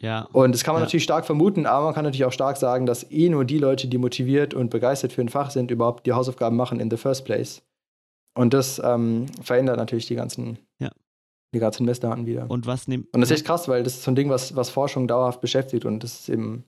Ja. 0.00 0.26
Und 0.32 0.52
das 0.52 0.64
kann 0.64 0.74
man 0.74 0.80
Ja. 0.80 0.86
natürlich 0.86 1.04
stark 1.04 1.26
vermuten, 1.26 1.66
aber 1.66 1.84
man 1.86 1.94
kann 1.94 2.04
natürlich 2.04 2.24
auch 2.24 2.32
stark 2.32 2.56
sagen, 2.56 2.86
dass 2.86 3.08
eh 3.10 3.28
nur 3.28 3.44
die 3.44 3.58
Leute, 3.58 3.88
die 3.88 3.98
motiviert 3.98 4.54
und 4.54 4.70
begeistert 4.70 5.12
für 5.12 5.20
ein 5.20 5.28
Fach 5.28 5.50
sind, 5.50 5.70
überhaupt 5.70 6.06
die 6.06 6.12
Hausaufgaben 6.12 6.56
machen 6.56 6.80
in 6.80 6.90
the 6.90 6.96
first 6.96 7.24
place. 7.24 7.62
Und 8.34 8.54
das 8.54 8.80
ähm, 8.82 9.26
verändert 9.42 9.76
natürlich 9.76 10.06
die 10.06 10.14
ganzen, 10.14 10.58
Ja. 10.80 10.90
die 11.54 11.58
ganzen 11.58 11.84
Messdaten 11.84 12.26
wieder. 12.26 12.42
Und, 12.44 12.50
Und 12.50 12.66
was 12.66 12.88
nimmt. 12.88 13.08
das 13.12 13.24
ist 13.24 13.30
echt 13.38 13.46
krass, 13.46 13.68
weil 13.68 13.82
das 13.82 13.94
ist 13.94 14.04
so 14.04 14.10
ein 14.10 14.16
Ding, 14.16 14.30
was, 14.30 14.56
was 14.56 14.70
Forschung 14.70 15.06
dauerhaft 15.08 15.40
beschäftigt 15.40 15.84
und 15.84 16.02
das 16.02 16.20
ist 16.20 16.28
eben 16.30 16.64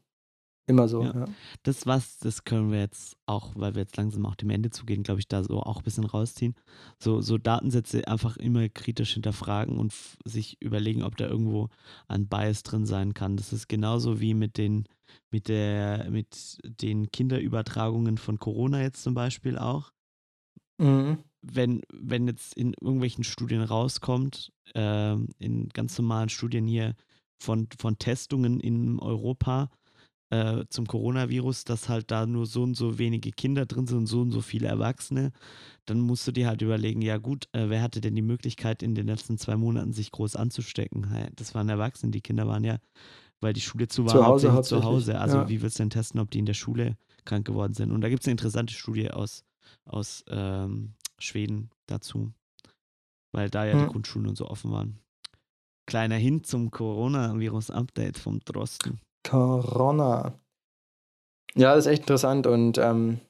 immer 0.67 0.89
so. 0.89 1.03
Ja. 1.03 1.15
Ja. 1.15 1.25
Das 1.63 1.87
was, 1.87 2.19
das 2.19 2.45
können 2.45 2.71
wir 2.73 2.81
jetzt 2.81 3.17
auch, 3.27 3.53
weil 3.55 3.75
wir 3.75 3.83
jetzt 3.83 3.97
langsam 3.99 4.25
auch 4.27 4.35
dem 4.35 4.49
Ende 4.51 4.71
zugehen, 4.71 5.03
glaube 5.03 5.21
ich, 5.21 5.29
da 5.29 5.43
so 5.45 5.61
auch 5.61 5.79
ein 5.79 5.83
bisschen 5.85 6.05
rausziehen. 6.05 6.55
So, 6.99 7.21
so 7.21 7.37
Datensätze 7.39 8.07
einfach 8.09 8.37
immer 8.39 8.69
kritisch 8.71 9.13
hinterfragen 9.15 9.79
und 9.79 9.93
sich 10.25 10.57
überlegen, 10.63 11.03
ob 11.03 11.17
da 11.17 11.27
irgendwo 11.27 11.69
ein 12.09 12.29
Bias 12.29 12.63
drin 12.63 12.87
sein 12.87 13.13
kann. 13.15 13.37
Das 13.37 13.53
ist 13.53 13.69
genauso 13.69 14.21
wie 14.21 14.33
mit 14.33 14.57
den, 14.57 14.85
mit 15.31 15.49
der, 15.49 16.11
mit 16.11 16.59
den 16.65 17.11
Kinderübertragungen 17.11 18.17
von 18.19 18.39
Corona 18.39 18.81
jetzt 18.83 19.03
zum 19.03 19.13
Beispiel 19.15 19.59
auch. 19.59 19.93
Mhm. 20.79 21.19
Wenn, 21.53 21.83
wenn 21.93 22.27
jetzt 22.27 22.55
in 22.55 22.75
irgendwelchen 22.81 23.25
Studien 23.25 23.63
rauskommt, 23.63 24.53
ähm, 24.75 25.29
in 25.39 25.69
ganz 25.69 25.99
normalen 25.99 26.29
Studien 26.29 26.67
hier 26.67 26.95
von, 27.39 27.69
von 27.79 27.99
Testungen 27.99 28.61
in 28.61 28.99
Europa, 28.99 29.71
äh, 30.31 30.65
zum 30.69 30.87
Coronavirus, 30.87 31.65
dass 31.65 31.89
halt 31.89 32.11
da 32.11 32.27
nur 32.27 32.47
so 32.47 32.63
und 32.63 32.75
so 32.75 32.99
wenige 32.99 33.31
Kinder 33.31 33.67
drin 33.67 33.87
sind 33.87 33.99
und 33.99 34.07
so 34.07 34.21
und 34.23 34.31
so 34.31 34.41
viele 34.41 34.69
Erwachsene, 34.69 35.33
dann 35.85 36.01
musst 36.01 36.27
du 36.27 36.33
dir 36.33 36.49
halt 36.49 36.63
überlegen, 36.63 37.03
ja 37.03 37.19
gut, 37.19 37.47
äh, 37.53 37.69
wer 37.69 37.83
hatte 37.83 38.01
denn 38.01 38.15
die 38.15 38.23
Möglichkeit 38.23 38.83
in 38.83 38.95
den 38.95 39.07
letzten 39.07 39.39
zwei 39.39 39.57
Monaten 39.57 39.93
sich 39.93 40.11
groß 40.11 40.37
anzustecken? 40.37 41.07
Das 41.37 41.55
waren 41.55 41.69
Erwachsene, 41.69 42.11
die 42.11 42.23
Kinder 42.23 42.49
waren 42.49 42.65
ja, 42.65 42.79
weil 43.41 43.53
die 43.53 43.61
Schule 43.61 43.87
zu 43.87 44.07
war, 44.07 44.13
Zu 44.13 44.27
Hause 44.27 44.53
hauptsächlich 44.53 44.83
zu 44.83 44.89
Hause. 44.89 45.21
Also 45.21 45.37
ja. 45.39 45.49
wie 45.49 45.61
willst 45.61 45.79
du 45.79 45.83
denn 45.83 45.91
testen, 45.91 46.21
ob 46.21 46.31
die 46.31 46.39
in 46.39 46.47
der 46.47 46.55
Schule 46.55 46.97
krank 47.25 47.47
geworden 47.47 47.75
sind? 47.75 47.93
Und 47.93 48.01
da 48.01 48.09
gibt 48.09 48.23
es 48.23 48.27
eine 48.27 48.33
interessante 48.33 48.73
Studie 48.73 49.11
aus, 49.11 49.45
aus 49.85 50.25
ähm, 50.29 50.95
Schweden 51.25 51.71
dazu, 51.87 52.33
weil 53.33 53.51
da 53.51 53.65
ja 53.65 53.75
die 53.75 53.81
Hm. 53.81 53.89
Grundschulen 53.89 54.29
und 54.29 54.37
so 54.37 54.47
offen 54.49 54.71
waren. 54.73 54.99
Kleiner 55.87 56.17
Hint 56.17 56.47
zum 56.47 56.71
Coronavirus-Update 56.71 58.19
vom 58.19 58.41
Drosten. 58.41 59.01
Corona. 59.27 60.39
Ja, 61.55 61.75
das 61.75 61.87
ist 61.87 61.93
echt 61.93 62.03
interessant 62.03 62.47
und 62.47 62.79
ähm, 62.79 63.21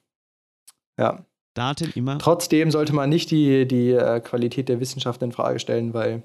ja, 0.99 1.25
Daten 1.53 1.91
immer. 1.95 2.17
trotzdem 2.19 2.71
sollte 2.71 2.93
man 2.93 3.09
nicht 3.09 3.29
die, 3.31 3.67
die 3.67 3.91
äh, 3.91 4.19
Qualität 4.19 4.67
der 4.69 4.79
Wissenschaft 4.79 5.21
in 5.21 5.31
Frage 5.31 5.59
stellen, 5.59 5.93
weil 5.93 6.23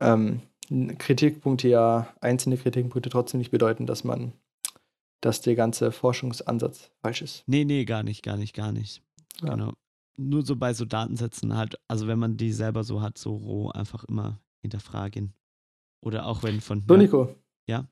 ähm, 0.00 0.42
Kritikpunkte 0.98 1.68
ja, 1.68 2.12
einzelne 2.20 2.56
Kritikpunkte 2.58 3.08
trotzdem 3.10 3.38
nicht 3.38 3.50
bedeuten, 3.50 3.86
dass 3.86 4.04
man, 4.04 4.32
dass 5.22 5.40
der 5.40 5.54
ganze 5.54 5.92
Forschungsansatz 5.92 6.90
falsch 7.00 7.22
ist. 7.22 7.42
Nee, 7.46 7.64
nee, 7.64 7.84
gar 7.84 8.02
nicht, 8.02 8.22
gar 8.22 8.36
nicht, 8.36 8.54
gar 8.54 8.70
nicht. 8.72 9.02
Ja. 9.42 9.50
Genau. 9.54 9.72
Nur 10.18 10.44
so 10.44 10.56
bei 10.56 10.74
so 10.74 10.84
Datensätzen 10.84 11.56
halt, 11.56 11.78
also 11.88 12.08
wenn 12.08 12.18
man 12.18 12.36
die 12.36 12.52
selber 12.52 12.82
so 12.84 13.00
hat, 13.00 13.18
so 13.18 13.36
roh, 13.36 13.70
einfach 13.70 14.04
immer 14.04 14.40
hinterfragen. 14.62 15.32
Oder 16.04 16.26
auch 16.26 16.42
wenn 16.42 16.60
von. 16.60 16.82
So, 16.86 16.94
ja, 16.94 17.00
Nico. 17.00 17.34
Ja? 17.68 17.86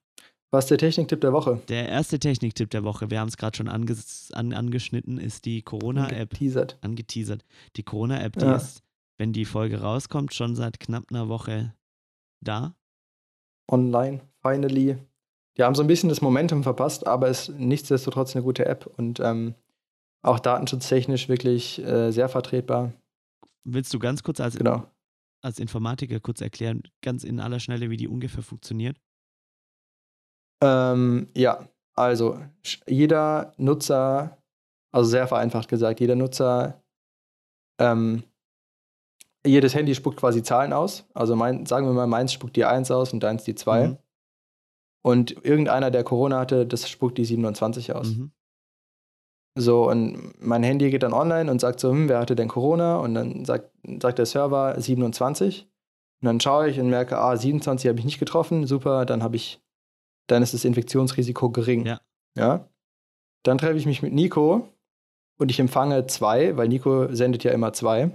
Was 0.50 0.64
ist 0.64 0.70
der 0.70 0.78
Techniktipp 0.78 1.20
der 1.20 1.32
Woche? 1.32 1.60
der 1.68 1.88
erste 1.88 2.18
Techniktipp 2.18 2.70
der 2.70 2.84
Woche, 2.84 3.10
wir 3.10 3.20
haben 3.20 3.28
es 3.28 3.36
gerade 3.36 3.56
schon 3.56 3.68
anges 3.68 4.30
an, 4.32 4.52
angeschnitten, 4.52 5.18
ist 5.18 5.44
die 5.44 5.62
Corona-App, 5.62 6.30
Teasert. 6.34 6.78
angeteasert. 6.80 7.44
Die 7.76 7.82
Corona-App, 7.82 8.36
die 8.38 8.44
Ja. 8.44 8.56
ist, 8.56 8.82
wenn 9.18 9.32
die 9.32 9.44
Folge 9.44 9.80
rauskommt, 9.80 10.34
schon 10.34 10.54
seit 10.56 10.78
knapp 10.80 11.04
einer 11.10 11.28
Woche 11.28 11.74
da. 12.40 12.74
Online, 13.70 14.20
finally. 14.40 14.96
Die 15.58 15.62
haben 15.62 15.74
so 15.74 15.82
ein 15.82 15.88
bisschen 15.88 16.08
das 16.08 16.20
Momentum 16.20 16.62
verpasst, 16.62 17.06
aber 17.06 17.28
ist 17.28 17.48
nichtsdestotrotz 17.50 18.36
eine 18.36 18.44
gute 18.44 18.66
App 18.66 18.86
und 18.98 19.20
ähm, 19.20 19.54
auch 20.26 20.40
datenschutztechnisch 20.40 21.28
wirklich 21.28 21.78
äh, 21.84 22.10
sehr 22.10 22.28
vertretbar. 22.28 22.92
Willst 23.64 23.92
du 23.94 23.98
ganz 23.98 24.22
kurz 24.22 24.40
als, 24.40 24.56
Genau. 24.56 24.84
als 25.42 25.58
Informatiker 25.58 26.20
kurz 26.20 26.40
erklären, 26.40 26.82
ganz 27.02 27.24
in 27.24 27.40
aller 27.40 27.60
Schnelle, 27.60 27.90
wie 27.90 27.96
die 27.96 28.08
ungefähr 28.08 28.42
funktioniert? 28.42 28.96
Ähm, 30.62 31.28
ja, 31.36 31.68
also 31.94 32.40
jeder 32.86 33.52
Nutzer, 33.56 34.38
also 34.92 35.08
sehr 35.08 35.28
vereinfacht 35.28 35.68
gesagt, 35.68 36.00
jeder 36.00 36.16
Nutzer, 36.16 36.82
ähm, 37.78 38.22
jedes 39.44 39.74
Handy 39.74 39.94
spuckt 39.94 40.18
quasi 40.18 40.42
Zahlen 40.42 40.72
aus. 40.72 41.06
Also 41.14 41.36
mein, 41.36 41.66
sagen 41.66 41.86
wir 41.86 41.92
mal, 41.92 42.06
meins 42.06 42.32
spuckt 42.32 42.56
die 42.56 42.64
1 42.64 42.90
aus 42.90 43.12
und 43.12 43.20
deins 43.22 43.44
die 43.44 43.54
2. 43.54 43.88
Mhm. 43.88 43.98
Und 45.02 45.44
irgendeiner, 45.44 45.92
der 45.92 46.02
Corona 46.02 46.40
hatte, 46.40 46.66
das 46.66 46.88
spuckt 46.88 47.16
die 47.16 47.24
27 47.24 47.92
aus. 47.92 48.08
Mhm. 48.08 48.32
So, 49.58 49.88
und 49.90 50.34
mein 50.38 50.62
Handy 50.62 50.90
geht 50.90 51.02
dann 51.02 51.14
online 51.14 51.50
und 51.50 51.62
sagt 51.62 51.80
so, 51.80 51.90
hm, 51.90 52.10
wer 52.10 52.20
hatte 52.20 52.36
denn 52.36 52.48
Corona? 52.48 52.98
Und 52.98 53.14
dann 53.14 53.46
sagt, 53.46 53.70
sagt 54.00 54.18
der 54.18 54.26
Server 54.26 54.78
27. 54.78 55.66
Und 56.20 56.26
dann 56.26 56.40
schaue 56.40 56.68
ich 56.68 56.78
und 56.78 56.90
merke, 56.90 57.18
ah, 57.18 57.36
27 57.36 57.88
habe 57.88 57.98
ich 57.98 58.04
nicht 58.04 58.18
getroffen, 58.18 58.66
super, 58.66 59.06
dann 59.06 59.22
habe 59.22 59.36
ich, 59.36 59.62
dann 60.26 60.42
ist 60.42 60.52
das 60.52 60.64
Infektionsrisiko 60.64 61.50
gering. 61.50 61.86
Ja. 61.86 62.00
ja? 62.36 62.68
Dann 63.44 63.56
treffe 63.56 63.78
ich 63.78 63.86
mich 63.86 64.02
mit 64.02 64.12
Nico 64.12 64.68
und 65.38 65.50
ich 65.50 65.58
empfange 65.58 66.06
zwei, 66.06 66.56
weil 66.56 66.68
Nico 66.68 67.14
sendet 67.14 67.42
ja 67.44 67.52
immer 67.52 67.72
zwei. 67.72 68.10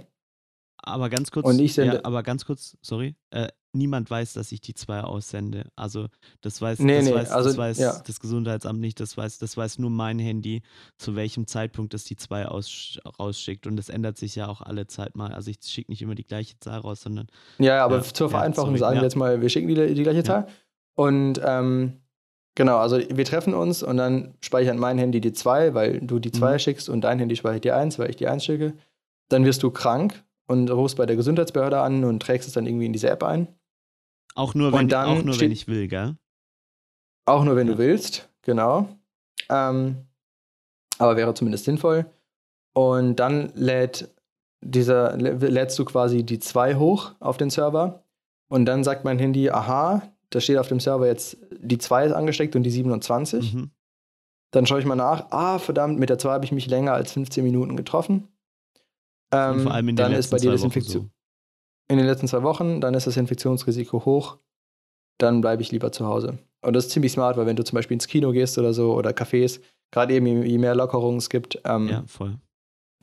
Aber 0.84 1.08
ganz 1.10 1.30
kurz, 1.30 1.46
Und 1.46 1.58
ich 1.60 1.74
sende- 1.74 1.96
ja, 1.96 2.00
aber 2.04 2.22
ganz 2.24 2.44
kurz, 2.44 2.76
sorry, 2.82 3.14
äh, 3.30 3.48
niemand 3.72 4.10
weiß, 4.10 4.32
dass 4.32 4.50
ich 4.52 4.60
die 4.60 4.74
zwei 4.74 5.00
aussende. 5.02 5.70
Also 5.76 6.08
das 6.40 6.60
weiß, 6.60 6.80
Nee, 6.80 6.96
das, 6.96 7.04
nee, 7.04 7.14
weiß, 7.14 7.30
also, 7.30 7.48
das, 7.50 7.56
weiß 7.58 7.78
ja. 7.78 8.02
das 8.04 8.18
Gesundheitsamt 8.20 8.80
nicht, 8.80 8.98
das 8.98 9.16
weiß, 9.16 9.38
das 9.38 9.56
weiß 9.56 9.78
nur 9.78 9.90
mein 9.90 10.18
Handy, 10.18 10.62
zu 10.98 11.14
welchem 11.14 11.46
Zeitpunkt 11.46 11.94
es 11.94 12.04
die 12.04 12.16
zwei 12.16 12.46
aus, 12.46 12.98
rausschickt. 13.18 13.66
Und 13.68 13.76
das 13.76 13.88
ändert 13.90 14.18
sich 14.18 14.34
ja 14.34 14.48
auch 14.48 14.60
alle 14.60 14.88
Zeit 14.88 15.14
mal. 15.16 15.32
Also 15.32 15.50
ich 15.52 15.58
schicke 15.62 15.90
nicht 15.92 16.02
immer 16.02 16.16
die 16.16 16.24
gleiche 16.24 16.58
Zahl 16.58 16.80
raus, 16.80 17.00
sondern 17.02 17.28
Ja, 17.58 17.76
ja, 17.76 17.84
aber 17.84 17.98
Ja, 17.98 18.02
zur 18.02 18.26
ja, 18.26 18.30
Vereinfachung 18.32 18.70
sorry, 18.70 18.78
sagen 18.80 18.96
ja. 18.96 19.00
wir 19.02 19.06
jetzt 19.06 19.16
mal, 19.16 19.40
wir 19.40 19.48
schicken 19.48 19.68
die, 19.68 19.94
die 19.94 20.02
gleiche 20.02 20.24
Zahl. 20.24 20.48
Und 20.94 21.40
ähm, 21.44 22.00
genau, 22.56 22.78
also 22.78 22.98
wir 22.98 23.24
treffen 23.24 23.54
uns 23.54 23.82
und 23.84 23.96
dann 23.98 24.34
speichert 24.40 24.76
mein 24.76 24.98
Handy 24.98 25.20
die 25.20 25.32
2, 25.32 25.74
weil 25.74 26.00
du 26.00 26.18
die 26.18 26.32
2 26.32 26.54
Mhm. 26.54 26.58
schickst 26.58 26.88
und 26.88 27.02
dein 27.02 27.18
Handy 27.20 27.36
speichert 27.36 27.64
die 27.64 27.70
1, 27.72 27.98
weil 28.00 28.10
ich 28.10 28.16
die 28.16 28.26
1 28.26 28.44
schicke. 28.44 28.74
Dann 29.28 29.46
wirst 29.46 29.62
du 29.62 29.70
krank 29.70 30.22
und 30.46 30.70
rufst 30.70 30.96
bei 30.96 31.06
der 31.06 31.16
Gesundheitsbehörde 31.16 31.80
an 31.80 32.04
und 32.04 32.20
trägst 32.20 32.48
es 32.48 32.54
dann 32.54 32.66
irgendwie 32.66 32.86
in 32.86 32.92
diese 32.92 33.08
App 33.10 33.22
ein. 33.22 33.48
auch 34.34 34.54
nur, 34.54 34.72
wenn, 34.72 34.92
auch 34.94 35.14
nur 35.16 35.24
wenn 35.26 35.32
steht- 35.34 35.52
ich 35.52 35.68
will, 35.68 35.88
gell? 35.88 36.16
Auch 37.26 37.44
nur, 37.44 37.54
wenn 37.56 37.66
Ja. 37.68 37.74
du 37.74 37.78
willst, 37.78 38.28
genau. 38.42 38.88
Ähm, 39.50 40.06
aber 40.98 41.16
wäre 41.16 41.34
zumindest 41.34 41.64
sinnvoll. 41.64 42.06
Und 42.74 43.16
dann 43.16 43.52
lädt 43.54 44.08
dieser, 44.64 45.14
lä- 45.16 45.46
lädst 45.48 45.78
du 45.78 45.84
quasi 45.84 46.24
die 46.24 46.38
2 46.38 46.76
hoch 46.76 47.12
auf 47.20 47.36
den 47.36 47.50
Server. 47.50 48.02
Und 48.48 48.64
dann 48.66 48.84
sagt 48.84 49.04
mein 49.04 49.18
Handy, 49.18 49.50
aha, 49.50 50.02
da 50.30 50.40
steht 50.40 50.56
auf 50.58 50.68
dem 50.68 50.80
Server 50.80 51.06
jetzt, 51.06 51.36
die 51.60 51.78
2 51.78 52.06
ist 52.06 52.12
angesteckt 52.12 52.56
und 52.56 52.62
die 52.62 52.70
27. 52.70 53.54
Mhm. 53.54 53.70
Dann 54.52 54.66
schaue 54.66 54.80
ich 54.80 54.86
mal 54.86 54.94
nach, 54.96 55.30
ah, 55.30 55.58
verdammt, 55.58 55.98
mit 55.98 56.08
der 56.10 56.18
2 56.18 56.32
habe 56.32 56.44
ich 56.44 56.52
mich 56.52 56.66
länger 56.66 56.92
als 56.94 57.12
15 57.12 57.44
Minuten 57.44 57.76
getroffen. 57.76 58.28
Ähm, 59.32 59.60
vor 59.60 59.72
allem 59.72 59.88
in 59.88 59.96
den 59.96 60.04
dann 60.04 60.12
letzten 60.12 60.20
ist 60.20 60.30
bei 60.30 60.36
dir 60.36 60.42
zwei 60.42 60.52
das 60.52 60.60
Wochen 60.60 60.66
Infektion 60.66 61.02
so. 61.04 61.10
in 61.88 61.98
den 61.98 62.06
letzten 62.06 62.28
zwei 62.28 62.42
Wochen, 62.42 62.80
dann 62.80 62.94
ist 62.94 63.06
das 63.06 63.16
Infektionsrisiko 63.16 64.04
hoch, 64.04 64.38
dann 65.18 65.40
bleibe 65.40 65.62
ich 65.62 65.72
lieber 65.72 65.90
zu 65.92 66.06
Hause. 66.06 66.38
Und 66.62 66.74
das 66.74 66.86
ist 66.86 66.92
ziemlich 66.92 67.12
smart, 67.12 67.36
weil 67.36 67.46
wenn 67.46 67.56
du 67.56 67.64
zum 67.64 67.76
Beispiel 67.76 67.94
ins 67.94 68.06
Kino 68.06 68.30
gehst 68.30 68.58
oder 68.58 68.72
so 68.72 68.94
oder 68.94 69.10
Cafés, 69.10 69.60
gerade 69.90 70.14
eben 70.14 70.26
je 70.44 70.58
mehr 70.58 70.74
Lockerungen 70.74 71.18
es 71.18 71.28
gibt, 71.28 71.60
ähm, 71.64 71.88
Ja, 71.88 72.04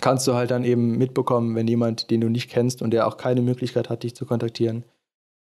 kannst 0.02 0.28
du 0.28 0.34
halt 0.34 0.52
dann 0.52 0.64
eben 0.64 0.98
mitbekommen, 0.98 1.56
wenn 1.56 1.68
jemand, 1.68 2.10
den 2.10 2.22
du 2.22 2.30
nicht 2.30 2.50
kennst 2.50 2.82
und 2.82 2.92
der 2.92 3.08
auch 3.08 3.18
keine 3.18 3.42
Möglichkeit 3.42 3.90
hat, 3.90 4.04
dich 4.04 4.16
zu 4.16 4.26
kontaktieren, 4.26 4.86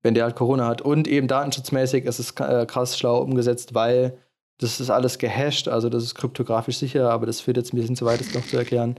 wenn 0.03 0.15
der 0.15 0.25
halt 0.25 0.37
Corona 0.37 0.67
hat. 0.67 0.83
Und 0.83 1.07
eben 1.09 1.29
datenschutzmäßig 1.29 2.05
ist 2.05 2.19
es 2.19 2.33
äh, 2.33 2.67
krass 2.67 2.99
schlau 2.99 3.19
umgesetzt, 3.23 3.75
weil 3.75 4.19
das 4.59 4.81
ist 4.81 4.91
alles 4.91 5.19
gehasht, 5.19 5.69
also 5.69 5.89
das 5.89 6.03
ist 6.05 6.15
kryptografisch 6.15 6.79
sicher, 6.79 7.11
aber 7.11 7.27
das 7.27 7.41
führt 7.41 7.57
jetzt 7.57 7.73
ein 7.73 7.77
bisschen 7.79 7.97
zu 7.97 8.05
weit, 8.05 8.21
das 8.21 8.35
noch 8.35 8.47
zu 8.47 8.57
erklären. 8.57 8.97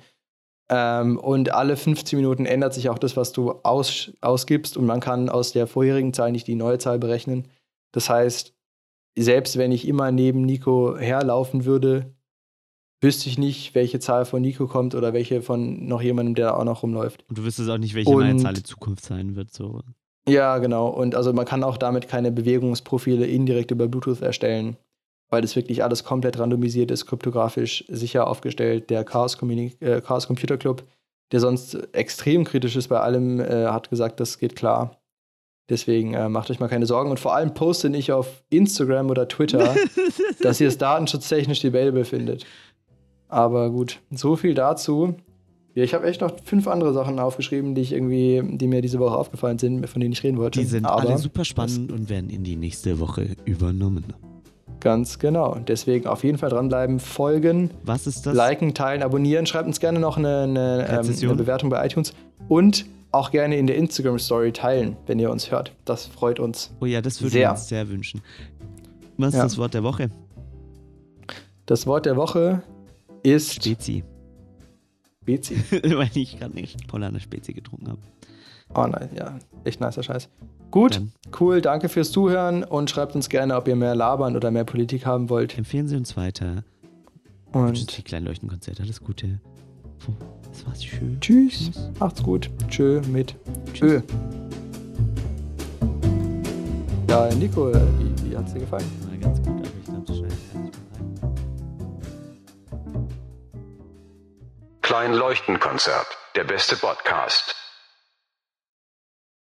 Ähm, 0.74 1.20
und 1.20 1.54
alle 1.54 1.76
15 1.76 2.18
Minuten 2.18 2.46
ändert 2.46 2.74
sich 2.74 2.90
auch 2.90 2.98
das, 2.98 3.18
was 3.18 3.34
du 3.34 3.52
aus, 3.64 4.12
ausgibst 4.22 4.78
und 4.78 4.86
man 4.86 5.02
kann 5.02 5.28
aus 5.28 5.52
der 5.52 5.68
vorherigen 5.68 6.14
Zahl 6.14 6.32
nicht 6.32 6.48
die 6.48 6.56
neue 6.56 6.78
Zahl 6.78 6.98
berechnen. 6.98 7.50
Das 7.92 8.10
heißt, 8.10 8.54
selbst 9.18 9.58
wenn 9.58 9.74
ich 9.74 9.86
immer 9.86 10.12
neben 10.12 10.44
Nico 10.44 10.96
herlaufen 10.98 11.66
würde, 11.66 12.16
wüsste 13.02 13.28
ich 13.28 13.38
nicht, 13.38 13.76
welche 13.76 14.00
Zahl 14.00 14.24
von 14.24 14.42
Nico 14.42 14.68
kommt 14.68 14.96
oder 14.96 15.12
welche 15.12 15.42
von 15.42 15.88
noch 15.88 16.02
jemandem, 16.02 16.36
der 16.36 16.58
auch 16.58 16.64
noch 16.64 16.84
rumläuft. 16.84 17.26
Und 17.28 17.38
du 17.38 17.44
wüsstest 17.44 17.70
auch 17.70 17.78
nicht, 17.78 17.94
welche 17.94 18.10
meine 18.16 18.32
Und- 18.32 18.40
Zahl 18.40 18.56
in 18.58 18.64
Zukunft 18.64 19.04
sein 19.04 19.36
wird. 19.36 19.52
So. 19.52 19.82
Ja, 20.30 20.60
genau. 20.60 20.88
Und 20.88 21.16
also 21.16 21.34
man 21.34 21.46
kann 21.46 21.64
auch 21.66 21.76
damit 21.78 22.08
keine 22.08 22.32
Bewegungsprofile 22.32 23.26
indirekt 23.26 23.72
über 23.72 23.88
Bluetooth 23.90 24.22
erstellen, 24.22 24.78
weil 25.32 25.42
das 25.42 25.56
wirklich 25.56 25.84
alles 25.84 26.04
komplett 26.04 26.38
randomisiert 26.38 26.92
ist, 26.92 27.08
kryptografisch 27.08 27.86
sicher 27.88 28.28
aufgestellt. 28.28 28.90
Der 28.90 29.04
Chaos, 29.04 29.38
Communi 29.38 29.74
äh, 29.80 30.02
Chaos 30.02 30.28
Computer 30.28 30.58
Club, 30.58 30.84
der 31.32 31.40
sonst 31.40 31.76
extrem 31.94 32.44
kritisch 32.44 32.76
ist 32.76 32.90
bei 32.90 33.00
allem, 33.00 33.40
äh, 33.40 33.68
hat 33.68 33.90
gesagt, 33.90 34.20
das 34.20 34.38
geht 34.38 34.56
klar. 34.56 34.98
Deswegen 35.70 36.14
äh, 36.14 36.28
macht 36.28 36.52
euch 36.52 36.60
mal 36.60 36.68
keine 36.68 36.86
Sorgen. 36.86 37.10
Und 37.10 37.20
vor 37.20 37.34
allem 37.34 37.54
poste 37.54 37.90
nicht 37.90 38.12
auf 38.12 38.44
Instagram 38.50 39.10
oder 39.10 39.30
Twitter, 39.30 39.74
dass 40.42 40.60
ihr 40.60 40.68
es 40.68 40.78
datenschutztechnisch 40.78 41.62
debatable 41.62 42.04
findet. 42.04 42.46
Aber 43.30 43.70
gut, 43.70 44.00
so 44.12 44.36
viel 44.36 44.54
dazu. 44.54 45.16
Ja, 45.74 45.86
ich 45.86 45.94
habe 45.94 46.06
echt 46.06 46.20
noch 46.20 46.38
fünf 46.44 46.68
andere 46.68 46.94
Sachen 46.94 47.18
aufgeschrieben, 47.20 47.74
die 47.74 47.82
ich 47.82 47.94
irgendwie, 47.94 48.44
die 48.58 48.68
mir 48.68 48.82
diese 48.82 49.00
Woche 49.00 49.16
aufgefallen 49.16 49.58
sind, 49.58 49.88
von 49.88 50.02
denen 50.02 50.12
ich 50.12 50.22
reden 50.24 50.38
wollte. 50.38 50.60
Die 50.60 50.66
sind 50.66 50.86
Aber 50.86 51.08
alle 51.08 51.18
super 51.18 51.46
spannend 51.46 51.94
und 51.94 52.10
werden 52.10 52.30
in 52.30 52.44
die 52.44 52.58
nächste 52.58 53.00
Woche 53.00 53.38
übernommen. 53.46 54.04
Ganz 54.82 55.20
genau. 55.20 55.56
Deswegen 55.68 56.08
auf 56.08 56.24
jeden 56.26 56.38
Fall 56.38 56.50
dranbleiben, 56.50 57.00
folgen, 57.00 57.70
Was 57.84 58.08
ist 58.08 58.26
das? 58.26 58.36
liken, 58.36 58.74
teilen, 58.74 59.02
abonnieren. 59.04 59.46
Schreibt 59.46 59.68
uns 59.68 59.80
gerne 59.80 60.00
noch 60.00 60.18
eine, 60.18 60.42
eine, 60.44 60.88
ähm, 60.90 61.16
eine 61.24 61.36
Bewertung 61.36 61.70
bei 61.70 61.86
iTunes 61.86 62.14
und 62.50 62.86
auch 63.12 63.32
gerne 63.32 63.58
in 63.58 63.68
der 63.68 63.76
Instagram-Story 63.78 64.52
teilen, 64.54 64.98
wenn 65.06 65.20
ihr 65.20 65.32
uns 65.32 65.52
hört. 65.52 65.72
Das 65.86 66.06
freut 66.08 66.40
uns. 66.40 66.72
Oh 66.82 66.86
ja, 66.86 67.02
das 67.02 67.22
würde 67.22 67.36
wir 67.36 67.52
uns 67.52 67.68
sehr 67.68 67.88
wünschen. 67.90 68.22
Was 69.18 69.30
ist 69.30 69.38
Ja. 69.38 69.44
das 69.44 69.58
Wort 69.58 69.74
der 69.74 69.84
Woche? 69.84 70.10
Das 71.68 71.86
Wort 71.88 72.06
der 72.06 72.16
Woche 72.18 72.64
ist 73.24 73.54
Spezi. 73.54 74.04
Bezi. 75.24 75.56
Weil 75.84 76.10
ich 76.16 76.40
gerade 76.40 76.56
nicht 76.56 76.88
Polaner 76.88 77.20
Spezi 77.20 77.54
getrunken 77.54 77.90
habe. 77.90 78.00
Oh 78.74 78.86
nein, 78.88 79.10
ja, 79.16 79.38
echt 79.64 79.82
nicer 79.82 80.04
Scheiß. 80.04 80.30
Gut, 80.72 80.96
Dann. 80.96 81.12
cool, 81.40 81.62
danke 81.62 81.90
fürs 81.90 82.12
Zuhören 82.12 82.64
und 82.64 82.90
schreibt 82.90 83.14
uns 83.16 83.28
gerne, 83.28 83.58
ob 83.58 83.68
ihr 83.68 83.76
mehr 83.76 83.94
labern 83.96 84.36
oder 84.38 84.52
mehr 84.52 84.64
Politik 84.64 85.06
haben 85.06 85.30
wollt. 85.30 85.58
Empfehlen 85.58 85.88
Sie 85.88 85.98
uns 85.98 86.16
weiter. 86.16 86.64
Und 87.52 87.92
viel 87.92 88.04
Kleinleuchtenkonzert. 88.06 88.80
Alles 88.80 89.02
Gute. 89.02 89.42
Das 90.52 90.66
war's 90.66 90.84
schön. 90.84 91.20
tschüss, 91.20 91.72
macht's 92.00 92.24
gut. 92.24 92.50
Tschö 92.70 93.02
mit 93.12 93.36
Ö. 93.82 94.02
Ja, 97.10 97.28
Nico, 97.36 97.72
wie, 97.74 98.30
wie 98.30 98.38
hat's 98.38 98.54
dir 98.54 98.62
gefallen? 98.62 98.86
War 99.10 99.18
ganz 99.18 99.38
gut, 99.40 99.50
aber 99.50 99.68
ich 99.78 99.86
glaube, 99.86 100.04
das 100.08 100.18
schneidet 100.18 100.54
gar 100.54 100.62
nicht 100.62 100.82
mehr 100.84 101.02
rein. 101.24 101.42
Klein 104.82 105.14
Leuchtenkonzert. 105.14 106.08
Der 106.36 106.46
beste 106.46 106.78
Podcast. 106.78 107.61